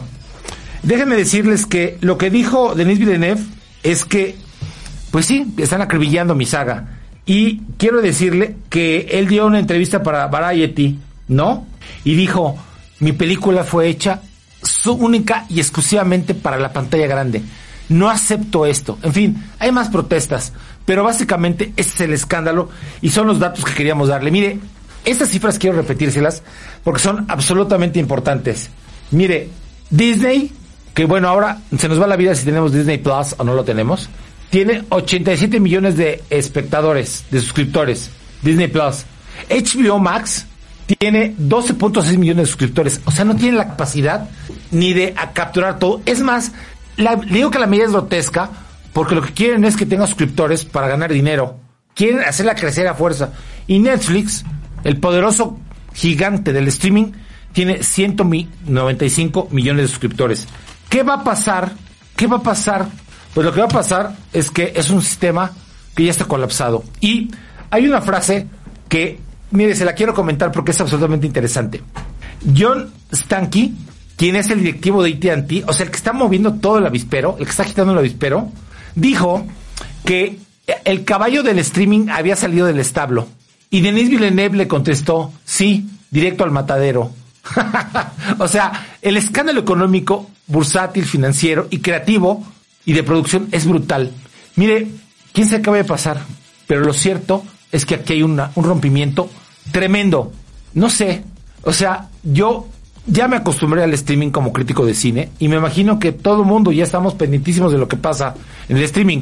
Déjenme 0.87 1.15
decirles 1.17 1.65
que 1.65 1.97
lo 1.99 2.17
que 2.17 2.29
dijo 2.29 2.75
Denis 2.75 2.99
Villeneuve 2.99 3.41
es 3.83 4.05
que, 4.05 4.37
pues 5.11 5.25
sí, 5.25 5.53
están 5.57 5.81
acribillando 5.81 6.35
mi 6.35 6.45
saga. 6.45 6.99
Y 7.25 7.61
quiero 7.77 8.01
decirle 8.01 8.55
que 8.69 9.07
él 9.11 9.27
dio 9.27 9.45
una 9.45 9.59
entrevista 9.59 10.01
para 10.01 10.27
Variety, 10.27 10.97
¿no? 11.27 11.67
Y 12.05 12.15
dijo, 12.15 12.57
mi 12.99 13.11
película 13.11 13.63
fue 13.63 13.87
hecha 13.87 14.21
su 14.61 14.93
única 14.93 15.45
y 15.49 15.59
exclusivamente 15.59 16.33
para 16.33 16.59
la 16.59 16.73
pantalla 16.73 17.07
grande. 17.07 17.41
No 17.89 18.09
acepto 18.09 18.65
esto. 18.65 18.97
En 19.03 19.13
fin, 19.13 19.43
hay 19.59 19.71
más 19.71 19.89
protestas, 19.89 20.51
pero 20.85 21.03
básicamente 21.03 21.73
ese 21.77 21.89
es 21.89 22.01
el 22.01 22.13
escándalo 22.13 22.69
y 23.01 23.09
son 23.09 23.27
los 23.27 23.39
datos 23.39 23.63
que 23.63 23.73
queríamos 23.73 24.09
darle. 24.09 24.31
Mire, 24.31 24.59
estas 25.05 25.29
cifras 25.29 25.57
quiero 25.57 25.77
repetírselas 25.77 26.43
porque 26.83 27.01
son 27.01 27.25
absolutamente 27.29 27.99
importantes. 27.99 28.69
Mire, 29.11 29.49
Disney, 29.89 30.51
que 30.93 31.05
bueno, 31.05 31.29
ahora 31.29 31.59
se 31.77 31.87
nos 31.87 32.01
va 32.01 32.07
la 32.07 32.17
vida 32.17 32.35
si 32.35 32.45
tenemos 32.45 32.73
Disney 32.73 32.97
Plus 32.97 33.35
o 33.37 33.43
no 33.43 33.53
lo 33.53 33.63
tenemos, 33.63 34.09
tiene 34.49 34.83
87 34.89 35.59
millones 35.59 35.97
de 35.97 36.23
espectadores, 36.29 37.25
de 37.31 37.39
suscriptores. 37.39 38.09
Disney 38.41 38.67
Plus. 38.67 39.05
HBO 39.49 39.99
Max 39.99 40.45
tiene 40.99 41.35
12.6 41.37 42.17
millones 42.17 42.43
de 42.43 42.47
suscriptores. 42.47 43.01
O 43.05 43.11
sea, 43.11 43.25
no 43.25 43.35
tiene 43.35 43.57
la 43.57 43.67
capacidad 43.67 44.29
ni 44.71 44.93
de 44.93 45.13
capturar 45.33 45.79
todo. 45.79 46.01
Es 46.05 46.21
más, 46.21 46.51
la- 46.95 47.15
digo 47.17 47.51
que 47.51 47.59
la 47.59 47.67
medida 47.67 47.85
es 47.85 47.91
grotesca 47.91 48.49
porque 48.93 49.15
lo 49.15 49.21
que 49.21 49.33
quieren 49.33 49.65
es 49.65 49.75
que 49.75 49.85
tenga 49.85 50.07
suscriptores 50.07 50.65
para 50.65 50.87
ganar 50.87 51.11
dinero. 51.11 51.59
quieren 51.93 52.19
hacerla 52.21 52.53
crecer 52.53 52.87
a 52.87 52.93
fuerza. 52.93 53.31
Y 53.65 53.79
Netflix, 53.79 54.45
el 54.83 54.99
poderoso 54.99 55.57
gigante 55.95 56.53
del 56.53 56.67
streaming, 56.67 57.11
tiene 57.53 57.81
195 57.81 59.47
millones 59.51 59.83
de 59.83 59.87
suscriptores. 59.87 60.47
¿Qué 60.89 61.01
va 61.03 61.15
a 61.15 61.23
pasar? 61.23 61.71
¿Qué 62.15 62.27
va 62.27 62.37
a 62.37 62.43
pasar? 62.43 62.87
Pues 63.33 63.45
lo 63.45 63.51
que 63.53 63.59
va 63.61 63.65
a 63.65 63.69
pasar 63.69 64.15
es 64.31 64.51
que 64.51 64.73
es 64.75 64.89
un 64.91 65.01
sistema 65.01 65.51
que 65.95 66.05
ya 66.05 66.11
está 66.11 66.25
colapsado. 66.25 66.83
Y 67.01 67.31
hay 67.71 67.87
una 67.87 68.01
frase 68.01 68.47
que, 68.89 69.19
mire, 69.51 69.75
se 69.75 69.85
la 69.85 69.93
quiero 69.93 70.13
comentar 70.13 70.51
porque 70.51 70.71
es 70.71 70.81
absolutamente 70.81 71.27
interesante. 71.27 71.81
John 72.55 72.91
Stanky, 73.13 73.75
quien 74.15 74.35
es 74.35 74.49
el 74.49 74.59
directivo 74.59 75.03
de 75.03 75.13
AT&T, 75.13 75.63
o 75.67 75.73
sea, 75.73 75.85
el 75.85 75.91
que 75.91 75.97
está 75.97 76.13
moviendo 76.13 76.53
todo 76.55 76.77
el 76.77 76.85
avispero, 76.85 77.35
el 77.39 77.45
que 77.45 77.51
está 77.51 77.63
agitando 77.63 77.93
el 77.93 77.99
avispero, 77.99 78.51
dijo 78.95 79.45
que 80.05 80.39
el 80.83 81.03
caballo 81.03 81.43
del 81.43 81.59
streaming 81.59 82.09
había 82.09 82.35
salido 82.35 82.67
del 82.67 82.79
establo. 82.79 83.27
Y 83.69 83.81
Denis 83.81 84.09
Villeneuve 84.09 84.57
le 84.57 84.67
contestó, 84.67 85.33
sí, 85.45 85.89
directo 86.09 86.43
al 86.43 86.51
matadero. 86.51 87.11
o 88.39 88.47
sea, 88.47 88.87
el 89.01 89.17
escándalo 89.17 89.59
económico, 89.59 90.29
bursátil, 90.47 91.05
financiero 91.05 91.67
y 91.69 91.79
creativo 91.79 92.45
y 92.85 92.93
de 92.93 93.03
producción 93.03 93.47
es 93.51 93.65
brutal. 93.65 94.11
Mire, 94.55 94.87
quién 95.33 95.47
se 95.47 95.57
acaba 95.57 95.77
de 95.77 95.83
pasar, 95.83 96.21
pero 96.65 96.81
lo 96.81 96.93
cierto 96.93 97.43
es 97.71 97.85
que 97.85 97.95
aquí 97.95 98.13
hay 98.13 98.23
una, 98.23 98.51
un 98.55 98.63
rompimiento 98.63 99.29
tremendo. 99.71 100.31
No 100.73 100.89
sé, 100.89 101.23
o 101.63 101.73
sea, 101.73 102.09
yo 102.23 102.67
ya 103.05 103.27
me 103.27 103.37
acostumbré 103.37 103.83
al 103.83 103.93
streaming 103.93 104.31
como 104.31 104.51
crítico 104.51 104.85
de 104.85 104.93
cine 104.93 105.29
y 105.39 105.47
me 105.47 105.55
imagino 105.55 105.97
que 105.97 106.11
todo 106.11 106.41
el 106.41 106.47
mundo 106.47 106.71
ya 106.71 106.83
estamos 106.83 107.13
pendientísimos 107.15 107.71
de 107.71 107.77
lo 107.77 107.87
que 107.87 107.97
pasa 107.97 108.35
en 108.67 108.77
el 108.77 108.83
streaming. 108.83 109.21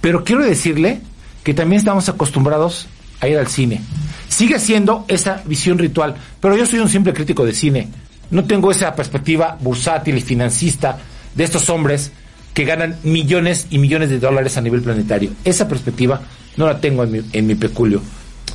Pero 0.00 0.24
quiero 0.24 0.44
decirle 0.44 1.00
que 1.44 1.54
también 1.54 1.78
estamos 1.78 2.08
acostumbrados 2.08 2.88
a 3.20 3.28
ir 3.28 3.38
al 3.38 3.46
cine. 3.46 3.80
Sigue 4.28 4.58
siendo 4.58 5.04
esa 5.08 5.42
visión 5.46 5.78
ritual, 5.78 6.16
pero 6.40 6.56
yo 6.56 6.66
soy 6.66 6.80
un 6.80 6.88
simple 6.88 7.12
crítico 7.12 7.44
de 7.44 7.54
cine. 7.54 7.88
No 8.30 8.44
tengo 8.44 8.70
esa 8.70 8.94
perspectiva 8.94 9.56
bursátil 9.60 10.16
y 10.16 10.20
financista 10.20 10.98
de 11.34 11.44
estos 11.44 11.68
hombres 11.70 12.12
que 12.52 12.64
ganan 12.64 12.96
millones 13.02 13.66
y 13.70 13.78
millones 13.78 14.10
de 14.10 14.18
dólares 14.18 14.56
a 14.56 14.62
nivel 14.62 14.82
planetario. 14.82 15.30
Esa 15.44 15.68
perspectiva 15.68 16.22
no 16.56 16.66
la 16.66 16.80
tengo 16.80 17.04
en 17.04 17.12
mi, 17.12 17.22
en 17.32 17.46
mi 17.46 17.54
peculio. 17.54 18.00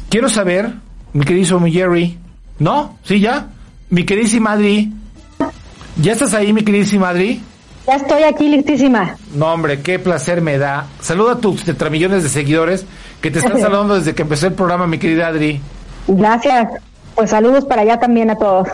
Quiero 0.09 0.29
saber, 0.29 0.73
mi 1.13 1.23
querido 1.23 1.59
Jerry, 1.67 2.17
¿no? 2.59 2.97
¿Sí 3.03 3.19
ya? 3.19 3.47
Mi 3.89 4.05
queridísima 4.05 4.53
Adri, 4.53 4.91
¿ya 6.01 6.13
estás 6.13 6.33
ahí, 6.33 6.53
mi 6.53 6.63
queridísima 6.63 7.09
Adri? 7.09 7.41
Ya 7.87 7.95
estoy 7.95 8.23
aquí 8.23 8.47
listísima. 8.47 9.17
No, 9.33 9.47
hombre, 9.47 9.81
qué 9.81 9.99
placer 9.99 10.41
me 10.41 10.57
da. 10.57 10.87
Saluda 11.01 11.33
a 11.33 11.37
tus 11.39 11.65
millones 11.89 12.23
de 12.23 12.29
seguidores 12.29 12.85
que 13.21 13.31
te 13.31 13.39
están 13.39 13.59
saludando 13.59 13.95
desde 13.95 14.13
que 14.13 14.21
empezó 14.21 14.47
el 14.47 14.53
programa, 14.53 14.87
mi 14.87 14.97
querida 14.97 15.27
Adri. 15.27 15.59
Gracias. 16.07 16.69
Pues 17.15 17.31
saludos 17.31 17.65
para 17.65 17.81
allá 17.81 17.99
también 17.99 18.29
a 18.29 18.35
todos. 18.35 18.67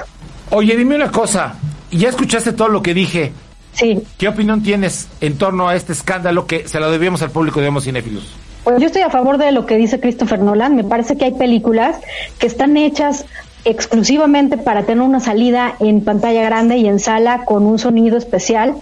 Oye, 0.52 0.76
dime 0.76 0.96
una 0.96 1.12
cosa. 1.12 1.56
¿Ya 1.92 2.10
escuchaste 2.10 2.54
todo 2.54 2.68
lo 2.68 2.82
que 2.82 2.94
dije? 2.94 3.32
Sí. 3.74 4.04
¿Qué 4.18 4.28
opinión 4.28 4.62
tienes 4.62 5.08
en 5.22 5.38
torno 5.38 5.68
a 5.68 5.76
este 5.76 5.94
escándalo 5.94 6.46
que 6.46 6.68
se 6.68 6.80
lo 6.80 6.92
debíamos 6.92 7.22
al 7.22 7.32
público 7.32 7.62
de 7.62 7.70
Homo 7.70 7.82
Cinéfilos? 7.82 8.36
Pues 8.68 8.82
yo 8.82 8.88
estoy 8.88 9.04
a 9.04 9.10
favor 9.10 9.38
de 9.38 9.54
lo 9.54 9.66
que 9.66 9.78
dice 9.78 9.98
Christopher 9.98 10.40
Nolan. 10.40 10.76
Me 10.76 10.84
parece 10.84 11.16
que 11.16 11.24
hay 11.24 11.32
películas 11.32 12.02
que 12.38 12.48
están 12.48 12.76
hechas 12.76 13.24
exclusivamente 13.64 14.58
para 14.58 14.84
tener 14.84 15.04
una 15.04 15.22
salida 15.22 15.76
en 15.80 16.04
pantalla 16.04 16.44
grande 16.44 16.76
y 16.76 16.86
en 16.86 17.00
sala 17.00 17.46
con 17.46 17.66
un 17.66 17.80
sonido 17.80 18.18
especial, 18.18 18.76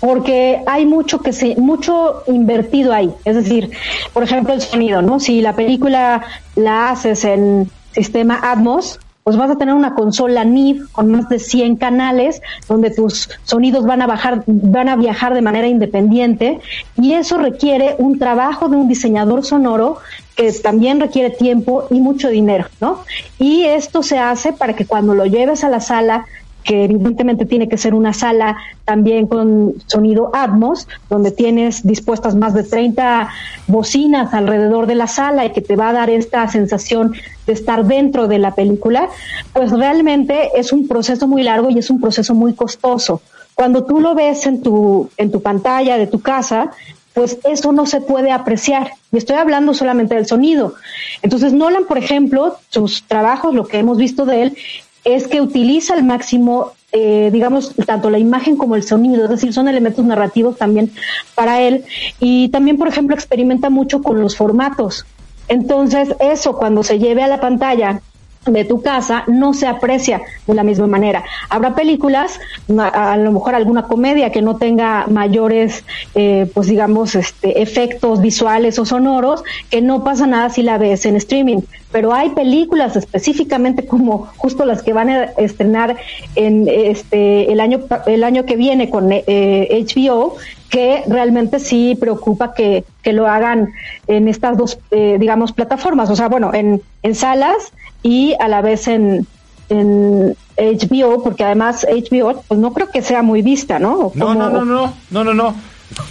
porque 0.00 0.64
hay 0.66 0.84
mucho 0.84 1.20
que 1.20 1.32
se, 1.32 1.54
mucho 1.54 2.24
invertido 2.26 2.92
ahí. 2.92 3.14
Es 3.24 3.36
decir, 3.36 3.70
por 4.12 4.24
ejemplo, 4.24 4.52
el 4.52 4.62
sonido, 4.62 5.00
¿no? 5.00 5.20
Si 5.20 5.40
la 5.40 5.54
película 5.54 6.24
la 6.56 6.90
haces 6.90 7.24
en 7.24 7.70
sistema 7.92 8.40
Atmos, 8.42 8.98
pues 9.24 9.36
vas 9.36 9.50
a 9.50 9.56
tener 9.56 9.74
una 9.74 9.94
consola 9.94 10.44
NIV 10.44 10.90
con 10.92 11.10
más 11.10 11.28
de 11.28 11.38
100 11.38 11.76
canales 11.76 12.40
donde 12.68 12.90
tus 12.90 13.28
sonidos 13.44 13.84
van 13.84 14.02
a 14.02 14.06
bajar, 14.06 14.42
van 14.46 14.88
a 14.88 14.96
viajar 14.96 15.34
de 15.34 15.42
manera 15.42 15.66
independiente 15.66 16.60
y 16.96 17.12
eso 17.12 17.38
requiere 17.38 17.96
un 17.98 18.18
trabajo 18.18 18.68
de 18.68 18.76
un 18.76 18.88
diseñador 18.88 19.44
sonoro 19.44 19.98
que 20.36 20.50
también 20.52 21.00
requiere 21.00 21.30
tiempo 21.30 21.86
y 21.90 22.00
mucho 22.00 22.28
dinero, 22.28 22.66
¿no? 22.80 23.04
Y 23.38 23.64
esto 23.64 24.02
se 24.02 24.18
hace 24.18 24.52
para 24.52 24.74
que 24.74 24.86
cuando 24.86 25.14
lo 25.14 25.26
lleves 25.26 25.64
a 25.64 25.68
la 25.68 25.80
sala 25.80 26.26
que 26.64 26.84
evidentemente 26.84 27.46
tiene 27.46 27.68
que 27.68 27.78
ser 27.78 27.94
una 27.94 28.12
sala 28.12 28.56
también 28.84 29.26
con 29.26 29.74
sonido 29.86 30.30
Atmos, 30.34 30.88
donde 31.08 31.30
tienes 31.30 31.86
dispuestas 31.86 32.34
más 32.34 32.54
de 32.54 32.64
30 32.64 33.28
bocinas 33.66 34.34
alrededor 34.34 34.86
de 34.86 34.94
la 34.94 35.06
sala 35.06 35.44
y 35.44 35.50
que 35.50 35.60
te 35.60 35.76
va 35.76 35.90
a 35.90 35.92
dar 35.92 36.10
esta 36.10 36.46
sensación 36.48 37.12
de 37.46 37.52
estar 37.52 37.84
dentro 37.84 38.28
de 38.28 38.38
la 38.38 38.54
película, 38.54 39.08
pues 39.52 39.70
realmente 39.70 40.50
es 40.56 40.72
un 40.72 40.88
proceso 40.88 41.26
muy 41.26 41.42
largo 41.42 41.70
y 41.70 41.78
es 41.78 41.90
un 41.90 42.00
proceso 42.00 42.34
muy 42.34 42.54
costoso. 42.54 43.22
Cuando 43.54 43.84
tú 43.84 44.00
lo 44.00 44.14
ves 44.14 44.46
en 44.46 44.62
tu, 44.62 45.10
en 45.16 45.30
tu 45.30 45.42
pantalla 45.42 45.98
de 45.98 46.06
tu 46.06 46.20
casa, 46.20 46.70
pues 47.14 47.38
eso 47.44 47.72
no 47.72 47.86
se 47.86 48.00
puede 48.00 48.30
apreciar. 48.30 48.92
Y 49.12 49.18
estoy 49.18 49.36
hablando 49.36 49.74
solamente 49.74 50.14
del 50.14 50.26
sonido. 50.26 50.74
Entonces, 51.22 51.52
Nolan, 51.52 51.84
por 51.84 51.98
ejemplo, 51.98 52.56
sus 52.68 53.02
trabajos, 53.02 53.54
lo 53.54 53.66
que 53.66 53.78
hemos 53.78 53.98
visto 53.98 54.24
de 54.24 54.42
él, 54.42 54.56
es 55.04 55.26
que 55.26 55.40
utiliza 55.40 55.94
al 55.94 56.04
máximo, 56.04 56.72
eh, 56.92 57.30
digamos, 57.32 57.74
tanto 57.86 58.10
la 58.10 58.18
imagen 58.18 58.56
como 58.56 58.76
el 58.76 58.82
sonido, 58.82 59.24
es 59.24 59.30
decir, 59.30 59.52
son 59.52 59.68
elementos 59.68 60.04
narrativos 60.04 60.56
también 60.56 60.90
para 61.34 61.60
él. 61.60 61.84
Y 62.18 62.48
también, 62.48 62.78
por 62.78 62.88
ejemplo, 62.88 63.14
experimenta 63.14 63.70
mucho 63.70 64.02
con 64.02 64.20
los 64.20 64.36
formatos. 64.36 65.06
Entonces, 65.48 66.14
eso 66.20 66.56
cuando 66.56 66.82
se 66.82 66.98
lleve 66.98 67.22
a 67.22 67.28
la 67.28 67.40
pantalla 67.40 68.00
de 68.46 68.64
tu 68.64 68.80
casa 68.80 69.24
no 69.26 69.52
se 69.52 69.66
aprecia 69.66 70.22
de 70.46 70.54
la 70.54 70.62
misma 70.62 70.86
manera. 70.86 71.24
Habrá 71.48 71.74
películas, 71.74 72.40
a, 72.78 73.16
lo 73.16 73.32
mejor 73.32 73.54
alguna 73.54 73.82
comedia 73.82 74.30
que 74.30 74.42
no 74.42 74.56
tenga 74.56 75.06
mayores, 75.08 75.84
eh, 76.14 76.50
pues 76.54 76.68
digamos, 76.68 77.14
este, 77.14 77.60
efectos 77.60 78.20
visuales 78.20 78.78
o 78.78 78.86
sonoros, 78.86 79.44
que 79.68 79.82
no 79.82 80.04
pasa 80.04 80.26
nada 80.26 80.48
si 80.50 80.62
la 80.62 80.78
ves 80.78 81.04
en 81.04 81.16
streaming. 81.16 81.60
Pero 81.92 82.14
hay 82.14 82.30
películas 82.30 82.94
específicamente 82.96 83.86
como 83.86 84.28
justo 84.36 84.64
las 84.64 84.82
que 84.82 84.92
van 84.92 85.10
a 85.10 85.24
estrenar 85.24 85.96
en 86.36 86.68
este 86.68 87.50
el 87.52 87.58
año 87.58 87.80
el 88.06 88.22
año 88.22 88.44
que 88.44 88.56
viene 88.56 88.90
con 88.90 89.10
eh, 89.10 89.86
HBO 89.86 90.36
que 90.70 91.02
realmente 91.08 91.58
sí 91.58 91.96
preocupa 92.00 92.54
que, 92.54 92.84
que 93.02 93.12
lo 93.12 93.26
hagan 93.26 93.72
en 94.06 94.28
estas 94.28 94.56
dos, 94.56 94.78
eh, 94.92 95.16
digamos, 95.18 95.52
plataformas. 95.52 96.08
O 96.10 96.16
sea, 96.16 96.28
bueno, 96.28 96.54
en, 96.54 96.80
en 97.02 97.14
salas 97.16 97.72
y 98.04 98.34
a 98.38 98.46
la 98.46 98.62
vez 98.62 98.86
en, 98.86 99.26
en 99.68 100.36
HBO, 100.56 101.22
porque 101.22 101.44
además 101.44 101.86
HBO, 101.90 102.42
pues 102.46 102.60
no 102.60 102.72
creo 102.72 102.88
que 102.88 103.02
sea 103.02 103.22
muy 103.22 103.42
vista, 103.42 103.78
¿no? 103.78 104.12
No, 104.14 104.34
no, 104.34 104.48
no, 104.48 104.64
no, 104.64 104.94
no, 105.10 105.24
no, 105.24 105.34
no. 105.34 105.54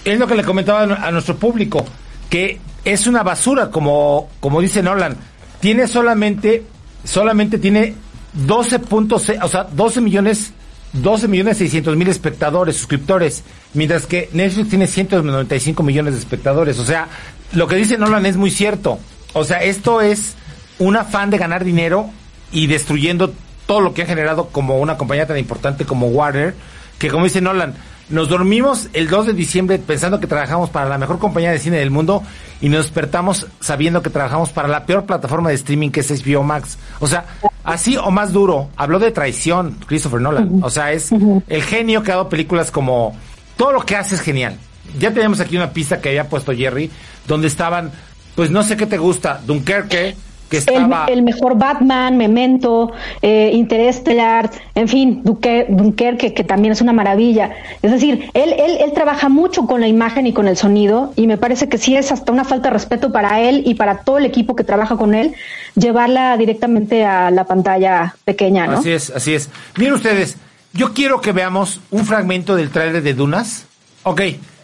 Es 0.03 0.19
lo 0.19 0.27
que 0.27 0.35
le 0.35 0.43
comentaba 0.43 0.81
a 0.81 1.11
nuestro 1.11 1.37
público, 1.37 1.85
que 2.29 2.59
es 2.83 3.07
una 3.07 3.23
basura, 3.23 3.71
como, 3.71 4.27
como 4.41 4.59
dice 4.59 4.83
Nolan. 4.83 5.15
Tiene 5.59 5.87
solamente, 5.87 6.63
solamente 7.03 7.57
tiene 7.57 7.95
12 8.33 8.79
puntos, 8.79 9.29
o 9.41 9.47
sea, 9.47 9.63
12 9.63 10.01
millones, 10.01 10.53
12 10.93 11.27
millones 11.27 11.57
600 11.57 11.95
mil 11.95 12.07
espectadores, 12.07 12.75
suscriptores, 12.77 13.43
mientras 13.73 14.05
que 14.05 14.29
Netflix 14.33 14.69
tiene 14.69 14.87
195 14.87 15.83
millones 15.83 16.13
de 16.13 16.19
espectadores. 16.19 16.79
O 16.79 16.85
sea, 16.85 17.07
lo 17.53 17.67
que 17.67 17.75
dice 17.75 17.97
Nolan 17.97 18.25
es 18.25 18.37
muy 18.37 18.51
cierto. 18.51 18.99
O 19.33 19.43
sea, 19.43 19.57
esto 19.57 20.01
es 20.01 20.35
un 20.79 20.95
afán 20.95 21.29
de 21.29 21.37
ganar 21.37 21.63
dinero 21.63 22.09
y 22.51 22.67
destruyendo 22.67 23.33
todo 23.67 23.81
lo 23.81 23.93
que 23.93 24.03
ha 24.03 24.05
generado 24.05 24.47
como 24.47 24.79
una 24.79 24.97
compañía 24.97 25.27
tan 25.27 25.37
importante 25.37 25.85
como 25.85 26.07
Warner, 26.07 26.55
que 26.97 27.09
como 27.09 27.25
dice 27.25 27.41
Nolan, 27.41 27.75
nos 28.09 28.27
dormimos 28.29 28.89
el 28.93 29.07
2 29.07 29.27
de 29.27 29.33
diciembre 29.33 29.77
pensando 29.79 30.19
que 30.19 30.27
trabajamos 30.27 30.69
para 30.69 30.89
la 30.89 30.97
mejor 30.97 31.19
compañía 31.19 31.51
de 31.51 31.59
cine 31.59 31.77
del 31.77 31.91
mundo 31.91 32.23
y 32.59 32.69
nos 32.69 32.85
despertamos 32.85 33.47
sabiendo 33.59 34.01
que 34.01 34.09
trabajamos 34.09 34.49
para 34.49 34.67
la 34.67 34.85
peor 34.85 35.05
plataforma 35.05 35.49
de 35.49 35.55
streaming 35.55 35.89
que 35.89 35.99
es 35.99 36.25
HBO 36.25 36.43
Max. 36.43 36.77
O 36.99 37.07
sea, 37.07 37.25
así 37.63 37.97
o 37.97 38.09
más 38.11 38.33
duro, 38.33 38.69
habló 38.75 38.99
de 38.99 39.11
traición 39.11 39.77
Christopher 39.85 40.21
Nolan. 40.21 40.61
O 40.63 40.69
sea, 40.69 40.91
es 40.91 41.11
el 41.11 41.63
genio 41.63 42.03
que 42.03 42.11
ha 42.11 42.15
dado 42.15 42.29
películas 42.29 42.71
como... 42.71 43.15
Todo 43.57 43.73
lo 43.73 43.81
que 43.81 43.95
hace 43.97 44.15
es 44.15 44.21
genial. 44.21 44.57
Ya 44.97 45.13
tenemos 45.13 45.39
aquí 45.41 45.57
una 45.57 45.71
pista 45.71 45.99
que 45.99 46.09
había 46.09 46.29
puesto 46.29 46.53
Jerry, 46.53 46.89
donde 47.27 47.47
estaban, 47.47 47.91
pues 48.35 48.49
no 48.49 48.63
sé 48.63 48.77
qué 48.77 48.85
te 48.85 48.97
gusta, 48.97 49.41
Dunkerque, 49.45 50.15
el, 50.51 51.21
mejor 51.21 51.57
Batman, 51.57 52.17
Memento, 52.17 52.91
eh, 53.21 53.51
Interestelar, 53.53 54.49
en 54.75 54.87
fin, 54.87 55.21
Dunkerque, 55.23 56.33
que, 56.33 56.43
también 56.43 56.71
es 56.71 56.81
una 56.81 56.93
maravilla. 56.93 57.51
Es 57.81 57.91
decir, 57.91 58.29
él, 58.33 58.53
él, 58.57 58.77
él 58.81 58.91
trabaja 58.93 59.29
mucho 59.29 59.65
con 59.65 59.81
la 59.81 59.87
imagen 59.87 60.27
y 60.27 60.33
con 60.33 60.47
el 60.47 60.57
sonido 60.57 61.13
y 61.15 61.27
me 61.27 61.37
parece 61.37 61.69
que 61.69 61.77
sí 61.77 61.95
es 61.95 62.11
hasta 62.11 62.31
una 62.31 62.43
falta 62.43 62.69
de 62.69 62.73
respeto 62.73 63.11
para 63.11 63.41
él 63.41 63.63
y 63.65 63.75
para 63.75 63.99
todo 63.99 64.17
el 64.17 64.25
equipo 64.25 64.55
que 64.55 64.63
trabaja 64.63 64.97
con 64.97 65.13
él 65.13 65.35
llevarla 65.75 66.37
directamente 66.37 67.05
a 67.05 67.31
la 67.31 67.45
pantalla 67.45 68.15
pequeña, 68.25 68.67
¿no? 68.67 68.79
Así 68.79 68.91
es, 68.91 69.09
así 69.09 69.33
es. 69.33 69.49
Miren 69.77 69.93
ustedes, 69.93 70.37
yo 70.73 70.93
quiero 70.93 71.21
que 71.21 71.31
veamos 71.31 71.79
un 71.91 72.05
fragmento 72.05 72.55
del 72.55 72.69
tráiler 72.69 73.01
de 73.01 73.13
Dunas. 73.13 73.65
Ok, 74.03 74.21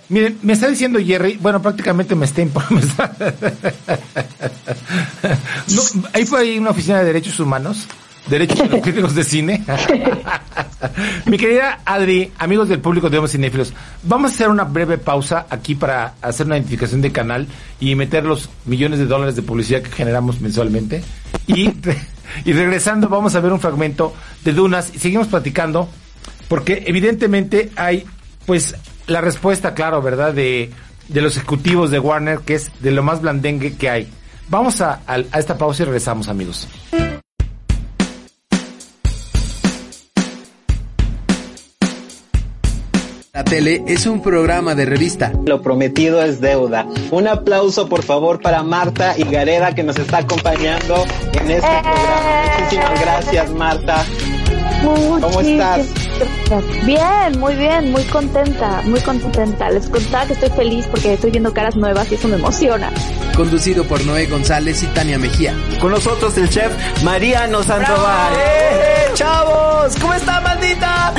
Miren, 0.09 0.37
me 0.43 0.53
está 0.53 0.67
diciendo 0.67 0.99
Jerry, 1.03 1.37
bueno, 1.41 1.61
prácticamente 1.61 2.15
me 2.15 2.25
está, 2.25 2.41
está- 2.79 3.11
no, 5.73 5.81
ahí 6.13 6.25
fue 6.25 6.39
ahí 6.41 6.57
una 6.59 6.69
oficina 6.71 6.99
de 6.99 7.05
derechos 7.05 7.39
humanos, 7.39 7.87
derechos 8.27 8.59
de 8.63 8.67
los 8.69 8.81
críticos 8.81 9.15
de 9.15 9.23
cine. 9.23 9.63
Mi 11.25 11.37
querida 11.37 11.79
Adri, 11.85 12.31
amigos 12.37 12.69
del 12.69 12.79
público 12.79 13.09
de 13.09 13.17
Homos 13.17 13.31
Cinéfilos, 13.31 13.73
vamos 14.03 14.31
a 14.31 14.35
hacer 14.35 14.49
una 14.49 14.63
breve 14.63 14.97
pausa 14.99 15.47
aquí 15.49 15.73
para 15.73 16.13
hacer 16.21 16.45
una 16.45 16.57
identificación 16.57 17.01
de 17.01 17.11
canal 17.11 17.47
y 17.79 17.95
meter 17.95 18.23
los 18.25 18.49
millones 18.65 18.99
de 18.99 19.05
dólares 19.07 19.35
de 19.35 19.41
publicidad 19.41 19.81
que 19.81 19.89
generamos 19.91 20.39
mensualmente. 20.39 21.03
Y, 21.47 21.71
y 22.45 22.53
regresando 22.53 23.09
vamos 23.09 23.33
a 23.35 23.39
ver 23.39 23.51
un 23.51 23.59
fragmento 23.59 24.13
de 24.43 24.53
Dunas 24.53 24.91
y 24.93 24.99
seguimos 24.99 25.27
platicando 25.27 25.89
porque 26.47 26.83
evidentemente 26.85 27.71
hay 27.75 28.05
pues 28.45 28.75
la 29.07 29.21
respuesta, 29.21 29.73
claro, 29.73 30.01
¿verdad? 30.01 30.33
De, 30.33 30.71
de 31.07 31.21
los 31.21 31.37
ejecutivos 31.37 31.91
de 31.91 31.99
Warner, 31.99 32.39
que 32.39 32.55
es 32.55 32.71
de 32.81 32.91
lo 32.91 33.03
más 33.03 33.21
blandengue 33.21 33.75
que 33.75 33.89
hay. 33.89 34.09
Vamos 34.49 34.81
a, 34.81 35.01
a- 35.07 35.23
a 35.31 35.39
esta 35.39 35.57
pausa 35.57 35.83
y 35.83 35.85
regresamos, 35.85 36.27
amigos. 36.27 36.67
La 43.33 43.43
tele 43.43 43.83
es 43.85 44.05
un 44.05 44.21
programa 44.21 44.75
de 44.75 44.85
revista. 44.85 45.33
Lo 45.45 45.61
prometido 45.61 46.23
es 46.23 46.39
deuda. 46.39 46.87
Un 47.11 47.27
aplauso 47.27 47.89
por 47.89 48.01
favor 48.01 48.41
para 48.41 48.63
Marta 48.63 49.13
y 49.17 49.23
Gareda 49.25 49.75
que 49.75 49.83
nos 49.83 49.97
está 49.99 50.19
acompañando 50.19 51.03
en 51.33 51.51
este 51.51 51.67
programa. 51.67 52.43
Muchísimas 52.59 53.01
gracias 53.01 53.51
Marta. 53.51 54.05
¿Cómo 54.85 55.41
estás? 55.41 55.87
Bien, 56.85 57.39
muy 57.39 57.55
bien, 57.55 57.91
muy 57.91 58.03
contenta, 58.03 58.81
muy 58.85 58.99
contenta. 59.01 59.69
Les 59.71 59.89
contaba 59.89 60.27
que 60.27 60.33
estoy 60.33 60.49
feliz 60.49 60.85
porque 60.87 61.13
estoy 61.13 61.31
viendo 61.31 61.51
caras 61.53 61.75
nuevas 61.75 62.11
y 62.11 62.15
eso 62.15 62.27
me 62.27 62.35
emociona. 62.35 62.91
Conducido 63.35 63.83
por 63.85 64.05
Noé 64.05 64.27
González 64.27 64.83
y 64.83 64.87
Tania 64.87 65.17
Mejía. 65.17 65.53
Con 65.81 65.91
nosotros 65.91 66.37
el 66.37 66.49
chef 66.49 66.71
Mariano 67.03 67.63
Sandoval. 67.63 68.33
¡Eh, 68.33 69.11
chavos! 69.13 69.95
¿Cómo 69.99 70.13
está, 70.13 70.39
maldita? 70.41 71.13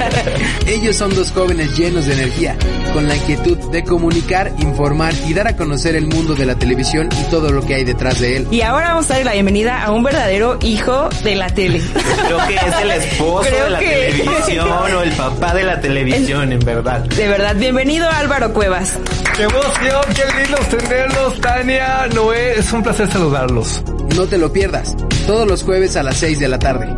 Ellos 0.66 0.96
son 0.96 1.14
dos 1.14 1.32
jóvenes 1.32 1.76
llenos 1.76 2.06
de 2.06 2.14
energía, 2.14 2.56
con 2.92 3.08
la 3.08 3.16
inquietud 3.16 3.56
de 3.70 3.82
comunicar, 3.82 4.52
informar 4.58 5.12
y 5.26 5.34
dar 5.34 5.48
a 5.48 5.56
conocer 5.56 5.96
el 5.96 6.06
mundo 6.06 6.34
de 6.34 6.46
la 6.46 6.54
televisión 6.54 7.08
y 7.20 7.30
todo 7.30 7.50
lo 7.50 7.62
que 7.62 7.74
hay 7.74 7.84
detrás 7.84 8.20
de 8.20 8.36
él. 8.36 8.48
Y 8.50 8.62
ahora 8.62 8.90
vamos 8.90 9.06
a 9.06 9.14
darle 9.14 9.24
la 9.24 9.32
bienvenida 9.32 9.82
a 9.82 9.90
un 9.90 10.02
verdadero 10.02 10.58
hijo 10.62 11.08
de 11.24 11.34
la 11.34 11.48
tele. 11.48 11.82
Creo 12.26 12.46
que 12.46 12.54
es 12.54 12.80
el 12.82 12.89
esposo 12.96 13.48
Creo 13.48 13.64
de 13.64 13.70
la 13.70 13.78
que- 13.78 13.86
televisión 14.22 14.68
o 14.70 15.02
el 15.02 15.12
papá 15.12 15.54
de 15.54 15.64
la 15.64 15.80
televisión, 15.80 16.52
en 16.52 16.60
verdad. 16.60 17.00
De 17.00 17.28
verdad, 17.28 17.56
bienvenido 17.56 18.08
Álvaro 18.08 18.52
Cuevas. 18.52 18.94
¡Qué 19.36 19.42
emoción! 19.44 20.02
¡Qué 20.14 20.42
lindos 20.42 20.68
tenerlos, 20.68 21.40
Tania! 21.40 22.06
Noé, 22.14 22.58
es 22.58 22.72
un 22.72 22.82
placer 22.82 23.08
saludarlos. 23.10 23.82
No 24.16 24.26
te 24.26 24.38
lo 24.38 24.52
pierdas, 24.52 24.96
todos 25.26 25.46
los 25.46 25.62
jueves 25.62 25.96
a 25.96 26.02
las 26.02 26.16
6 26.18 26.38
de 26.40 26.48
la 26.48 26.58
tarde, 26.58 26.88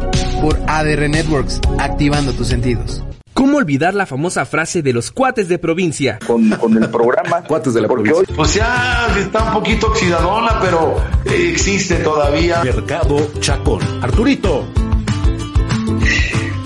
por 0.40 0.58
ADR 0.66 1.08
Networks, 1.08 1.60
activando 1.78 2.32
tus 2.32 2.48
sentidos. 2.48 3.02
¿Cómo 3.34 3.56
olvidar 3.58 3.94
la 3.94 4.06
famosa 4.06 4.44
frase 4.44 4.82
de 4.82 4.92
los 4.92 5.10
cuates 5.10 5.48
de 5.48 5.58
provincia? 5.58 6.18
con, 6.26 6.50
con 6.50 6.80
el 6.82 6.88
programa. 6.90 7.42
Cuates 7.48 7.74
de 7.74 7.80
la 7.80 7.88
porque 7.88 8.10
provincia. 8.10 8.32
hoy 8.32 8.36
Pues 8.36 8.54
ya 8.54 9.08
está 9.18 9.44
un 9.44 9.52
poquito 9.54 9.86
oxidadona, 9.88 10.58
pero 10.60 10.96
eh, 11.24 11.48
existe 11.50 11.96
todavía. 11.96 12.62
Mercado 12.62 13.16
Chacón. 13.40 13.80
Arturito. 14.02 14.64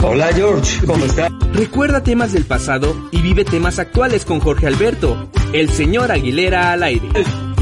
Hola 0.09 0.29
George, 0.35 0.87
¿cómo 0.87 1.05
estás? 1.05 1.31
Recuerda 1.53 2.03
temas 2.03 2.33
del 2.33 2.45
pasado 2.45 2.95
y 3.11 3.21
vive 3.23 3.45
temas 3.45 3.79
actuales 3.79 4.25
con 4.25 4.41
Jorge 4.41 4.67
Alberto, 4.67 5.31
el 5.53 5.69
señor 5.71 6.13
Aguilera 6.13 6.73
al 6.73 6.83
aire. 6.85 7.09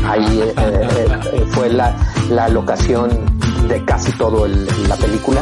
Ahí 0.06 0.40
eh, 0.40 0.54
eh, 0.56 0.88
eh, 1.32 1.44
fue 1.50 1.70
la, 1.70 1.96
la 2.28 2.48
locación 2.48 3.08
de 3.68 3.82
casi 3.84 4.12
todo 4.12 4.44
el- 4.46 4.66
la 4.88 4.96
película. 4.96 5.40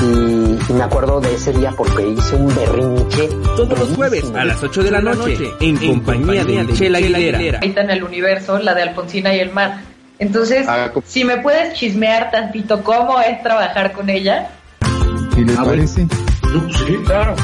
Y, 0.00 0.72
me 0.74 0.82
acuerdo 0.82 1.20
de 1.20 1.34
ese 1.34 1.52
día 1.52 1.72
porque 1.76 2.06
hice 2.10 2.36
un 2.36 2.54
berrinche. 2.54 3.28
Todos 3.56 3.78
los 3.78 3.88
jueves 3.96 4.24
a 4.34 4.44
las 4.44 4.62
8 4.62 4.82
de 4.82 4.90
la 4.90 5.00
noche, 5.00 5.50
en 5.60 5.76
compañía 5.78 6.44
de 6.44 6.62
Michelle 6.64 6.96
Aguilera. 6.96 7.58
ahorita 7.58 7.80
en 7.80 7.90
el 7.90 8.04
universo, 8.04 8.58
la 8.58 8.74
de 8.74 8.82
Alfonsina 8.82 9.34
y 9.34 9.40
el 9.40 9.52
mar. 9.52 9.80
Entonces, 10.18 10.66
Ah, 10.68 10.90
si 11.06 11.24
me 11.24 11.38
puedes 11.38 11.74
chismear 11.74 12.30
tantito 12.30 12.82
cómo 12.84 13.20
es 13.20 13.42
trabajar 13.42 13.92
con 13.92 14.08
ella, 14.10 14.50
¿Y 15.36 15.44
les 15.44 15.56
parece? 15.58 16.06
Sí, 16.86 16.96
claro. 17.04 17.34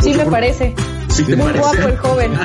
sí 0.00 0.14
me 0.14 0.26
parece. 0.26 0.74
Sí, 1.08 1.24
te 1.24 1.36
Muy 1.36 1.46
parece. 1.52 1.60
guapo 1.60 1.88
el 1.88 1.98
joven. 1.98 2.32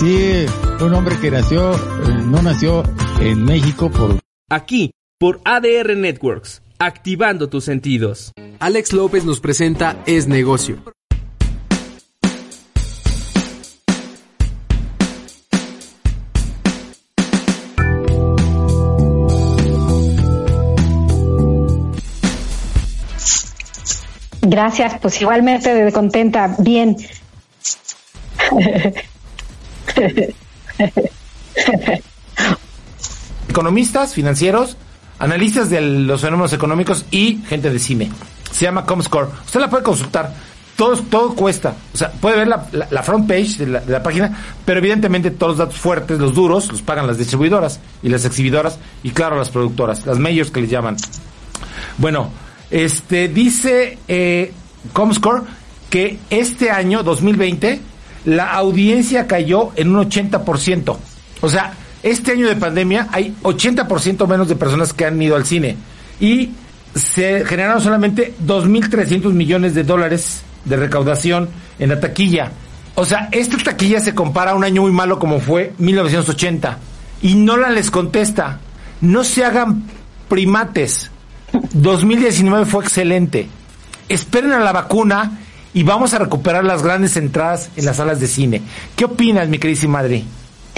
Sí, 0.00 0.46
un 0.80 0.94
hombre 0.94 1.14
que 1.20 1.30
nació, 1.30 1.74
eh, 1.74 1.78
no 2.24 2.40
nació 2.40 2.82
en 3.20 3.44
México 3.44 3.90
por 3.90 4.18
Aquí, 4.48 4.92
por 5.18 5.42
ADR 5.44 5.94
Networks, 5.94 6.62
activando 6.78 7.50
tus 7.50 7.64
sentidos. 7.64 8.32
Alex 8.60 8.94
López 8.94 9.26
nos 9.26 9.40
presenta 9.40 9.98
Es 10.06 10.26
Negocio. 10.26 10.78
Gracias, 24.50 24.98
pues 25.00 25.20
igualmente 25.20 25.92
contenta, 25.92 26.56
bien. 26.58 26.96
Economistas, 33.48 34.14
financieros, 34.14 34.76
analistas 35.18 35.70
de 35.70 35.80
los 35.80 36.20
fenómenos 36.20 36.52
económicos 36.52 37.04
y 37.10 37.40
gente 37.48 37.70
de 37.70 37.78
cine. 37.78 38.10
Se 38.52 38.64
llama 38.64 38.84
Comscore. 38.86 39.28
Usted 39.44 39.60
la 39.60 39.70
puede 39.70 39.82
consultar. 39.82 40.32
Todo, 40.76 40.96
todo 40.96 41.34
cuesta. 41.34 41.74
O 41.92 41.96
sea, 41.96 42.10
puede 42.10 42.36
ver 42.38 42.48
la, 42.48 42.66
la- 42.90 43.02
front 43.02 43.28
page 43.28 43.58
de 43.58 43.66
la, 43.66 43.80
de 43.80 43.92
la 43.92 44.02
página, 44.02 44.34
pero 44.64 44.78
evidentemente 44.78 45.30
todos 45.30 45.52
los 45.52 45.58
datos 45.58 45.76
fuertes, 45.80 46.18
los 46.18 46.34
duros, 46.34 46.68
los 46.72 46.80
pagan 46.80 47.06
las 47.06 47.18
distribuidoras 47.18 47.80
y 48.02 48.08
las 48.08 48.24
exhibidoras 48.24 48.78
y 49.02 49.10
claro, 49.10 49.36
las 49.36 49.50
productoras, 49.50 50.06
las 50.06 50.18
majors 50.18 50.50
que 50.50 50.62
les 50.62 50.70
llaman. 50.70 50.96
Bueno, 51.98 52.30
este 52.70 53.28
dice 53.28 53.98
eh, 54.08 54.52
Comscore 54.92 55.42
que 55.88 56.18
este 56.30 56.70
año 56.70 57.02
2020 57.02 57.80
la 58.26 58.52
audiencia 58.52 59.26
cayó 59.26 59.70
en 59.76 59.94
un 59.94 60.08
80%. 60.08 60.96
O 61.40 61.48
sea, 61.48 61.72
este 62.02 62.32
año 62.32 62.48
de 62.48 62.56
pandemia 62.56 63.08
hay 63.12 63.34
80% 63.42 64.26
menos 64.26 64.48
de 64.48 64.56
personas 64.56 64.92
que 64.92 65.04
han 65.04 65.20
ido 65.20 65.36
al 65.36 65.44
cine 65.44 65.76
y 66.20 66.50
se 66.94 67.44
generaron 67.44 67.80
solamente 67.80 68.34
2.300 68.44 69.32
millones 69.32 69.74
de 69.74 69.84
dólares 69.84 70.42
de 70.64 70.76
recaudación 70.76 71.48
en 71.78 71.88
la 71.90 72.00
taquilla. 72.00 72.52
O 72.94 73.04
sea, 73.04 73.28
esta 73.32 73.56
taquilla 73.58 74.00
se 74.00 74.14
compara 74.14 74.52
a 74.52 74.54
un 74.54 74.64
año 74.64 74.82
muy 74.82 74.92
malo 74.92 75.18
como 75.18 75.40
fue 75.40 75.72
1980 75.78 76.78
y 77.22 77.34
Nolan 77.34 77.74
les 77.74 77.90
contesta, 77.90 78.60
no 79.00 79.24
se 79.24 79.44
hagan 79.44 79.84
primates. 80.28 81.10
2019 81.72 82.66
fue 82.66 82.84
excelente. 82.84 83.48
Esperen 84.08 84.52
a 84.52 84.60
la 84.60 84.72
vacuna 84.72 85.38
y 85.72 85.82
vamos 85.82 86.14
a 86.14 86.18
recuperar 86.18 86.64
las 86.64 86.82
grandes 86.82 87.16
entradas 87.16 87.70
en 87.76 87.84
las 87.84 87.96
salas 87.96 88.20
de 88.20 88.26
cine. 88.26 88.62
¿Qué 88.96 89.04
opinas, 89.04 89.48
mi 89.48 89.58
queridísima 89.58 90.00
Adri? 90.00 90.24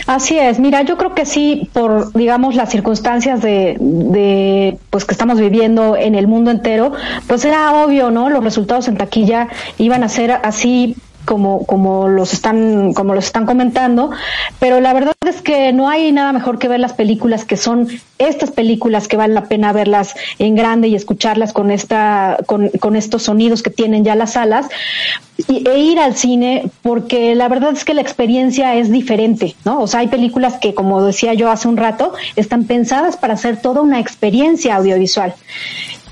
Así 0.06 0.38
es, 0.38 0.58
mira, 0.58 0.82
yo 0.82 0.96
creo 0.96 1.14
que 1.14 1.26
sí, 1.26 1.68
por, 1.72 2.12
digamos, 2.12 2.54
las 2.54 2.70
circunstancias 2.70 3.40
de, 3.40 3.76
de, 3.78 4.78
pues, 4.90 5.04
que 5.04 5.12
estamos 5.12 5.38
viviendo 5.38 5.96
en 5.96 6.14
el 6.14 6.26
mundo 6.26 6.50
entero, 6.50 6.92
pues 7.26 7.44
era 7.44 7.72
obvio, 7.84 8.10
¿no? 8.10 8.28
Los 8.28 8.42
resultados 8.42 8.88
en 8.88 8.96
taquilla 8.96 9.48
iban 9.78 10.02
a 10.02 10.08
ser 10.08 10.32
así 10.32 10.96
como, 11.24 11.64
como 11.66 12.08
los 12.08 12.32
están, 12.32 12.92
como 12.92 13.14
los 13.14 13.26
están 13.26 13.46
comentando, 13.46 14.10
pero 14.58 14.80
la 14.80 14.92
verdad 14.92 15.14
es 15.26 15.42
que 15.42 15.72
no 15.72 15.88
hay 15.88 16.12
nada 16.12 16.32
mejor 16.32 16.58
que 16.58 16.68
ver 16.68 16.80
las 16.80 16.92
películas 16.92 17.44
que 17.44 17.56
son 17.56 17.88
estas 18.18 18.50
películas 18.50 19.08
que 19.08 19.16
vale 19.16 19.34
la 19.34 19.44
pena 19.44 19.72
verlas 19.72 20.14
en 20.38 20.54
grande 20.54 20.88
y 20.88 20.94
escucharlas 20.94 21.52
con 21.52 21.70
esta, 21.70 22.38
con, 22.46 22.68
con 22.80 22.96
estos 22.96 23.24
sonidos 23.24 23.62
que 23.62 23.70
tienen 23.70 24.04
ya 24.04 24.14
las 24.14 24.32
salas 24.32 24.68
y, 25.48 25.68
e 25.68 25.78
ir 25.78 25.98
al 25.98 26.16
cine 26.16 26.70
porque 26.82 27.34
la 27.34 27.48
verdad 27.48 27.72
es 27.72 27.84
que 27.84 27.94
la 27.94 28.02
experiencia 28.02 28.74
es 28.74 28.90
diferente, 28.90 29.54
¿no? 29.64 29.80
O 29.80 29.86
sea, 29.86 30.00
hay 30.00 30.08
películas 30.08 30.58
que, 30.60 30.74
como 30.74 31.04
decía 31.04 31.34
yo 31.34 31.50
hace 31.50 31.68
un 31.68 31.76
rato, 31.76 32.12
están 32.36 32.64
pensadas 32.64 33.16
para 33.16 33.34
hacer 33.34 33.60
toda 33.60 33.80
una 33.80 34.00
experiencia 34.00 34.76
audiovisual. 34.76 35.34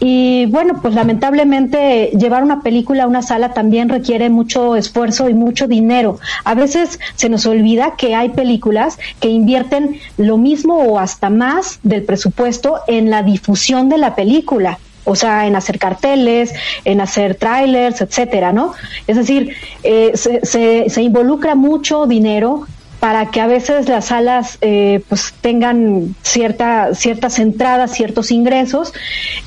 Y 0.03 0.47
bueno, 0.47 0.81
pues 0.81 0.95
lamentablemente 0.95 2.11
llevar 2.19 2.43
una 2.43 2.63
película 2.63 3.05
a 3.05 3.07
una 3.07 3.21
sala 3.21 3.53
también 3.53 3.91
requiere 3.91 4.31
mucho 4.31 4.75
esfuerzo 4.75 5.29
y 5.29 5.35
mucho 5.35 5.69
dinero. 5.69 6.19
A 6.45 6.55
veces 6.55 6.99
se 7.17 7.29
nos 7.29 7.45
olvida 7.45 7.97
que 7.99 8.15
hay 8.15 8.31
películas 8.31 8.99
que 9.21 9.29
invierten 9.29 10.01
lo 10.17 10.39
mismo 10.39 10.79
o 10.79 10.99
hasta 10.99 11.29
más 11.29 11.81
del 11.83 12.03
presupuesto 12.05 12.81
en 12.89 13.11
la 13.11 13.23
difusión 13.23 13.91
de 13.91 13.99
la 13.99 14.15
película. 14.15 14.79
o 15.05 15.17
sea, 15.17 15.47
en 15.47 15.57
hacer 15.57 15.79
carteles, 15.79 16.53
en 16.85 17.01
hacer 17.01 17.35
trailers, 17.35 18.01
etcétera, 18.01 18.53
¿no? 18.53 18.75
Es 19.07 19.17
decir, 19.17 19.57
eh, 19.83 20.13
se, 20.15 20.45
se, 20.45 20.89
se 20.89 21.03
involucra 21.03 21.55
mucho 21.55 22.07
dinero 22.07 22.67
para 23.01 23.31
que 23.31 23.41
a 23.41 23.47
veces 23.47 23.89
las 23.89 24.07
salas 24.07 24.59
eh, 24.61 25.03
pues 25.09 25.33
tengan 25.41 26.15
cierta, 26.23 26.95
ciertas 26.95 27.39
entradas, 27.39 27.93
ciertos 27.93 28.31
ingresos 28.31 28.93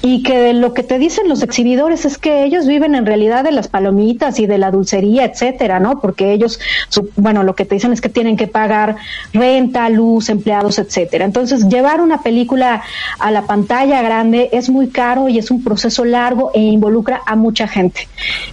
y 0.01 0.23
que 0.23 0.53
lo 0.53 0.73
que 0.73 0.81
te 0.81 0.97
dicen 0.97 1.29
los 1.29 1.43
exhibidores 1.43 2.03
es 2.05 2.17
que 2.17 2.43
ellos 2.43 2.65
viven 2.65 2.95
en 2.95 3.05
realidad 3.05 3.43
de 3.43 3.51
las 3.51 3.67
palomitas 3.67 4.39
y 4.39 4.47
de 4.47 4.57
la 4.57 4.71
dulcería, 4.71 5.23
etcétera, 5.25 5.79
¿no? 5.79 6.01
Porque 6.01 6.33
ellos, 6.33 6.59
su, 6.89 7.11
bueno, 7.15 7.43
lo 7.43 7.53
que 7.53 7.65
te 7.65 7.75
dicen 7.75 7.93
es 7.93 8.01
que 8.01 8.09
tienen 8.09 8.37
que 8.37 8.47
pagar 8.47 8.95
renta, 9.33 9.87
luz, 9.89 10.29
empleados, 10.29 10.79
etcétera. 10.79 11.23
Entonces, 11.23 11.67
llevar 11.69 12.01
una 12.01 12.23
película 12.23 12.81
a 13.19 13.29
la 13.29 13.43
pantalla 13.43 14.01
grande 14.01 14.49
es 14.51 14.71
muy 14.71 14.87
caro 14.87 15.29
y 15.29 15.37
es 15.37 15.51
un 15.51 15.63
proceso 15.63 16.05
largo 16.05 16.49
e 16.55 16.59
involucra 16.59 17.21
a 17.23 17.35
mucha 17.35 17.67
gente. 17.67 18.07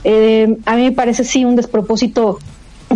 Eh, 0.04 0.58
a 0.66 0.76
mí 0.76 0.82
me 0.82 0.92
parece 0.92 1.24
sí 1.24 1.46
un 1.46 1.56
despropósito 1.56 2.38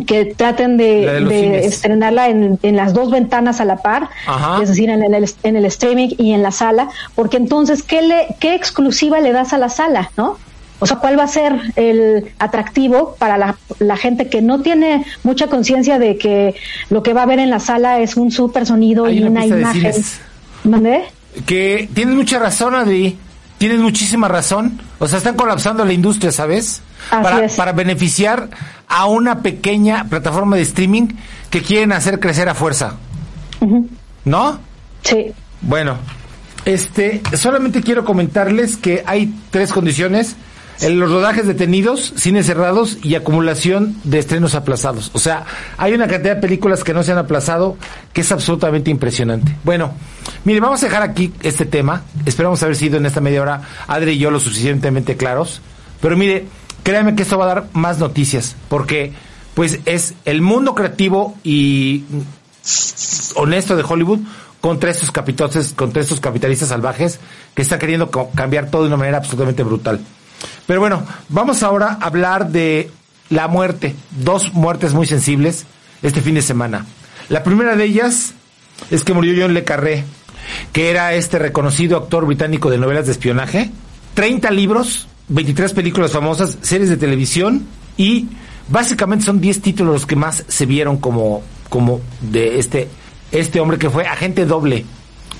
que 0.06 0.24
traten 0.24 0.76
de, 0.76 1.64
estrenarla 1.64 2.28
en, 2.28 2.58
en 2.62 2.76
las 2.76 2.94
dos 2.94 3.10
ventanas 3.10 3.60
a 3.60 3.64
la 3.64 3.76
par, 3.76 4.08
Ajá. 4.26 4.62
es 4.62 4.68
decir, 4.68 4.90
en 4.90 5.02
el, 5.02 5.30
en 5.42 5.56
el 5.56 5.64
streaming 5.66 6.08
y 6.18 6.32
en 6.32 6.42
la 6.42 6.50
sala, 6.50 6.88
porque 7.14 7.36
entonces, 7.36 7.82
¿qué, 7.82 8.02
le, 8.02 8.26
¿qué 8.40 8.54
exclusiva 8.54 9.20
le 9.20 9.32
das 9.32 9.52
a 9.52 9.58
la 9.58 9.68
sala, 9.68 10.10
no? 10.16 10.38
O 10.80 10.86
sea, 10.86 10.96
¿cuál 10.96 11.18
va 11.18 11.22
a 11.22 11.28
ser 11.28 11.54
el 11.76 12.32
atractivo 12.38 13.14
para 13.18 13.38
la, 13.38 13.56
la 13.78 13.96
gente 13.96 14.28
que 14.28 14.42
no 14.42 14.60
tiene 14.60 15.04
mucha 15.22 15.46
conciencia 15.46 15.98
de 15.98 16.18
que 16.18 16.56
lo 16.90 17.02
que 17.02 17.14
va 17.14 17.22
a 17.22 17.26
ver 17.26 17.38
en 17.38 17.48
la 17.48 17.60
sala 17.60 18.00
es 18.00 18.16
un 18.16 18.30
super 18.32 18.66
sonido 18.66 19.06
Hay 19.06 19.20
y 19.20 19.22
una 19.22 19.46
imagen? 19.46 19.94
¿Mandé? 20.64 21.04
Que 21.46 21.88
tienes 21.94 22.14
mucha 22.14 22.38
razón, 22.38 22.74
Adri. 22.74 23.16
Tienes 23.58 23.78
muchísima 23.78 24.28
razón. 24.28 24.80
O 25.04 25.06
sea, 25.06 25.18
están 25.18 25.36
colapsando 25.36 25.84
la 25.84 25.92
industria, 25.92 26.32
¿sabes? 26.32 26.80
Así 27.10 27.22
para, 27.22 27.44
es. 27.44 27.56
para 27.56 27.72
beneficiar 27.72 28.48
a 28.88 29.04
una 29.04 29.42
pequeña 29.42 30.04
plataforma 30.08 30.56
de 30.56 30.62
streaming 30.62 31.08
que 31.50 31.60
quieren 31.60 31.92
hacer 31.92 32.20
crecer 32.20 32.48
a 32.48 32.54
fuerza. 32.54 32.94
¿No? 34.24 34.58
Sí. 35.02 35.34
Bueno, 35.60 35.98
este, 36.64 37.20
solamente 37.36 37.82
quiero 37.82 38.06
comentarles 38.06 38.78
que 38.78 39.02
hay 39.04 39.34
tres 39.50 39.72
condiciones. 39.72 40.36
En 40.80 40.98
los 40.98 41.10
rodajes 41.10 41.46
detenidos, 41.46 42.12
cines 42.16 42.46
cerrados 42.46 42.98
y 43.02 43.14
acumulación 43.14 43.96
de 44.04 44.18
estrenos 44.18 44.54
aplazados. 44.54 45.10
O 45.14 45.18
sea, 45.18 45.44
hay 45.78 45.92
una 45.92 46.08
cantidad 46.08 46.34
de 46.34 46.40
películas 46.40 46.82
que 46.82 46.92
no 46.92 47.02
se 47.02 47.12
han 47.12 47.18
aplazado 47.18 47.76
que 48.12 48.22
es 48.22 48.32
absolutamente 48.32 48.90
impresionante. 48.90 49.54
Bueno, 49.64 49.92
mire, 50.44 50.60
vamos 50.60 50.82
a 50.82 50.86
dejar 50.86 51.02
aquí 51.02 51.32
este 51.42 51.64
tema. 51.64 52.02
Esperamos 52.26 52.62
haber 52.62 52.76
sido 52.76 52.96
en 52.96 53.06
esta 53.06 53.20
media 53.20 53.42
hora 53.42 53.62
Adri 53.86 54.12
y 54.12 54.18
yo 54.18 54.30
lo 54.30 54.40
suficientemente 54.40 55.16
claros. 55.16 55.60
Pero 56.00 56.16
mire, 56.16 56.46
créanme 56.82 57.14
que 57.14 57.22
esto 57.22 57.38
va 57.38 57.44
a 57.44 57.54
dar 57.54 57.64
más 57.72 57.98
noticias, 57.98 58.56
porque 58.68 59.12
pues 59.54 59.78
es 59.86 60.14
el 60.24 60.42
mundo 60.42 60.74
creativo 60.74 61.36
y 61.44 62.04
honesto 63.36 63.76
de 63.76 63.84
Hollywood 63.86 64.20
contra 64.60 64.90
estos 64.90 65.10
capitales, 65.10 65.72
contra 65.74 66.02
estos 66.02 66.20
capitalistas 66.20 66.70
salvajes 66.70 67.20
que 67.54 67.62
están 67.62 67.78
queriendo 67.78 68.10
cambiar 68.10 68.70
todo 68.70 68.82
de 68.82 68.88
una 68.88 68.96
manera 68.96 69.18
absolutamente 69.18 69.62
brutal. 69.62 70.00
Pero 70.66 70.80
bueno, 70.80 71.04
vamos 71.28 71.62
ahora 71.62 71.98
a 72.00 72.06
hablar 72.06 72.50
de 72.50 72.90
la 73.30 73.48
muerte, 73.48 73.94
dos 74.10 74.52
muertes 74.54 74.94
muy 74.94 75.06
sensibles 75.06 75.66
este 76.02 76.20
fin 76.20 76.34
de 76.34 76.42
semana. 76.42 76.86
La 77.28 77.42
primera 77.42 77.76
de 77.76 77.84
ellas 77.84 78.34
es 78.90 79.04
que 79.04 79.14
murió 79.14 79.34
John 79.38 79.54
Le 79.54 79.64
Carré, 79.64 80.04
que 80.72 80.90
era 80.90 81.14
este 81.14 81.38
reconocido 81.38 81.96
actor 81.96 82.26
británico 82.26 82.70
de 82.70 82.78
novelas 82.78 83.06
de 83.06 83.12
espionaje, 83.12 83.70
30 84.14 84.50
libros, 84.50 85.06
23 85.28 85.72
películas 85.72 86.12
famosas, 86.12 86.58
series 86.62 86.88
de 86.90 86.96
televisión 86.96 87.66
y 87.96 88.28
básicamente 88.68 89.24
son 89.24 89.40
10 89.40 89.60
títulos 89.60 89.92
los 89.92 90.06
que 90.06 90.16
más 90.16 90.44
se 90.48 90.66
vieron 90.66 90.98
como, 90.98 91.42
como 91.68 92.00
de 92.20 92.58
este, 92.58 92.88
este 93.32 93.60
hombre 93.60 93.78
que 93.78 93.90
fue 93.90 94.06
agente 94.06 94.46
doble. 94.46 94.84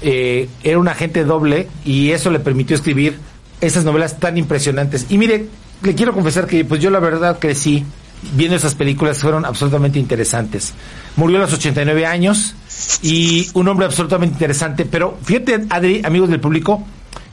Eh, 0.03 0.49
era 0.63 0.79
un 0.79 0.89
agente 0.89 1.25
doble 1.25 1.69
y 1.85 2.11
eso 2.11 2.31
le 2.31 2.41
permitió 2.41 2.77
escribir 2.77 3.19
esas 3.61 3.85
novelas 3.85 4.19
tan 4.19 4.37
impresionantes. 4.37 5.07
Y 5.09 5.19
mire, 5.19 5.47
le 5.83 5.95
quiero 5.95 6.13
confesar 6.13 6.47
que 6.47 6.65
pues 6.65 6.81
yo 6.81 6.91
la 6.91 7.01
verdad 7.01 7.39
crecí 7.39 7.85
viendo 8.33 8.57
esas 8.57 8.75
películas, 8.75 9.19
fueron 9.19 9.45
absolutamente 9.45 9.99
interesantes. 9.99 10.73
Murió 11.17 11.39
a 11.39 11.41
los 11.41 11.53
89 11.53 12.07
años 12.07 12.55
y 13.03 13.49
un 13.55 13.69
hombre 13.69 13.87
absolutamente 13.87 14.35
interesante, 14.35 14.87
pero 14.87 15.19
fíjate, 15.23 15.67
Adri, 15.69 16.03
amigos 16.05 16.31
del 16.31 16.41
público, 16.41 16.83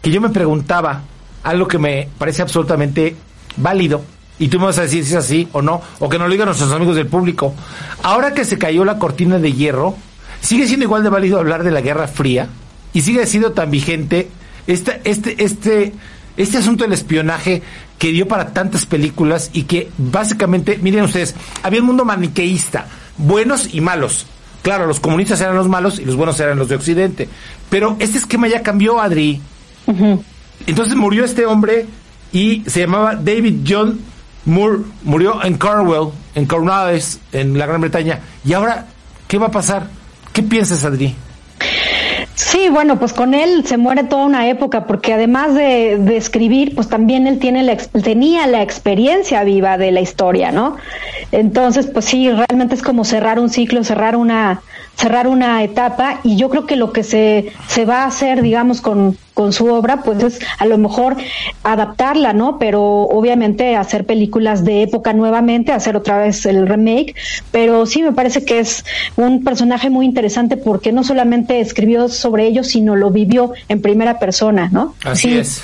que 0.01 0.11
yo 0.11 0.21
me 0.21 0.29
preguntaba 0.29 1.01
algo 1.43 1.67
que 1.67 1.77
me 1.77 2.09
parece 2.17 2.41
absolutamente 2.41 3.15
válido. 3.57 4.03
Y 4.39 4.47
tú 4.47 4.59
me 4.59 4.65
vas 4.65 4.79
a 4.79 4.83
decir 4.83 5.05
si 5.05 5.11
es 5.11 5.17
así 5.17 5.47
o 5.51 5.61
no, 5.61 5.81
o 5.99 6.09
que 6.09 6.17
nos 6.17 6.27
lo 6.27 6.31
digan 6.31 6.47
nuestros 6.47 6.71
amigos 6.71 6.95
del 6.95 7.05
público. 7.05 7.53
Ahora 8.01 8.33
que 8.33 8.43
se 8.43 8.57
cayó 8.57 8.83
la 8.83 8.97
cortina 8.97 9.37
de 9.37 9.53
hierro, 9.53 9.95
sigue 10.41 10.67
siendo 10.67 10.85
igual 10.85 11.03
de 11.03 11.09
válido 11.09 11.37
hablar 11.37 11.63
de 11.63 11.71
la 11.71 11.81
Guerra 11.81 12.07
Fría 12.07 12.47
y 12.91 13.01
sigue 13.01 13.25
siendo 13.27 13.51
tan 13.51 13.69
vigente 13.69 14.29
este, 14.71 15.01
este, 15.03 15.43
este, 15.43 15.93
este 16.37 16.57
asunto 16.57 16.83
del 16.83 16.93
espionaje 16.93 17.61
que 17.99 18.11
dio 18.11 18.27
para 18.27 18.53
tantas 18.53 18.85
películas 18.85 19.49
y 19.53 19.63
que 19.63 19.89
básicamente, 19.97 20.79
miren 20.81 21.03
ustedes, 21.03 21.35
había 21.61 21.81
un 21.81 21.87
mundo 21.87 22.05
maniqueísta, 22.05 22.87
buenos 23.17 23.73
y 23.73 23.81
malos. 23.81 24.25
Claro, 24.63 24.85
los 24.85 24.99
comunistas 24.99 25.41
eran 25.41 25.55
los 25.55 25.67
malos 25.67 25.99
y 25.99 26.05
los 26.05 26.15
buenos 26.15 26.39
eran 26.39 26.57
los 26.57 26.69
de 26.69 26.75
Occidente. 26.75 27.27
Pero 27.69 27.97
este 27.99 28.17
esquema 28.17 28.47
ya 28.47 28.63
cambió, 28.63 29.01
Adri. 29.01 29.41
Entonces 30.67 30.95
murió 30.95 31.25
este 31.25 31.45
hombre 31.45 31.87
y 32.31 32.63
se 32.67 32.81
llamaba 32.81 33.15
David 33.15 33.65
John 33.67 33.99
Moore. 34.45 34.83
Murió 35.03 35.43
en 35.43 35.57
Cornwall, 35.57 36.11
en 36.35 36.45
Cornwallis, 36.45 37.19
en 37.31 37.57
la 37.57 37.65
Gran 37.65 37.81
Bretaña. 37.81 38.19
Y 38.45 38.53
ahora, 38.53 38.87
¿qué 39.27 39.37
va 39.37 39.47
a 39.47 39.51
pasar? 39.51 39.89
¿Qué 40.31 40.43
piensas, 40.43 40.85
Adri? 40.85 41.15
Sí, 42.43 42.69
bueno, 42.69 42.97
pues 42.97 43.13
con 43.13 43.35
él 43.35 43.65
se 43.67 43.77
muere 43.77 44.03
toda 44.03 44.25
una 44.25 44.49
época, 44.49 44.85
porque 44.87 45.13
además 45.13 45.53
de, 45.53 46.17
escribir, 46.17 46.73
pues 46.73 46.89
también 46.89 47.27
él 47.27 47.37
tiene 47.37 47.61
la, 47.61 47.77
tenía 47.77 48.47
la 48.47 48.63
experiencia 48.63 49.43
viva 49.43 49.77
de 49.77 49.91
la 49.91 50.01
historia, 50.01 50.51
¿no? 50.51 50.75
Entonces, 51.31 51.85
pues 51.85 52.05
sí, 52.05 52.31
realmente 52.31 52.73
es 52.73 52.81
como 52.81 53.05
cerrar 53.05 53.39
un 53.39 53.49
ciclo, 53.49 53.83
cerrar 53.83 54.15
una, 54.15 54.63
cerrar 54.97 55.27
una 55.27 55.63
etapa, 55.63 56.19
y 56.23 56.35
yo 56.35 56.49
creo 56.49 56.65
que 56.67 56.75
lo 56.75 56.91
que 56.93 57.03
se, 57.03 57.51
se 57.67 57.85
va 57.85 58.03
a 58.03 58.05
hacer, 58.05 58.41
digamos, 58.43 58.81
con, 58.81 59.17
con 59.33 59.51
su 59.51 59.65
obra, 59.67 60.03
pues 60.03 60.21
es 60.21 60.39
a 60.59 60.65
lo 60.65 60.77
mejor 60.77 61.17
adaptarla, 61.63 62.33
¿no? 62.33 62.59
Pero 62.59 62.83
obviamente 62.83 63.75
hacer 63.75 64.05
películas 64.05 64.63
de 64.63 64.83
época 64.83 65.13
nuevamente, 65.13 65.71
hacer 65.71 65.95
otra 65.95 66.19
vez 66.19 66.45
el 66.45 66.67
remake, 66.67 67.15
pero 67.51 67.85
sí 67.87 68.03
me 68.03 68.11
parece 68.11 68.45
que 68.45 68.59
es 68.59 68.85
un 69.15 69.43
personaje 69.43 69.89
muy 69.89 70.05
interesante 70.05 70.57
porque 70.57 70.91
no 70.91 71.03
solamente 71.03 71.59
escribió 71.61 72.07
sobre 72.09 72.45
ello, 72.45 72.63
sino 72.63 72.95
lo 72.95 73.09
vivió 73.09 73.53
en 73.69 73.81
primera 73.81 74.19
persona, 74.19 74.69
¿no? 74.71 74.93
Así 75.03 75.29
Sí, 75.29 75.37
es. 75.37 75.63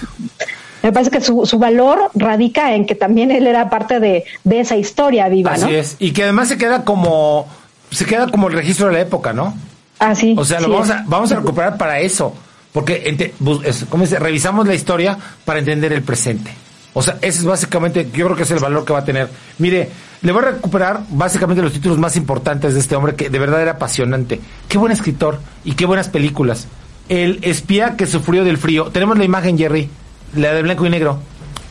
Me 0.83 0.91
parece 0.91 1.11
que 1.11 1.21
su, 1.21 1.45
su 1.45 1.59
valor 1.59 2.11
radica 2.13 2.73
en 2.73 2.85
que 2.85 2.95
también 2.95 3.29
él 3.31 3.45
era 3.45 3.69
parte 3.69 3.99
de, 3.99 4.23
de 4.43 4.59
esa 4.59 4.77
historia 4.77 5.27
viva, 5.27 5.51
Así 5.53 5.63
¿no? 5.65 5.69
es. 5.69 5.95
Y 5.99 6.11
que 6.11 6.23
además 6.23 6.47
se 6.47 6.57
queda 6.57 6.85
como, 6.85 7.47
se 7.91 8.05
queda 8.05 8.27
como 8.29 8.47
el 8.47 8.53
registro 8.53 8.87
de 8.87 8.93
la 8.93 9.01
época, 9.01 9.33
¿no? 9.33 9.55
Así. 9.99 10.35
O 10.37 10.45
sea, 10.45 10.59
lo 10.59 10.65
sí 10.67 10.71
vamos 10.73 10.89
a, 10.89 11.03
vamos 11.07 11.31
a 11.31 11.35
recuperar 11.37 11.77
para 11.77 11.99
eso. 11.99 12.33
Porque, 12.73 13.03
ente- 13.07 13.33
bus- 13.39 13.65
es- 13.65 13.85
¿cómo 13.89 14.03
dice? 14.03 14.19
Revisamos 14.19 14.67
la 14.67 14.75
historia 14.75 15.17
para 15.45 15.59
entender 15.59 15.93
el 15.93 16.03
presente. 16.03 16.51
O 16.93 17.01
sea, 17.01 17.17
ese 17.21 17.39
es 17.39 17.45
básicamente, 17.45 18.07
yo 18.13 18.25
creo 18.25 18.35
que 18.35 18.43
es 18.43 18.51
el 18.51 18.59
valor 18.59 18.83
que 18.85 18.93
va 18.93 18.99
a 18.99 19.05
tener. 19.05 19.29
Mire, 19.59 19.89
le 20.21 20.31
voy 20.31 20.43
a 20.43 20.51
recuperar 20.51 21.01
básicamente 21.09 21.61
los 21.61 21.71
títulos 21.73 21.97
más 21.97 22.15
importantes 22.15 22.73
de 22.73 22.79
este 22.79 22.95
hombre 22.95 23.15
que 23.15 23.29
de 23.29 23.39
verdad 23.39 23.61
era 23.61 23.71
apasionante. 23.73 24.39
Qué 24.67 24.77
buen 24.77 24.91
escritor 24.91 25.39
y 25.63 25.73
qué 25.73 25.85
buenas 25.85 26.09
películas. 26.09 26.67
El 27.09 27.39
espía 27.43 27.95
que 27.95 28.05
sufrió 28.07 28.43
del 28.43 28.57
frío. 28.57 28.85
Tenemos 28.85 29.17
la 29.17 29.23
imagen, 29.25 29.57
Jerry, 29.57 29.89
la 30.35 30.53
de 30.53 30.61
blanco 30.63 30.85
y 30.85 30.89
negro. 30.89 31.19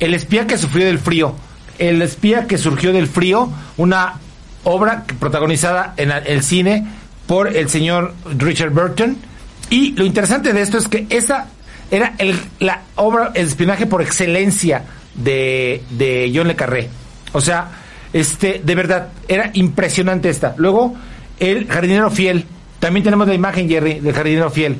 El 0.00 0.14
espía 0.14 0.46
que 0.46 0.58
sufrió 0.58 0.86
del 0.86 0.98
frío. 0.98 1.34
El 1.78 2.00
espía 2.02 2.46
que 2.46 2.56
surgió 2.56 2.92
del 2.92 3.06
frío, 3.06 3.50
una 3.76 4.14
obra 4.66 5.04
protagonizada 5.20 5.94
en 5.96 6.10
el 6.10 6.42
cine 6.42 6.86
por 7.26 7.56
el 7.56 7.68
señor 7.68 8.14
Richard 8.36 8.70
Burton. 8.70 9.16
Y 9.70 9.92
lo 9.92 10.04
interesante 10.04 10.52
de 10.52 10.60
esto 10.60 10.76
es 10.78 10.88
que 10.88 11.06
esa 11.08 11.46
era 11.90 12.14
la 12.58 12.82
obra, 12.96 13.30
el 13.34 13.46
espionaje 13.46 13.86
por 13.86 14.02
excelencia 14.02 14.84
de, 15.14 15.82
de 15.90 16.32
John 16.34 16.48
Le 16.48 16.56
Carré. 16.56 16.88
O 17.32 17.40
sea, 17.40 17.68
este, 18.12 18.60
de 18.64 18.74
verdad, 18.74 19.08
era 19.28 19.50
impresionante 19.54 20.30
esta. 20.30 20.54
Luego, 20.56 20.94
el 21.38 21.68
jardinero 21.68 22.10
fiel. 22.10 22.44
También 22.80 23.04
tenemos 23.04 23.28
la 23.28 23.34
imagen, 23.34 23.68
Jerry, 23.68 24.00
del 24.00 24.14
jardinero 24.14 24.50
fiel. 24.50 24.78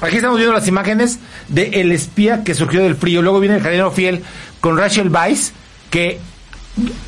Aquí 0.00 0.16
estamos 0.16 0.36
viendo 0.38 0.54
las 0.54 0.68
imágenes 0.68 1.18
de 1.48 1.80
El 1.80 1.92
espía 1.92 2.42
que 2.42 2.54
surgió 2.54 2.82
del 2.82 2.96
frío. 2.96 3.22
Luego 3.22 3.40
viene 3.40 3.56
el 3.56 3.62
jardinero 3.62 3.90
fiel 3.90 4.22
con 4.60 4.78
Rachel 4.78 5.10
Weisz, 5.10 5.52
que, 5.90 6.18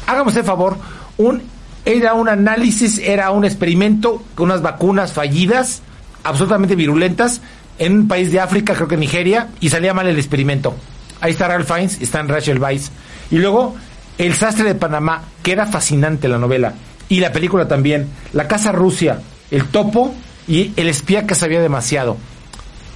hágame 0.06 0.28
usted 0.28 0.44
favor, 0.44 0.76
un, 1.16 1.42
era 1.88 2.12
un 2.12 2.28
análisis, 2.28 2.98
era 2.98 3.30
un 3.30 3.46
experimento 3.46 4.22
con 4.34 4.50
unas 4.50 4.60
vacunas 4.60 5.14
fallidas, 5.14 5.80
absolutamente 6.22 6.74
virulentas, 6.74 7.40
en 7.78 8.00
un 8.00 8.08
país 8.08 8.30
de 8.30 8.40
África, 8.40 8.74
creo 8.74 8.88
que 8.88 8.98
Nigeria, 8.98 9.48
y 9.60 9.70
salía 9.70 9.94
mal 9.94 10.06
el 10.06 10.18
experimento. 10.18 10.74
Ahí 11.22 11.32
está 11.32 11.48
Ralph 11.48 11.66
Fiennes, 11.66 11.98
está 12.02 12.20
en 12.20 12.28
Rachel 12.28 12.60
Weisz. 12.60 12.90
Y 13.30 13.38
luego, 13.38 13.74
El 14.18 14.34
sastre 14.34 14.64
de 14.64 14.74
Panamá, 14.74 15.22
que 15.42 15.52
era 15.52 15.64
fascinante 15.64 16.28
la 16.28 16.36
novela. 16.36 16.74
Y 17.08 17.20
la 17.20 17.32
película 17.32 17.66
también. 17.66 18.08
La 18.34 18.46
casa 18.46 18.70
Rusia, 18.70 19.20
El 19.50 19.64
topo 19.66 20.14
y 20.46 20.72
El 20.76 20.88
espía 20.88 21.26
que 21.26 21.34
sabía 21.34 21.60
demasiado. 21.60 22.18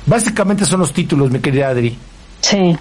Básicamente 0.05 0.66
son 0.66 0.80
los 0.80 0.93
títulos, 0.93 1.30
mi 1.30 1.38
querida 1.38 1.68
Adri. 1.68 1.97
Sí. 2.40 2.76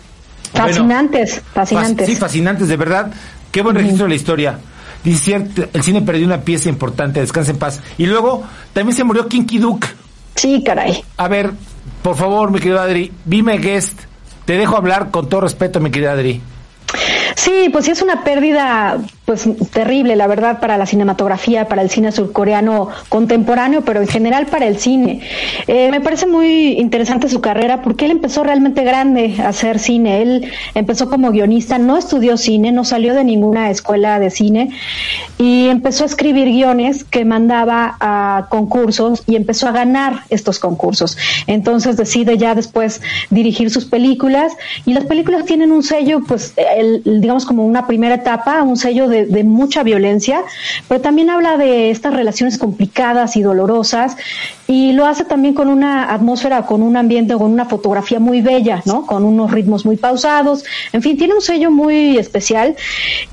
Fascinantes, 0.54 1.42
fascinantes. 1.54 2.08
Sí, 2.08 2.16
fascinantes, 2.18 2.68
de 2.68 2.76
verdad. 2.76 3.12
Qué 3.52 3.62
buen 3.62 3.76
registro 3.76 4.04
de 4.04 4.10
la 4.10 4.16
historia. 4.16 4.60
Dice 5.04 5.48
el 5.74 5.84
cine 5.84 6.02
perdió 6.02 6.26
una 6.26 6.42
pieza 6.42 6.70
importante, 6.70 7.20
descansa 7.20 7.52
en 7.52 7.58
paz. 7.58 7.80
Y 7.98 8.06
luego 8.06 8.44
también 8.74 8.96
se 8.96 9.04
murió 9.04 9.28
Kinky 9.28 9.58
Duke. 9.58 9.88
Sí, 10.36 10.64
caray. 10.64 11.04
A 11.18 11.28
ver, 11.28 11.52
por 12.02 12.16
favor, 12.16 12.52
mi 12.52 12.60
querida 12.60 12.84
Adri, 12.84 13.12
Vime 13.26 13.58
Guest. 13.58 14.00
Te 14.46 14.58
dejo 14.58 14.78
hablar 14.78 15.12
con 15.12 15.30
todo 15.30 15.42
respeto, 15.42 15.80
mi 15.80 15.92
querida 15.92 16.14
Adri. 16.14 16.42
Sí, 17.36 17.70
pues 17.72 17.86
sí 17.86 17.92
es 17.92 18.02
una 18.02 18.24
pérdida 18.24 19.00
pues 19.32 19.48
terrible, 19.72 20.18
la 20.18 20.28
verdad, 20.28 20.60
para 20.60 20.78
la 20.78 20.86
cinematografía, 20.86 21.70
para 21.70 21.82
el 21.82 21.90
cine 21.90 22.12
surcoreano 22.12 22.90
contemporáneo, 23.08 23.82
pero 23.82 24.02
en 24.02 24.08
general 24.10 24.48
para 24.48 24.68
el 24.68 24.78
cine. 24.78 25.22
Eh, 25.68 25.88
me 25.90 26.02
parece 26.02 26.28
muy 26.28 26.74
interesante 26.74 27.30
su 27.30 27.40
carrera 27.40 27.82
porque 27.82 28.04
él 28.04 28.12
empezó 28.12 28.44
realmente 28.44 28.84
grande 28.84 29.36
a 29.40 29.48
hacer 29.48 29.80
cine. 29.80 30.22
Él 30.22 30.52
empezó 30.76 31.10
como 31.10 31.32
guionista, 31.32 31.78
no 31.78 31.96
estudió 31.96 32.36
cine, 32.36 32.74
no 32.74 32.84
salió 32.84 33.14
de 33.14 33.24
ninguna 33.24 33.70
escuela 33.70 34.20
de 34.20 34.32
cine 34.32 34.72
y 35.38 35.70
empezó 35.70 36.04
a 36.04 36.08
escribir 36.08 36.48
guiones 36.50 37.06
que 37.06 37.24
mandaba 37.24 37.96
a 38.02 38.48
concursos 38.50 39.24
y 39.28 39.38
empezó 39.38 39.70
a 39.70 39.72
ganar 39.72 40.24
estos 40.30 40.60
concursos. 40.60 41.18
Entonces 41.48 41.96
decide 41.96 42.38
ya 42.38 42.54
después 42.54 43.02
dirigir 43.30 43.70
sus 43.72 43.86
películas 43.86 44.52
y 44.86 44.94
las 44.94 45.06
películas 45.06 45.46
tienen 45.46 45.72
un 45.72 45.84
sello, 45.84 46.20
pues, 46.28 46.54
digamos 47.06 47.46
como 47.46 47.66
una 47.66 47.88
primera 47.88 48.16
etapa, 48.16 48.62
un 48.62 48.76
sello 48.76 49.08
de, 49.08 49.21
de, 49.26 49.44
mucha 49.44 49.84
violencia, 49.84 50.44
pero 50.88 51.02
también 51.02 51.30
habla 51.30 51.58
de 51.58 51.92
estas 51.92 52.14
relaciones 52.14 52.58
complicadas 52.58 53.36
y 53.36 53.42
dolorosas 53.42 54.18
y 54.68 54.94
lo 54.94 55.06
hace 55.06 55.26
también 55.26 55.54
con 55.54 55.68
una 55.68 56.14
atmósfera, 56.14 56.66
con 56.66 56.82
un 56.82 56.98
ambiente, 56.98 57.34
con 57.34 57.52
una 57.52 57.66
fotografía 57.66 58.20
muy 58.20 58.42
bella, 58.42 58.82
¿no? 58.86 59.06
Con 59.06 59.24
unos 59.24 59.52
ritmos 59.52 59.86
muy 59.86 59.98
pausados, 59.98 60.64
en 60.94 61.02
fin, 61.02 61.18
tiene 61.18 61.34
un 61.34 61.42
sello 61.42 61.72
muy 61.72 62.18
especial 62.18 62.76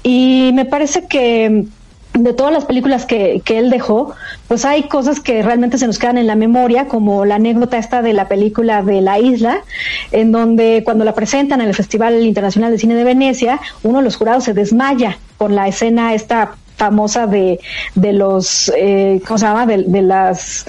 y 0.02 0.50
me 0.54 0.64
parece 0.64 1.06
que 1.06 1.66
de 2.14 2.32
todas 2.32 2.52
las 2.52 2.64
películas 2.64 3.06
que, 3.06 3.42
que, 3.44 3.58
él 3.58 3.70
dejó, 3.70 4.14
pues 4.48 4.64
hay 4.64 4.84
cosas 4.84 5.20
que 5.20 5.42
realmente 5.42 5.78
se 5.78 5.86
nos 5.86 5.98
quedan 5.98 6.18
en 6.18 6.26
la 6.26 6.34
memoria, 6.34 6.86
como 6.86 7.24
la 7.24 7.36
anécdota 7.36 7.78
esta 7.78 8.02
de 8.02 8.12
la 8.12 8.28
película 8.28 8.82
de 8.82 9.00
La 9.00 9.18
Isla, 9.18 9.62
en 10.10 10.32
donde 10.32 10.82
cuando 10.84 11.04
la 11.04 11.14
presentan 11.14 11.60
en 11.60 11.68
el 11.68 11.74
Festival 11.74 12.20
Internacional 12.24 12.72
de 12.72 12.78
Cine 12.78 12.94
de 12.94 13.04
Venecia, 13.04 13.60
uno 13.82 13.98
de 13.98 14.04
los 14.04 14.16
jurados 14.16 14.44
se 14.44 14.54
desmaya 14.54 15.18
con 15.38 15.54
la 15.54 15.68
escena 15.68 16.12
esta 16.14 16.52
famosa 16.76 17.26
de, 17.26 17.58
de 17.94 18.12
los, 18.12 18.70
eh, 18.76 19.20
¿cómo 19.26 19.38
se 19.38 19.46
llama? 19.46 19.66
De, 19.66 19.84
de 19.86 20.02
las 20.02 20.66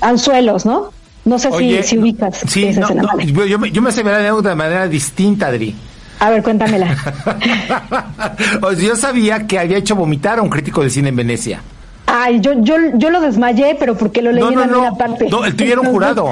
anzuelos, 0.00 0.64
¿no? 0.64 0.90
No 1.24 1.38
sé 1.38 1.48
Oye, 1.52 1.82
si, 1.82 1.90
si 1.90 1.98
ubicas. 1.98 2.40
Sí, 2.48 2.64
esa 2.64 2.80
no, 2.80 2.86
escena. 2.86 3.02
no, 3.02 3.08
Vale. 3.08 3.26
yo, 3.32 3.44
yo 3.46 3.58
me, 3.58 3.70
yo 3.70 3.82
me 3.82 3.92
de 3.92 4.54
manera 4.56 4.88
distinta, 4.88 5.48
Adri. 5.48 5.74
A 6.18 6.30
ver, 6.30 6.42
cuéntamela. 6.42 6.96
Yo 8.80 8.94
sabía 8.94 9.46
que 9.46 9.58
había 9.58 9.76
hecho 9.78 9.96
vomitar 9.96 10.38
a 10.38 10.42
un 10.42 10.48
crítico 10.48 10.82
de 10.82 10.88
cine 10.90 11.08
en 11.08 11.16
Venecia. 11.16 11.60
Ay, 12.06 12.40
yo, 12.40 12.52
yo, 12.62 12.76
yo 12.94 13.10
lo 13.10 13.20
desmayé, 13.20 13.76
pero 13.78 13.96
porque 13.96 14.22
lo 14.22 14.30
leí 14.30 14.42
No, 14.44 14.52
en 14.52 14.58
alguna 14.58 14.90
no. 14.90 14.96
parte. 14.96 15.28
No, 15.28 15.44
el 15.44 15.56
tuyo 15.56 15.72
era 15.72 15.80
un 15.80 15.88
jurado. 15.88 16.30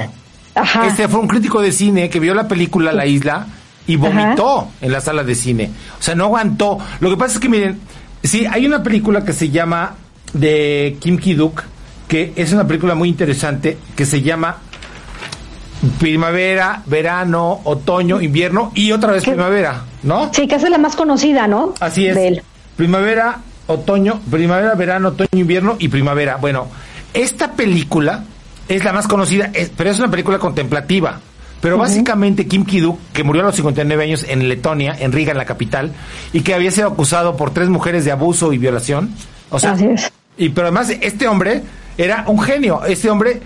Ajá. 0.55 0.87
Este 0.87 1.09
fue 1.09 1.19
un 1.19 1.27
crítico 1.27 1.61
de 1.61 1.71
cine 1.73 2.09
que 2.09 2.19
vio 2.21 2.33
la 2.33 2.47
película 2.47 2.93
La 2.93 3.05
Isla 3.05 3.47
y 3.87 3.95
vomitó 3.95 4.69
en 4.81 4.91
la 4.91 5.01
sala 5.01 5.23
de 5.23 5.35
cine. 5.35 5.71
O 5.99 6.01
sea, 6.01 6.15
no 6.15 6.25
aguantó. 6.25 6.77
Lo 6.99 7.09
que 7.09 7.17
pasa 7.17 7.33
es 7.35 7.39
que, 7.39 7.49
miren, 7.49 7.79
sí, 8.23 8.45
hay 8.49 8.65
una 8.65 8.81
película 8.83 9.23
que 9.25 9.33
se 9.33 9.49
llama 9.49 9.95
de 10.33 10.97
Kim 10.99 11.17
Ki-duk, 11.17 11.63
que 12.07 12.33
es 12.35 12.51
una 12.53 12.65
película 12.67 12.95
muy 12.95 13.09
interesante, 13.09 13.77
que 13.95 14.05
se 14.05 14.21
llama 14.21 14.57
Primavera, 15.99 16.83
Verano, 16.85 17.61
Otoño, 17.63 18.21
Invierno 18.21 18.71
y 18.75 18.91
otra 18.91 19.11
vez 19.13 19.23
Primavera, 19.23 19.81
¿no? 20.03 20.29
Sí, 20.33 20.47
que 20.47 20.55
es 20.55 20.69
la 20.69 20.77
más 20.77 20.95
conocida, 20.95 21.47
¿no? 21.47 21.73
Así 21.79 22.05
es. 22.07 22.15
De 22.15 22.27
él. 22.27 22.43
Primavera, 22.75 23.39
otoño, 23.67 24.19
primavera, 24.29 24.75
verano, 24.75 25.09
otoño, 25.09 25.29
invierno 25.33 25.75
y 25.79 25.87
primavera. 25.87 26.37
Bueno, 26.37 26.67
esta 27.13 27.51
película 27.53 28.23
es 28.67 28.83
la 28.83 28.93
más 28.93 29.07
conocida, 29.07 29.49
es- 29.53 29.71
pero 29.75 29.89
es 29.89 29.99
una 29.99 30.09
película 30.11 30.37
contemplativa. 30.39 31.19
Pero 31.61 31.77
básicamente 31.77 32.47
Kim 32.47 32.65
Ki-duk, 32.65 32.99
que 33.13 33.23
murió 33.23 33.43
a 33.43 33.45
los 33.45 33.55
59 33.55 34.03
años 34.03 34.25
en 34.27 34.49
Letonia, 34.49 34.95
en 34.99 35.11
Riga, 35.11 35.31
en 35.31 35.37
la 35.37 35.45
capital, 35.45 35.91
y 36.33 36.41
que 36.41 36.53
había 36.55 36.71
sido 36.71 36.87
acusado 36.87 37.37
por 37.37 37.51
tres 37.51 37.69
mujeres 37.69 38.03
de 38.03 38.11
abuso 38.11 38.51
y 38.51 38.57
violación. 38.57 39.11
O 39.51 39.59
sea, 39.59 39.73
Así 39.73 39.85
es. 39.85 40.11
y 40.37 40.49
pero 40.49 40.67
además 40.67 40.89
este 40.89 41.27
hombre 41.27 41.61
era 41.97 42.23
un 42.27 42.39
genio. 42.41 42.83
Este 42.85 43.09
hombre 43.09 43.41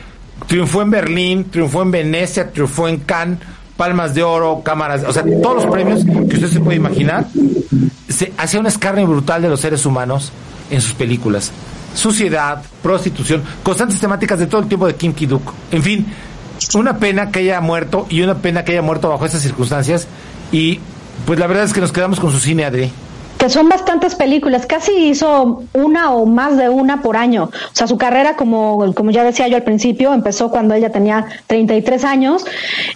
triunfó 0.47 0.82
en 0.82 0.91
Berlín, 0.91 1.45
triunfó 1.51 1.82
en 1.82 1.91
Venecia, 1.91 2.51
triunfó 2.51 2.88
en 2.88 2.99
Cannes, 2.99 3.39
Palmas 3.76 4.13
de 4.16 4.24
Oro, 4.24 4.61
cámaras, 4.63 5.03
o 5.03 5.11
sea, 5.11 5.24
todos 5.43 5.63
los 5.63 5.66
premios 5.66 6.05
que 6.05 6.36
usted 6.36 6.47
se 6.47 6.59
puede 6.61 6.78
imaginar. 6.78 7.26
Se 8.07 8.32
hacía 8.38 8.61
un 8.61 8.68
escarnio 8.68 9.05
brutal 9.07 9.41
de 9.41 9.49
los 9.49 9.59
seres 9.59 9.86
humanos 9.86 10.32
en 10.72 10.80
sus 10.80 10.93
películas. 10.93 11.51
Suciedad, 11.93 12.61
prostitución, 12.82 13.43
constantes 13.63 13.99
temáticas 13.99 14.39
de 14.39 14.47
todo 14.47 14.61
el 14.61 14.68
tiempo 14.68 14.88
de 14.88 14.95
Kim 14.95 15.13
Ki-duk. 15.13 15.41
En 15.72 15.84
fin, 15.84 16.05
una 16.74 16.97
pena 16.97 17.32
que 17.32 17.39
haya 17.39 17.62
muerto 17.62 18.06
y 18.10 18.22
una 18.22 18.36
pena 18.36 18.64
que 18.64 18.74
haya 18.74 18.82
muerto 18.82 19.10
bajo 19.10 19.26
estas 19.26 19.41
circunstancias. 19.41 20.08
Y 20.51 20.80
pues 21.26 21.39
la 21.39 21.47
verdad 21.47 21.64
es 21.64 21.74
que 21.74 21.82
nos 21.82 21.91
quedamos 21.91 22.20
con 22.20 22.32
su 22.32 22.39
cine, 22.39 22.66
Adri. 22.66 22.91
Que 23.46 23.52
son 23.52 23.70
bastantes 23.70 24.16
películas, 24.16 24.66
casi 24.66 24.91
hizo 24.91 25.66
una 25.74 26.12
o 26.16 26.26
más 26.26 26.58
de 26.58 26.68
una 26.68 27.04
por 27.04 27.16
año. 27.16 27.43
O 27.43 27.76
sea, 27.76 27.86
su 27.86 27.96
carrera, 27.96 28.36
como, 28.36 28.91
como 28.96 29.12
ya 29.12 29.24
decía 29.24 29.48
yo 29.48 29.56
al 29.56 29.62
principio, 29.62 30.16
empezó 30.16 30.50
cuando 30.50 30.74
ella 30.74 30.91
tenía 30.91 31.28
33 31.46 32.06
años, 32.06 32.43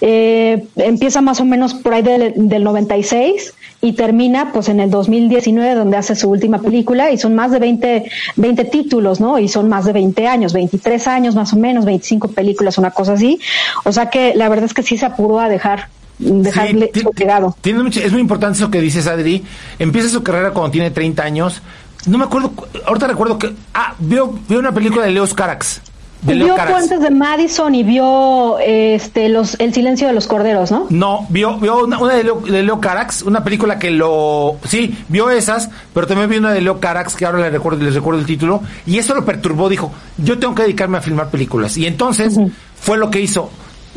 eh, 0.02 0.66
empieza 0.78 1.22
más 1.22 1.40
o 1.40 1.46
menos 1.46 1.76
por 1.76 1.94
ahí 1.94 2.02
del, 2.02 2.34
del 2.36 2.64
96 2.64 3.54
y 3.82 3.94
termina 3.94 4.52
pues 4.52 4.70
en 4.70 4.80
el 4.80 4.90
2019 4.90 5.76
donde 5.76 5.98
hace 5.98 6.16
su 6.16 6.28
última 6.32 6.58
película 6.58 7.12
y 7.12 7.20
son 7.20 7.36
más 7.36 7.52
de 7.52 7.60
20, 7.60 8.10
20 8.36 8.66
títulos, 8.66 9.20
¿no? 9.20 9.38
Y 9.38 9.50
son 9.50 9.70
más 9.70 9.86
de 9.86 9.94
20 9.94 10.28
años, 10.28 10.54
23 10.54 11.08
años 11.08 11.36
más 11.36 11.54
o 11.54 11.58
menos, 11.58 11.86
25 11.86 12.30
películas, 12.30 12.80
una 12.80 12.90
cosa 12.90 13.14
así. 13.14 13.40
O 13.86 13.92
sea 13.92 14.10
que 14.10 14.34
la 14.34 14.50
verdad 14.50 14.66
es 14.66 14.74
que 14.74 14.82
sí 14.82 14.98
se 14.98 15.06
apuró 15.06 15.40
a 15.40 15.48
dejar 15.48 15.90
dejarle 16.20 16.92
Sí, 16.94 17.02
su 17.02 17.12
legado. 17.18 17.56
Tiene 17.62 17.82
mucho- 17.84 18.02
es 18.02 18.12
muy 18.12 18.22
importante 18.22 18.58
eso 18.58 18.70
que 18.70 18.82
dices, 18.82 19.08
Adri. 19.08 19.44
Empieza 19.80 20.10
su 20.10 20.22
carrera 20.24 20.52
cuando 20.52 20.72
tiene 20.72 20.92
30 20.92 21.24
años. 21.24 21.62
No 22.06 22.18
me 22.18 22.26
acuerdo, 22.26 22.52
cu- 22.52 22.66
ahorita 22.86 23.08
recuerdo 23.08 23.38
que. 23.40 23.54
Ah, 23.74 23.94
vio, 24.00 24.34
vio 24.48 24.60
una 24.60 24.72
película 24.74 25.06
de 25.06 25.12
Leos 25.12 25.34
Carax. 25.34 25.82
De 26.22 26.34
vio 26.34 26.54
Carax. 26.54 26.72
Puentes 26.74 27.00
de 27.02 27.12
Madison 27.12 27.74
y 27.76 27.84
vio 27.84 28.60
este 28.60 29.30
los 29.30 29.58
el 29.58 29.74
silencio 29.74 30.06
de 30.08 30.14
los 30.14 30.28
corderos, 30.28 30.70
¿no? 30.70 30.86
No, 30.90 31.26
vio, 31.30 31.58
vio 31.60 31.86
una, 31.86 31.98
una 31.98 32.14
de, 32.14 32.26
Leo, 32.26 32.42
de 32.42 32.62
Leo 32.62 32.82
Carax, 32.82 33.22
una 33.22 33.42
película 33.42 33.80
que 33.80 33.90
lo... 33.90 34.58
Sí, 34.68 34.98
vio 35.08 35.30
esas, 35.30 35.70
pero 35.94 36.08
también 36.08 36.30
vio 36.30 36.40
una 36.40 36.52
de 36.52 36.60
Leo 36.60 36.78
Carax, 36.82 37.16
que 37.16 37.26
ahora 37.26 37.40
les 37.40 37.54
recuerdo, 37.54 37.82
les 37.86 37.96
recuerdo 37.96 38.20
el 38.20 38.26
título, 38.26 38.62
y 38.86 38.98
eso 38.98 39.16
lo 39.16 39.24
perturbó, 39.24 39.70
dijo, 39.70 39.94
yo 40.18 40.38
tengo 40.40 40.54
que 40.56 40.64
dedicarme 40.64 40.98
a 40.98 41.02
filmar 41.02 41.30
películas. 41.30 41.78
Y 41.78 41.86
entonces 41.86 42.38
fue 42.82 42.98
lo 42.98 43.10
que 43.10 43.22
hizo. 43.22 43.50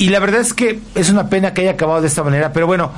Y 0.02 0.08
la 0.08 0.18
verdad 0.18 0.40
es 0.40 0.52
que 0.52 0.80
es 0.96 1.10
una 1.10 1.28
pena 1.28 1.54
que 1.54 1.60
haya 1.60 1.70
acabado 1.72 2.00
de 2.00 2.08
esta 2.08 2.24
manera, 2.24 2.52
pero 2.52 2.66
bueno, 2.66 2.90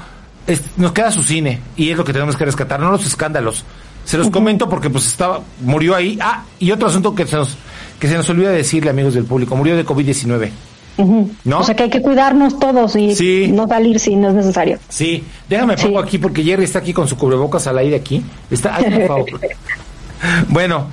es- 0.47 0.63
nos 0.79 0.93
queda 0.93 1.11
su 1.13 1.23
cine, 1.23 1.61
y 1.77 1.91
es 1.91 1.97
lo 1.99 2.05
que 2.05 2.13
tenemos 2.15 2.35
que 2.37 2.45
rescatar, 2.47 2.81
no 2.81 2.91
los 2.91 3.05
escándalos. 3.05 3.63
Se 4.07 4.17
los 4.17 4.31
comento 4.31 4.69
porque 4.71 4.89
pues 4.89 5.07
estaba, 5.07 5.41
murió 5.61 5.95
ahí. 5.95 6.19
Ah, 6.21 6.45
y 6.59 6.71
otro 6.71 6.89
asunto 6.89 7.15
que 7.15 7.27
se 7.27 7.37
nos, 7.37 7.57
que 7.99 8.09
se 8.09 8.17
nos 8.17 8.29
olvida 8.31 8.51
decirle, 8.51 8.89
amigos 8.91 9.13
del 9.15 9.25
público, 9.25 9.55
murió 9.55 9.77
de 9.77 9.85
COVID-19. 9.85 10.51
Ujú. 10.97 11.31
¿No? 11.45 11.59
O 11.59 11.63
sea 11.65 11.75
que 11.77 11.83
hay 11.85 11.91
que 11.91 12.01
cuidarnos 12.01 12.59
todos 12.59 12.97
y 12.97 13.15
Sí. 13.15 13.51
no 13.53 13.67
salir 13.69 13.99
si 14.01 14.15
no 14.17 14.29
es 14.29 14.35
necesario. 14.35 14.79
Sí, 14.89 15.25
déjame 15.49 15.77
pongo 15.77 15.99
aquí 15.99 16.17
porque 16.19 16.43
Jerry 16.43 16.65
está 16.65 16.79
aquí 16.79 16.93
con 16.95 17.07
su 17.09 17.17
cubrebocas 17.19 17.67
al 17.67 17.77
aire 17.79 17.97
aquí. 17.97 18.23
Está, 18.51 18.77
ay, 18.77 18.85
por 18.91 19.07
favor. 19.09 19.27
bueno, 20.49 20.87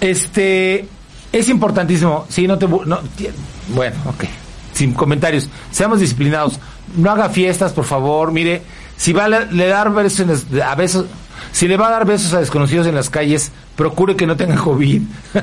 este 0.00 0.86
es 1.32 1.48
importantísimo. 1.48 2.24
Sí, 2.28 2.46
no 2.46 2.56
te 2.58 2.66
no, 2.68 3.00
bueno, 3.74 3.96
ok. 4.06 4.24
Sin 4.72 4.92
comentarios. 4.94 5.48
Seamos 5.70 6.00
disciplinados. 6.00 6.58
No 6.96 7.10
haga 7.10 7.28
fiestas, 7.28 7.72
por 7.72 7.84
favor. 7.84 8.32
Mire, 8.32 8.62
si 8.96 9.12
va 9.12 9.24
a 9.24 9.28
le, 9.28 9.66
dar 9.66 9.92
besos 9.92 10.20
en 10.20 10.28
las- 10.28 10.46
a 10.66 10.74
besos, 10.74 11.06
si 11.52 11.68
le 11.68 11.76
va 11.76 11.88
a 11.88 11.90
dar 11.90 12.04
besos 12.06 12.32
a 12.34 12.40
desconocidos 12.40 12.86
en 12.86 12.94
las 12.94 13.10
calles, 13.10 13.50
procure 13.76 14.16
que 14.16 14.26
no 14.26 14.36
tengan 14.36 14.58
COVID. 14.58 15.02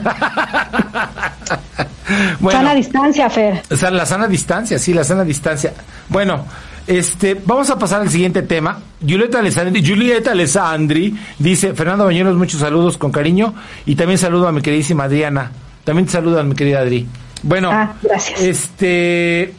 Bueno. 2.39 2.59
Sana 2.59 2.73
distancia, 2.73 3.29
Fer. 3.29 3.61
La 3.91 4.05
sana 4.05 4.27
distancia, 4.27 4.79
sí, 4.79 4.93
la 4.93 5.03
sana 5.03 5.23
distancia. 5.25 5.73
Bueno, 6.07 6.45
este, 6.87 7.39
vamos 7.45 7.69
a 7.69 7.77
pasar 7.77 8.01
al 8.01 8.09
siguiente 8.09 8.43
tema. 8.43 8.79
Julieta 9.01 9.39
Alessandri, 9.39 9.85
Julieta 9.85 10.31
Alessandri 10.31 11.13
dice, 11.37 11.73
Fernando 11.73 12.05
Bañuelos, 12.05 12.37
muchos 12.37 12.61
saludos 12.61 12.97
con 12.97 13.11
cariño 13.11 13.53
y 13.85 13.95
también 13.95 14.17
saludo 14.17 14.47
a 14.47 14.51
mi 14.53 14.61
queridísima 14.61 15.03
Adriana. 15.03 15.51
También 15.83 16.05
te 16.05 16.13
saludo 16.13 16.39
a 16.39 16.43
mi 16.43 16.55
querida 16.55 16.79
Adri. 16.79 17.05
Bueno, 17.43 17.69
Ah, 17.71 17.93
gracias. 18.01 18.41
este, 18.41 19.53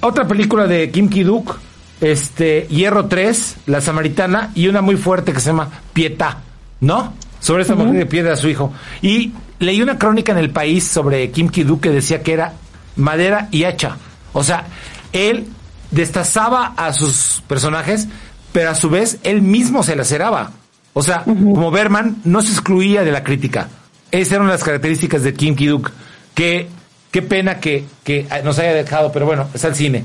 otra 0.00 0.26
película 0.26 0.66
de 0.66 0.90
Kim 0.90 1.08
Ki-duk 1.08 1.58
este, 2.00 2.66
Hierro 2.70 3.06
3, 3.06 3.56
La 3.66 3.80
Samaritana, 3.80 4.50
y 4.54 4.68
una 4.68 4.80
muy 4.82 4.96
fuerte 4.96 5.32
que 5.32 5.40
se 5.40 5.46
llama 5.50 5.68
Pietá, 5.92 6.38
¿no? 6.80 7.12
Sobre 7.40 7.62
esta 7.62 7.74
mujer 7.74 7.98
que 7.98 8.06
pierde 8.06 8.30
a 8.30 8.36
su 8.36 8.48
hijo. 8.48 8.72
Y 9.02 9.32
leí 9.58 9.82
una 9.82 9.98
crónica 9.98 10.32
en 10.32 10.38
el 10.38 10.50
país 10.50 10.84
sobre 10.84 11.30
Kim 11.30 11.48
Ki-duk 11.48 11.80
que 11.80 11.90
decía 11.90 12.22
que 12.22 12.32
era 12.32 12.52
madera 12.96 13.48
y 13.50 13.64
hacha. 13.64 13.96
O 14.32 14.44
sea, 14.44 14.66
él 15.12 15.46
destazaba 15.90 16.74
a 16.76 16.92
sus 16.92 17.42
personajes, 17.48 18.06
pero 18.52 18.70
a 18.70 18.74
su 18.74 18.90
vez 18.90 19.18
él 19.22 19.42
mismo 19.42 19.82
se 19.82 19.96
laceraba. 19.96 20.50
O 20.92 21.02
sea, 21.02 21.22
como 21.24 21.70
Berman 21.70 22.18
no 22.24 22.42
se 22.42 22.52
excluía 22.52 23.04
de 23.04 23.12
la 23.12 23.22
crítica. 23.22 23.68
Esas 24.10 24.34
eran 24.34 24.48
las 24.48 24.64
características 24.64 25.22
de 25.22 25.34
Kim 25.34 25.54
Ki-duk. 25.54 25.90
Que, 26.34 26.68
qué 27.10 27.22
pena 27.22 27.60
que, 27.60 27.84
que 28.04 28.26
nos 28.44 28.58
haya 28.58 28.72
dejado, 28.74 29.12
pero 29.12 29.26
bueno, 29.26 29.48
es 29.54 29.64
el 29.64 29.74
cine. 29.74 30.04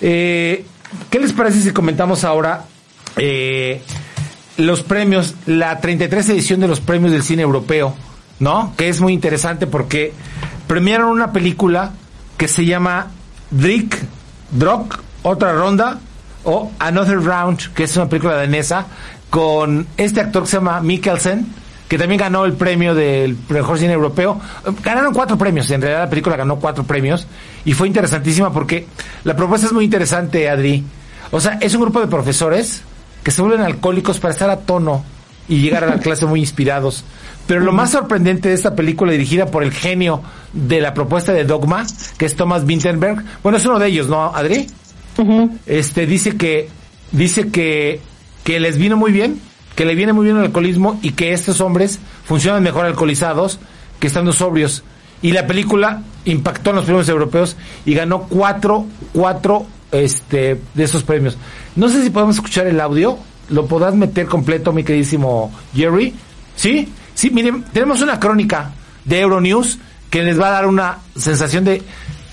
Eh, 0.00 0.64
¿Qué 1.10 1.18
les 1.18 1.32
parece 1.32 1.60
si 1.60 1.70
comentamos 1.72 2.24
ahora 2.24 2.64
eh, 3.16 3.80
los 4.56 4.82
premios, 4.82 5.34
la 5.46 5.80
33 5.80 6.28
edición 6.30 6.60
de 6.60 6.68
los 6.68 6.80
premios 6.80 7.12
del 7.12 7.22
cine 7.22 7.42
europeo, 7.42 7.94
¿no? 8.40 8.72
Que 8.76 8.88
es 8.88 9.00
muy 9.00 9.12
interesante 9.12 9.66
porque 9.66 10.12
premiaron 10.66 11.08
una 11.08 11.32
película 11.32 11.92
que 12.36 12.48
se 12.48 12.64
llama 12.64 13.08
Drick, 13.50 13.98
Drock, 14.50 15.00
otra 15.22 15.52
ronda, 15.52 15.98
o 16.44 16.70
Another 16.78 17.20
Round, 17.20 17.74
que 17.74 17.84
es 17.84 17.96
una 17.96 18.08
película 18.08 18.34
danesa, 18.34 18.86
con 19.30 19.86
este 19.96 20.20
actor 20.20 20.44
que 20.44 20.50
se 20.50 20.56
llama 20.58 20.80
Mikkelsen, 20.80 21.46
que 21.88 21.98
también 21.98 22.20
ganó 22.20 22.44
el 22.44 22.54
premio 22.54 22.94
del 22.94 23.36
mejor 23.48 23.78
cine 23.78 23.92
europeo. 23.92 24.40
Ganaron 24.82 25.14
cuatro 25.14 25.38
premios, 25.38 25.70
en 25.70 25.80
realidad 25.80 26.04
la 26.04 26.10
película 26.10 26.36
ganó 26.36 26.56
cuatro 26.56 26.84
premios, 26.84 27.26
y 27.64 27.72
fue 27.72 27.86
interesantísima 27.86 28.52
porque 28.52 28.86
la 29.24 29.36
propuesta 29.36 29.66
es 29.66 29.72
muy 29.72 29.84
interesante, 29.84 30.48
Adri. 30.48 30.84
O 31.30 31.40
sea, 31.40 31.58
es 31.60 31.74
un 31.74 31.82
grupo 31.82 32.00
de 32.00 32.06
profesores 32.06 32.82
que 33.22 33.30
se 33.30 33.42
vuelven 33.42 33.60
alcohólicos 33.60 34.18
para 34.20 34.32
estar 34.32 34.50
a 34.50 34.58
tono 34.58 35.04
y 35.48 35.60
llegar 35.60 35.84
a 35.84 35.88
la 35.88 35.98
clase 36.00 36.26
muy 36.26 36.40
inspirados. 36.40 37.04
Pero 37.46 37.60
lo 37.60 37.72
más 37.72 37.92
sorprendente 37.92 38.48
de 38.48 38.54
esta 38.54 38.74
película 38.74 39.12
dirigida 39.12 39.46
por 39.46 39.62
el 39.62 39.72
genio 39.72 40.22
de 40.52 40.80
la 40.80 40.94
propuesta 40.94 41.32
de 41.32 41.44
Dogma, 41.44 41.86
que 42.18 42.26
es 42.26 42.34
Thomas 42.34 42.64
Winterberg, 42.64 43.24
bueno, 43.42 43.58
es 43.58 43.66
uno 43.66 43.78
de 43.78 43.86
ellos, 43.86 44.08
¿no, 44.08 44.34
Adri? 44.34 44.66
Este 45.66 46.06
dice 46.06 46.36
que 46.36 46.68
dice 47.12 47.48
que 47.48 48.00
que 48.46 48.60
les 48.60 48.78
vino 48.78 48.96
muy 48.96 49.10
bien, 49.10 49.40
que 49.76 49.84
le 49.84 49.94
viene 49.94 50.12
muy 50.12 50.24
bien 50.24 50.38
el 50.38 50.44
alcoholismo 50.44 50.98
y 51.02 51.12
que 51.12 51.32
estos 51.32 51.60
hombres 51.60 52.00
funcionan 52.24 52.62
mejor 52.62 52.86
alcoholizados 52.86 53.60
que 54.00 54.08
estando 54.08 54.32
sobrios. 54.32 54.82
Y 55.22 55.32
la 55.32 55.46
película 55.46 56.02
impactó 56.24 56.70
en 56.70 56.76
los 56.76 56.84
premios 56.86 57.08
europeos 57.08 57.56
y 57.84 57.94
ganó 57.94 58.22
cuatro, 58.22 58.86
cuatro 59.12 59.66
este, 59.92 60.60
de 60.74 60.84
esos 60.84 61.02
premios. 61.04 61.36
No 61.76 61.88
sé 61.88 62.02
si 62.02 62.10
podemos 62.10 62.36
escuchar 62.36 62.66
el 62.66 62.80
audio. 62.80 63.18
¿Lo 63.48 63.66
podrás 63.66 63.94
meter 63.94 64.26
completo, 64.26 64.72
mi 64.72 64.82
queridísimo 64.82 65.52
Jerry? 65.74 66.12
¿Sí? 66.56 66.92
Sí, 67.14 67.30
miren, 67.30 67.62
tenemos 67.72 68.02
una 68.02 68.18
crónica 68.18 68.72
de 69.04 69.20
Euronews 69.20 69.78
que 70.10 70.22
les 70.22 70.40
va 70.40 70.48
a 70.48 70.52
dar 70.52 70.66
una 70.66 70.98
sensación 71.16 71.64
de 71.64 71.82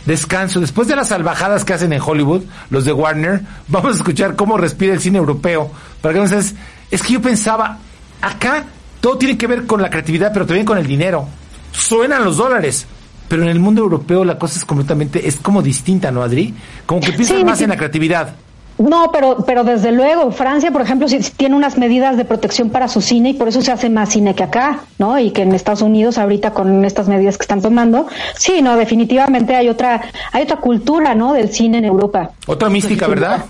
descanso. 0.05 0.59
Después 0.59 0.87
de 0.87 0.95
las 0.95 1.09
salvajadas 1.09 1.63
que 1.65 1.73
hacen 1.73 1.93
en 1.93 2.01
Hollywood, 2.01 2.43
los 2.69 2.85
de 2.85 2.93
Warner, 2.93 3.41
vamos 3.67 3.93
a 3.93 3.97
escuchar 3.97 4.35
cómo 4.35 4.57
respira 4.57 4.93
el 4.93 5.01
cine 5.01 5.19
europeo. 5.19 5.71
Para 6.01 6.13
que 6.13 6.19
no 6.19 6.27
seas, 6.27 6.55
es 6.93 7.01
que 7.01 7.13
yo 7.13 7.21
pensaba, 7.21 7.77
acá 8.21 8.65
todo 9.01 9.17
tiene 9.17 9.37
que 9.37 9.47
ver 9.47 9.65
con 9.65 9.81
la 9.81 9.89
creatividad, 9.89 10.31
pero 10.31 10.45
también 10.45 10.65
con 10.65 10.77
el 10.77 10.85
dinero. 10.87 11.27
Suenan 11.71 12.23
los 12.23 12.37
dólares. 12.37 12.85
Pero 13.27 13.43
en 13.43 13.49
el 13.49 13.59
mundo 13.59 13.81
europeo 13.81 14.23
la 14.23 14.37
cosa 14.37 14.59
es 14.59 14.65
completamente, 14.65 15.27
es 15.27 15.37
como 15.37 15.61
distinta, 15.63 16.11
¿no, 16.11 16.21
Adri? 16.21 16.53
Como 16.85 17.01
que 17.01 17.13
piensan 17.13 17.37
Sí, 17.37 17.43
más 17.45 17.57
sí. 17.57 17.63
en 17.63 17.71
la 17.71 17.77
creatividad. 17.77 18.35
No, 18.77 19.11
pero, 19.11 19.37
pero 19.45 19.63
desde 19.63 19.91
luego, 19.91 20.31
Francia, 20.31 20.71
por 20.71 20.81
ejemplo, 20.81 21.07
sí 21.07 21.19
tiene 21.37 21.55
unas 21.55 21.77
medidas 21.77 22.17
de 22.17 22.25
protección 22.25 22.69
para 22.69 22.87
su 22.87 23.01
cine 23.01 23.29
y 23.29 23.33
por 23.33 23.47
eso 23.47 23.61
se 23.61 23.71
hace 23.71 23.89
más 23.89 24.09
cine 24.09 24.35
que 24.35 24.43
acá, 24.43 24.81
¿no? 24.99 25.17
Y 25.17 25.31
que 25.31 25.43
en 25.43 25.53
Estados 25.53 25.81
Unidos 25.81 26.17
ahorita 26.17 26.51
con 26.51 26.83
estas 26.85 27.07
medidas 27.07 27.37
que 27.37 27.43
están 27.43 27.61
tomando, 27.61 28.07
sí, 28.37 28.61
no, 28.61 28.75
definitivamente 28.75 29.55
hay 29.55 29.69
otra, 29.69 30.01
hay 30.31 30.43
otra 30.43 30.57
cultura, 30.57 31.15
¿no? 31.15 31.33
Del 31.33 31.49
cine 31.49 31.79
en 31.79 31.85
Europa. 31.85 32.31
Otra 32.45 32.69
mística, 32.69 33.07
¿verdad? 33.07 33.45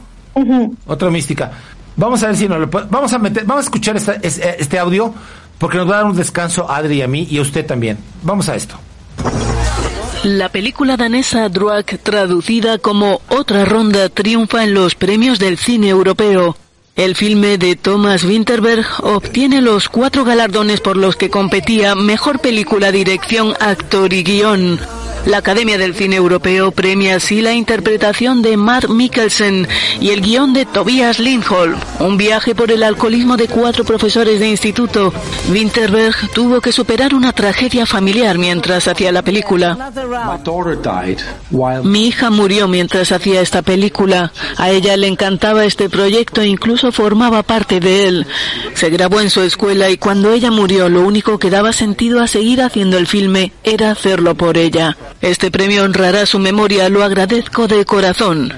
Otra 0.88 1.10
mística. 1.10 1.52
Vamos 1.96 2.24
a 2.24 2.28
ver 2.28 2.38
si 2.38 2.48
nos 2.48 2.60
lo 2.60 2.70
po- 2.70 2.84
vamos 2.89 3.14
a 3.14 3.20
meter, 3.20 3.46
vamos 3.46 3.64
a 3.64 3.68
escuchar 3.68 3.96
esta- 3.98 4.14
es- 4.22 4.39
eh, 4.39 4.56
este 4.60 4.80
audio 4.80 5.14
porque 5.58 5.78
nos 5.78 5.88
va 5.89 5.94
a 5.94 5.98
dar 5.98 6.06
un 6.06 6.16
descanso 6.16 6.70
Adri 6.70 6.98
y 6.98 7.02
a 7.02 7.08
mí 7.08 7.28
y 7.30 7.38
a 7.38 7.41
usted 7.41 7.66
también. 7.66 7.98
Vamos 8.24 8.50
a 8.50 8.56
esto. 8.56 8.76
La 10.24 10.50
película 10.50 10.96
danesa 10.98 11.50
Druag, 11.50 11.86
traducida 12.02 12.78
como 12.78 13.22
Otra 13.30 13.66
Ronda, 13.66 14.08
triunfa 14.10 14.64
en 14.64 14.74
los 14.74 14.96
premios 14.96 15.38
del 15.38 15.58
cine 15.58 15.89
europeo. 15.89 16.56
El 16.96 17.16
filme 17.16 17.58
de 17.58 17.76
Thomas 17.76 18.24
Winterberg 18.24 18.86
obtiene 19.02 19.62
los 19.62 19.89
cuatro 19.89 20.24
galardones 20.24 20.80
por 20.80 20.96
los 20.96 21.16
que 21.16 21.30
competía 21.30 21.96
Mejor 21.96 22.39
Película, 22.39 22.91
Dirección, 22.91 23.54
Actor 23.60 24.14
y 24.14 24.24
Guión. 24.24 24.80
La 25.26 25.38
Academia 25.38 25.78
del 25.78 25.95
Cine 25.95 26.17
Europeo 26.17 26.71
premia 26.71 27.15
así 27.15 27.39
la 27.39 27.53
interpretación 27.53 28.41
de 28.41 28.57
Mark 28.57 28.89
Mikkelsen 28.89 29.69
y 30.01 30.09
el 30.09 30.19
guion 30.19 30.51
de 30.51 30.65
Tobias 30.65 31.17
Lindholm, 31.17 31.80
un 31.99 32.17
viaje 32.17 32.53
por 32.53 32.71
el 32.71 32.84
alcoholismo 32.84 33.38
de 33.38 33.47
cuatro 33.47 33.86
profesores 33.86 34.41
de 34.41 34.49
instituto. 34.49 35.13
Winterberg 35.49 36.30
tuvo 36.34 36.59
que 36.59 36.74
superar 36.74 37.15
una 37.15 37.32
tragedia 37.32 37.86
familiar 37.86 38.38
mientras 38.38 38.89
hacía 38.89 39.13
la 39.13 39.21
película. 39.21 39.91
Mi 41.84 42.07
hija 42.07 42.30
murió 42.30 42.67
mientras 42.67 43.13
hacía 43.13 43.39
esta 43.39 43.61
película. 43.61 44.34
A 44.57 44.71
ella 44.71 44.97
le 44.97 45.07
encantaba 45.07 45.63
este 45.63 45.89
proyecto 45.89 46.41
e 46.41 46.47
incluso 46.47 46.91
formaba 46.91 47.43
parte 47.43 47.80
de 47.80 48.07
él. 48.07 48.28
Se 48.74 48.89
grabó 48.89 49.21
en 49.21 49.30
su 49.30 49.41
escuela 49.41 49.89
y 49.89 49.97
cuando 49.97 50.34
ella 50.34 50.51
murió 50.51 50.89
lo 50.89 51.01
único 51.01 51.39
que 51.39 51.49
daba 51.49 51.71
sentido 51.71 52.21
a 52.21 52.28
seguir 52.28 52.61
haciendo 52.61 52.97
el 52.97 53.07
filme 53.07 53.53
era 53.63 53.91
hacerlo 53.91 54.36
por 54.36 54.57
ella. 54.57 54.97
Este 55.24 55.51
premio 55.51 55.86
honrará 55.86 56.26
su 56.26 56.38
memoria, 56.38 56.89
lo 56.89 57.01
agradezco 57.01 57.65
de 57.65 57.86
corazón. 57.86 58.51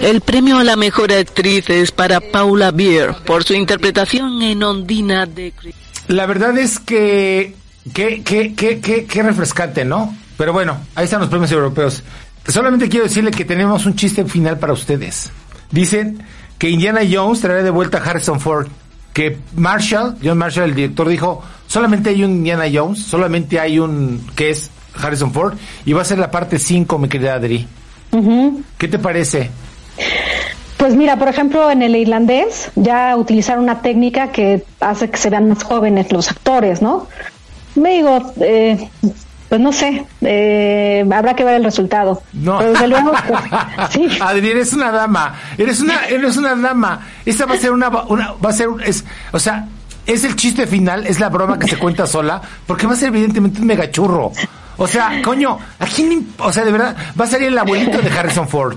El 0.00 0.20
premio 0.20 0.58
a 0.58 0.64
la 0.64 0.76
mejor 0.76 1.12
actriz 1.12 1.68
es 1.68 1.90
para 1.90 2.20
Paula 2.20 2.70
Beer 2.70 3.16
por 3.26 3.42
su 3.42 3.54
interpretación 3.54 4.40
en 4.42 4.62
Ondina 4.62 5.26
de 5.26 5.52
La 6.06 6.26
verdad 6.26 6.56
es 6.56 6.78
que 6.78 7.56
qué 7.92 8.22
qué 8.22 8.54
qué 8.54 8.78
qué 8.80 9.22
refrescante, 9.24 9.84
¿no? 9.84 10.16
Pero 10.38 10.52
bueno, 10.52 10.78
ahí 10.94 11.06
están 11.06 11.18
los 11.18 11.28
premios 11.28 11.50
europeos. 11.50 12.04
Solamente 12.46 12.88
quiero 12.88 13.06
decirle 13.06 13.32
que 13.32 13.44
tenemos 13.44 13.86
un 13.86 13.96
chiste 13.96 14.24
final 14.24 14.56
para 14.56 14.72
ustedes. 14.72 15.32
Dicen 15.72 16.22
que 16.58 16.70
Indiana 16.70 17.00
Jones 17.10 17.40
traerá 17.40 17.64
de 17.64 17.70
vuelta 17.70 17.98
a 17.98 18.02
Harrison 18.08 18.38
Ford. 18.38 18.68
Que 19.12 19.38
Marshall, 19.56 20.16
John 20.22 20.38
Marshall, 20.38 20.70
el 20.70 20.74
director, 20.74 21.08
dijo, 21.08 21.42
solamente 21.66 22.10
hay 22.10 22.24
un 22.24 22.32
Indiana 22.32 22.64
Jones, 22.72 23.02
solamente 23.02 23.60
hay 23.60 23.78
un 23.78 24.26
que 24.34 24.50
es 24.50 24.70
Harrison 24.94 25.32
Ford, 25.32 25.54
y 25.84 25.92
va 25.92 26.02
a 26.02 26.04
ser 26.04 26.18
la 26.18 26.30
parte 26.30 26.58
5, 26.58 26.98
mi 26.98 27.08
querida 27.08 27.34
Adri. 27.34 27.66
¿Qué 28.78 28.88
te 28.88 28.98
parece? 28.98 29.50
Pues 30.76 30.96
mira, 30.96 31.16
por 31.16 31.28
ejemplo, 31.28 31.70
en 31.70 31.82
el 31.82 31.94
irlandés 31.94 32.70
ya 32.74 33.16
utilizaron 33.16 33.62
una 33.62 33.82
técnica 33.82 34.32
que 34.32 34.64
hace 34.80 35.08
que 35.10 35.16
se 35.16 35.30
vean 35.30 35.48
más 35.48 35.62
jóvenes 35.62 36.10
los 36.12 36.30
actores, 36.30 36.82
¿no? 36.82 37.06
Me 37.74 37.94
digo, 37.94 38.32
eh, 38.40 38.90
pues 39.52 39.60
no 39.60 39.70
sé, 39.70 40.06
eh, 40.22 41.04
habrá 41.14 41.36
que 41.36 41.44
ver 41.44 41.56
el 41.56 41.64
resultado. 41.64 42.22
No. 42.32 42.56
Pero 42.56 42.72
desde 42.72 42.88
luego, 42.88 43.12
pues, 43.28 43.40
sí. 43.90 44.08
Adri, 44.18 44.48
eres 44.48 44.72
una 44.72 44.90
dama. 44.90 45.34
Eres 45.58 45.78
una, 45.80 46.06
eres 46.06 46.38
una 46.38 46.54
dama. 46.54 47.06
Esta 47.26 47.44
va 47.44 47.56
a 47.56 47.58
ser 47.58 47.70
una, 47.70 47.90
una 47.90 48.32
va 48.42 48.48
a 48.48 48.52
ser, 48.54 48.68
un- 48.68 48.80
es, 48.80 49.04
o 49.30 49.38
sea, 49.38 49.68
es 50.06 50.24
el 50.24 50.36
chiste 50.36 50.66
final, 50.66 51.06
es 51.06 51.20
la 51.20 51.28
broma 51.28 51.58
que 51.58 51.68
se 51.68 51.76
cuenta 51.76 52.06
sola, 52.06 52.40
porque 52.66 52.86
va 52.86 52.94
a 52.94 52.96
ser 52.96 53.08
evidentemente 53.08 53.60
un 53.60 53.66
megachurro. 53.66 54.32
O 54.78 54.88
sea, 54.88 55.20
coño, 55.22 55.58
¿a 55.78 55.84
quién, 55.84 56.28
o 56.38 56.50
sea, 56.50 56.64
de 56.64 56.72
verdad, 56.72 56.96
va 57.20 57.26
a 57.26 57.28
salir 57.28 57.48
el 57.48 57.58
abuelito 57.58 58.00
de 58.00 58.08
Harrison 58.08 58.48
Ford. 58.48 58.74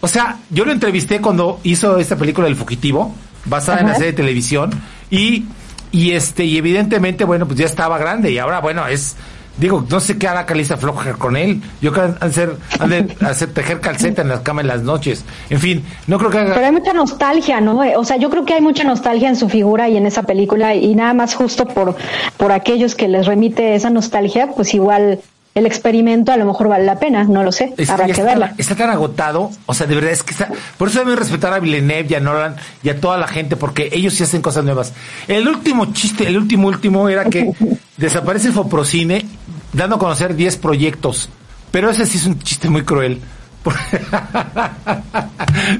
O 0.00 0.06
sea, 0.06 0.36
yo 0.50 0.64
lo 0.64 0.70
entrevisté 0.70 1.20
cuando 1.20 1.58
hizo 1.64 1.98
esta 1.98 2.14
película 2.14 2.46
El 2.46 2.54
Fugitivo, 2.54 3.16
basada 3.46 3.80
en 3.80 3.88
la 3.88 3.94
serie 3.94 4.12
de 4.12 4.16
televisión, 4.16 4.70
y, 5.10 5.46
y 5.90 6.12
este, 6.12 6.44
y 6.44 6.56
evidentemente, 6.56 7.24
bueno, 7.24 7.46
pues 7.46 7.58
ya 7.58 7.66
estaba 7.66 7.98
grande, 7.98 8.30
y 8.30 8.38
ahora, 8.38 8.60
bueno, 8.60 8.86
es, 8.86 9.16
digo, 9.58 9.84
no 9.88 10.00
sé 10.00 10.18
qué 10.18 10.28
hará 10.28 10.46
Calista 10.46 10.76
Floja 10.76 11.14
con 11.14 11.36
él. 11.36 11.60
Yo 11.80 11.92
creo 11.92 12.14
que 12.18 12.24
han 12.24 12.90
de 12.90 13.16
hacer, 13.26 13.52
tejer 13.52 13.80
calceta 13.80 14.22
en 14.22 14.28
la 14.28 14.42
cama 14.42 14.60
en 14.60 14.68
las 14.68 14.82
noches. 14.82 15.24
En 15.50 15.60
fin, 15.60 15.84
no 16.06 16.18
creo 16.18 16.30
que 16.30 16.38
haga. 16.38 16.54
Pero 16.54 16.66
hay 16.66 16.72
mucha 16.72 16.92
nostalgia, 16.92 17.60
¿no? 17.60 17.82
Eh, 17.84 17.96
O 17.96 18.04
sea, 18.04 18.16
yo 18.16 18.30
creo 18.30 18.44
que 18.44 18.54
hay 18.54 18.60
mucha 18.60 18.84
nostalgia 18.84 19.28
en 19.28 19.36
su 19.36 19.48
figura 19.48 19.88
y 19.88 19.96
en 19.96 20.06
esa 20.06 20.22
película 20.22 20.74
y 20.74 20.94
nada 20.94 21.14
más 21.14 21.34
justo 21.34 21.66
por, 21.66 21.96
por 22.36 22.52
aquellos 22.52 22.94
que 22.94 23.08
les 23.08 23.26
remite 23.26 23.74
esa 23.74 23.90
nostalgia, 23.90 24.48
pues 24.54 24.74
igual 24.74 25.20
el 25.54 25.66
experimento 25.66 26.30
a 26.32 26.36
lo 26.36 26.44
mejor 26.44 26.68
vale 26.68 26.84
la 26.84 26.98
pena, 27.00 27.24
no 27.24 27.42
lo 27.42 27.50
sé, 27.50 27.74
Es 27.76 27.90
habrá 27.90 28.06
que 28.06 28.12
está, 28.12 28.24
verla. 28.24 28.54
está 28.58 28.76
tan 28.76 28.90
agotado, 28.90 29.50
o 29.66 29.74
sea, 29.74 29.86
de 29.86 29.94
verdad 29.96 30.12
es 30.12 30.22
que 30.22 30.32
está. 30.32 30.48
Por 30.76 30.88
eso 30.88 31.00
deben 31.00 31.16
respetar 31.16 31.52
a 31.52 31.58
Villeneuve 31.58 32.06
y 32.10 32.14
a 32.14 32.20
Nolan 32.20 32.56
y 32.82 32.88
a 32.90 33.00
toda 33.00 33.18
la 33.18 33.26
gente, 33.26 33.56
porque 33.56 33.88
ellos 33.92 34.14
sí 34.14 34.22
hacen 34.22 34.40
cosas 34.42 34.64
nuevas. 34.64 34.92
El 35.26 35.48
último 35.48 35.92
chiste, 35.92 36.26
el 36.28 36.36
último 36.36 36.68
último 36.68 37.08
era 37.08 37.24
que 37.24 37.50
desaparece 37.96 38.52
Foprocine 38.52 39.24
dando 39.72 39.96
a 39.96 39.98
conocer 39.98 40.34
10 40.34 40.56
proyectos. 40.58 41.28
Pero 41.70 41.90
ese 41.90 42.06
sí 42.06 42.18
es 42.18 42.26
un 42.26 42.38
chiste 42.38 42.70
muy 42.70 42.82
cruel. 42.82 43.20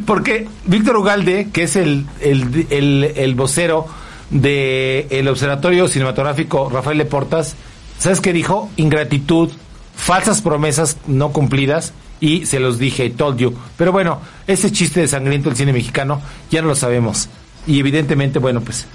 Porque 0.07 0.47
Víctor 0.67 0.97
Ugalde, 0.97 1.49
que 1.53 1.63
es 1.63 1.77
el, 1.77 2.07
el, 2.21 2.67
el, 2.71 3.13
el 3.17 3.35
vocero 3.35 3.87
del 4.31 5.07
el 5.11 5.29
Observatorio 5.29 5.89
Cinematográfico 5.89 6.69
Rafael 6.69 6.99
Leportas, 6.99 7.57
¿sabes 7.99 8.21
qué 8.21 8.33
dijo? 8.33 8.71
Ingratitud, 8.77 9.51
falsas 9.95 10.43
promesas 10.43 10.97
no 11.07 11.33
cumplidas 11.33 11.93
y 12.21 12.47
se 12.47 12.61
los 12.61 12.79
dije, 12.79 13.11
told 13.11 13.39
you. 13.39 13.55
Pero 13.77 13.93
bueno, 13.93 14.21
ese 14.47 14.73
chiste 14.73 15.01
de 15.01 15.09
sangriento 15.09 15.49
del 15.49 15.57
cine 15.59 15.73
mexicano 15.73 16.21
ya 16.51 16.63
no 16.63 16.69
lo 16.69 16.75
sabemos. 16.75 17.29
Y 17.67 17.79
evidentemente, 17.79 18.39
bueno, 18.39 18.61
pues 18.61 18.87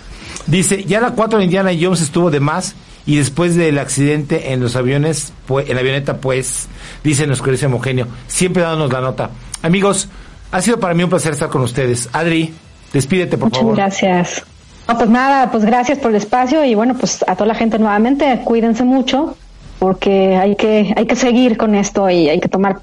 dice, 0.47 0.83
ya 0.83 0.99
la 0.99 1.11
4 1.11 1.39
de 1.39 1.45
Indiana 1.45 1.71
Jones 1.79 2.01
estuvo 2.01 2.31
de 2.31 2.39
más 2.39 2.75
y 3.05 3.17
después 3.17 3.55
del 3.55 3.77
accidente 3.79 4.53
en 4.53 4.61
los 4.61 4.75
aviones, 4.75 5.33
pues, 5.45 5.69
en 5.69 5.75
la 5.75 5.81
avioneta, 5.81 6.17
pues, 6.17 6.67
dice 7.03 7.27
nuestro 7.27 7.45
querido 7.45 7.67
homogenio, 7.67 8.07
siempre 8.27 8.63
dándonos 8.63 8.91
la 8.91 9.01
nota. 9.01 9.29
Amigos, 9.61 10.07
ha 10.51 10.61
sido 10.61 10.79
para 10.79 10.93
mí 10.93 11.03
un 11.03 11.09
placer 11.09 11.33
estar 11.33 11.49
con 11.49 11.61
ustedes. 11.61 12.09
Adri, 12.13 12.53
despídete, 12.93 13.37
por 13.37 13.49
Muchas 13.49 13.59
favor. 13.59 13.75
gracias. 13.75 14.43
No, 14.87 14.97
pues 14.97 15.09
nada, 15.09 15.51
pues 15.51 15.63
gracias 15.63 15.99
por 15.99 16.11
el 16.11 16.17
espacio 16.17 16.63
y 16.65 16.75
bueno, 16.75 16.95
pues 16.95 17.23
a 17.27 17.35
toda 17.35 17.47
la 17.47 17.55
gente 17.55 17.79
nuevamente, 17.79 18.41
cuídense 18.43 18.83
mucho 18.83 19.35
porque 19.79 20.35
hay 20.35 20.55
que, 20.55 20.93
hay 20.95 21.05
que 21.05 21.15
seguir 21.15 21.57
con 21.57 21.75
esto 21.75 22.09
y 22.09 22.29
hay 22.29 22.39
que 22.39 22.49
tomar 22.49 22.79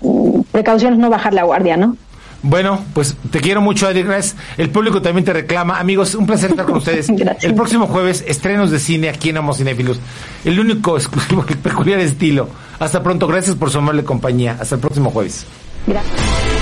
precauciones, 0.53 0.98
no 0.98 1.11
bajar 1.11 1.34
la 1.34 1.44
guardia, 1.44 1.76
¿no? 1.76 1.96
Bueno, 2.42 2.78
pues 2.94 3.16
te 3.30 3.40
quiero 3.40 3.61
mucho, 3.61 3.86
Adri. 3.86 4.03
Gracias. 4.03 4.36
El 4.57 4.70
público 4.70 5.03
también 5.03 5.24
te 5.24 5.32
reclama. 5.32 5.78
Amigos, 5.78 6.14
un 6.14 6.26
placer 6.26 6.51
estar 6.51 6.64
con 6.64 6.76
ustedes. 6.78 7.09
El 7.42 7.55
próximo 7.55 7.86
jueves, 7.86 8.24
estrenos 8.26 8.70
de 8.70 8.78
cine 8.78 9.09
aquí 9.09 9.30
en 9.30 9.36
Amos 9.36 9.59
Cinéfilos. 9.59 10.01
El 10.44 10.59
único 10.59 10.96
exclusivo, 10.96 11.44
el 11.48 11.59
peculiar 11.59 12.01
estilo. 12.01 12.48
Hasta 12.78 13.03
pronto. 13.03 13.26
Gracias 13.26 13.57
por 13.57 13.70
su 13.70 13.78
amable 13.78 14.05
compañía. 14.05 14.57
Hasta 14.59 14.76
el 14.76 14.80
próximo 14.80 15.11
jueves. 15.11 15.46
Gracias. 15.86 16.59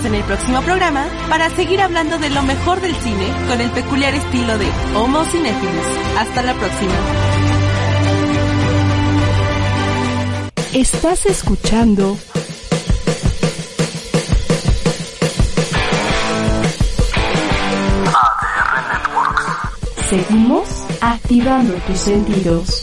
Esperamos 0.00 0.04
en 0.04 0.14
el 0.14 0.24
próximo 0.24 0.62
programa 0.62 1.06
para 1.28 1.50
seguir 1.50 1.80
hablando 1.80 2.18
de 2.18 2.30
lo 2.30 2.42
mejor 2.42 2.80
del 2.80 2.94
cine 2.96 3.26
con 3.48 3.60
el 3.60 3.70
peculiar 3.70 4.14
estilo 4.14 4.58
de 4.58 4.66
Homo 4.94 5.24
Cinéfilos. 5.24 5.86
Hasta 6.18 6.42
la 6.42 6.54
próxima. 6.54 6.94
Estás 10.72 11.26
escuchando 11.26 12.16
ADR 18.06 18.74
Networks. 18.92 20.08
Seguimos 20.08 20.68
activando 21.00 21.74
tus 21.86 21.98
sentidos. 21.98 22.82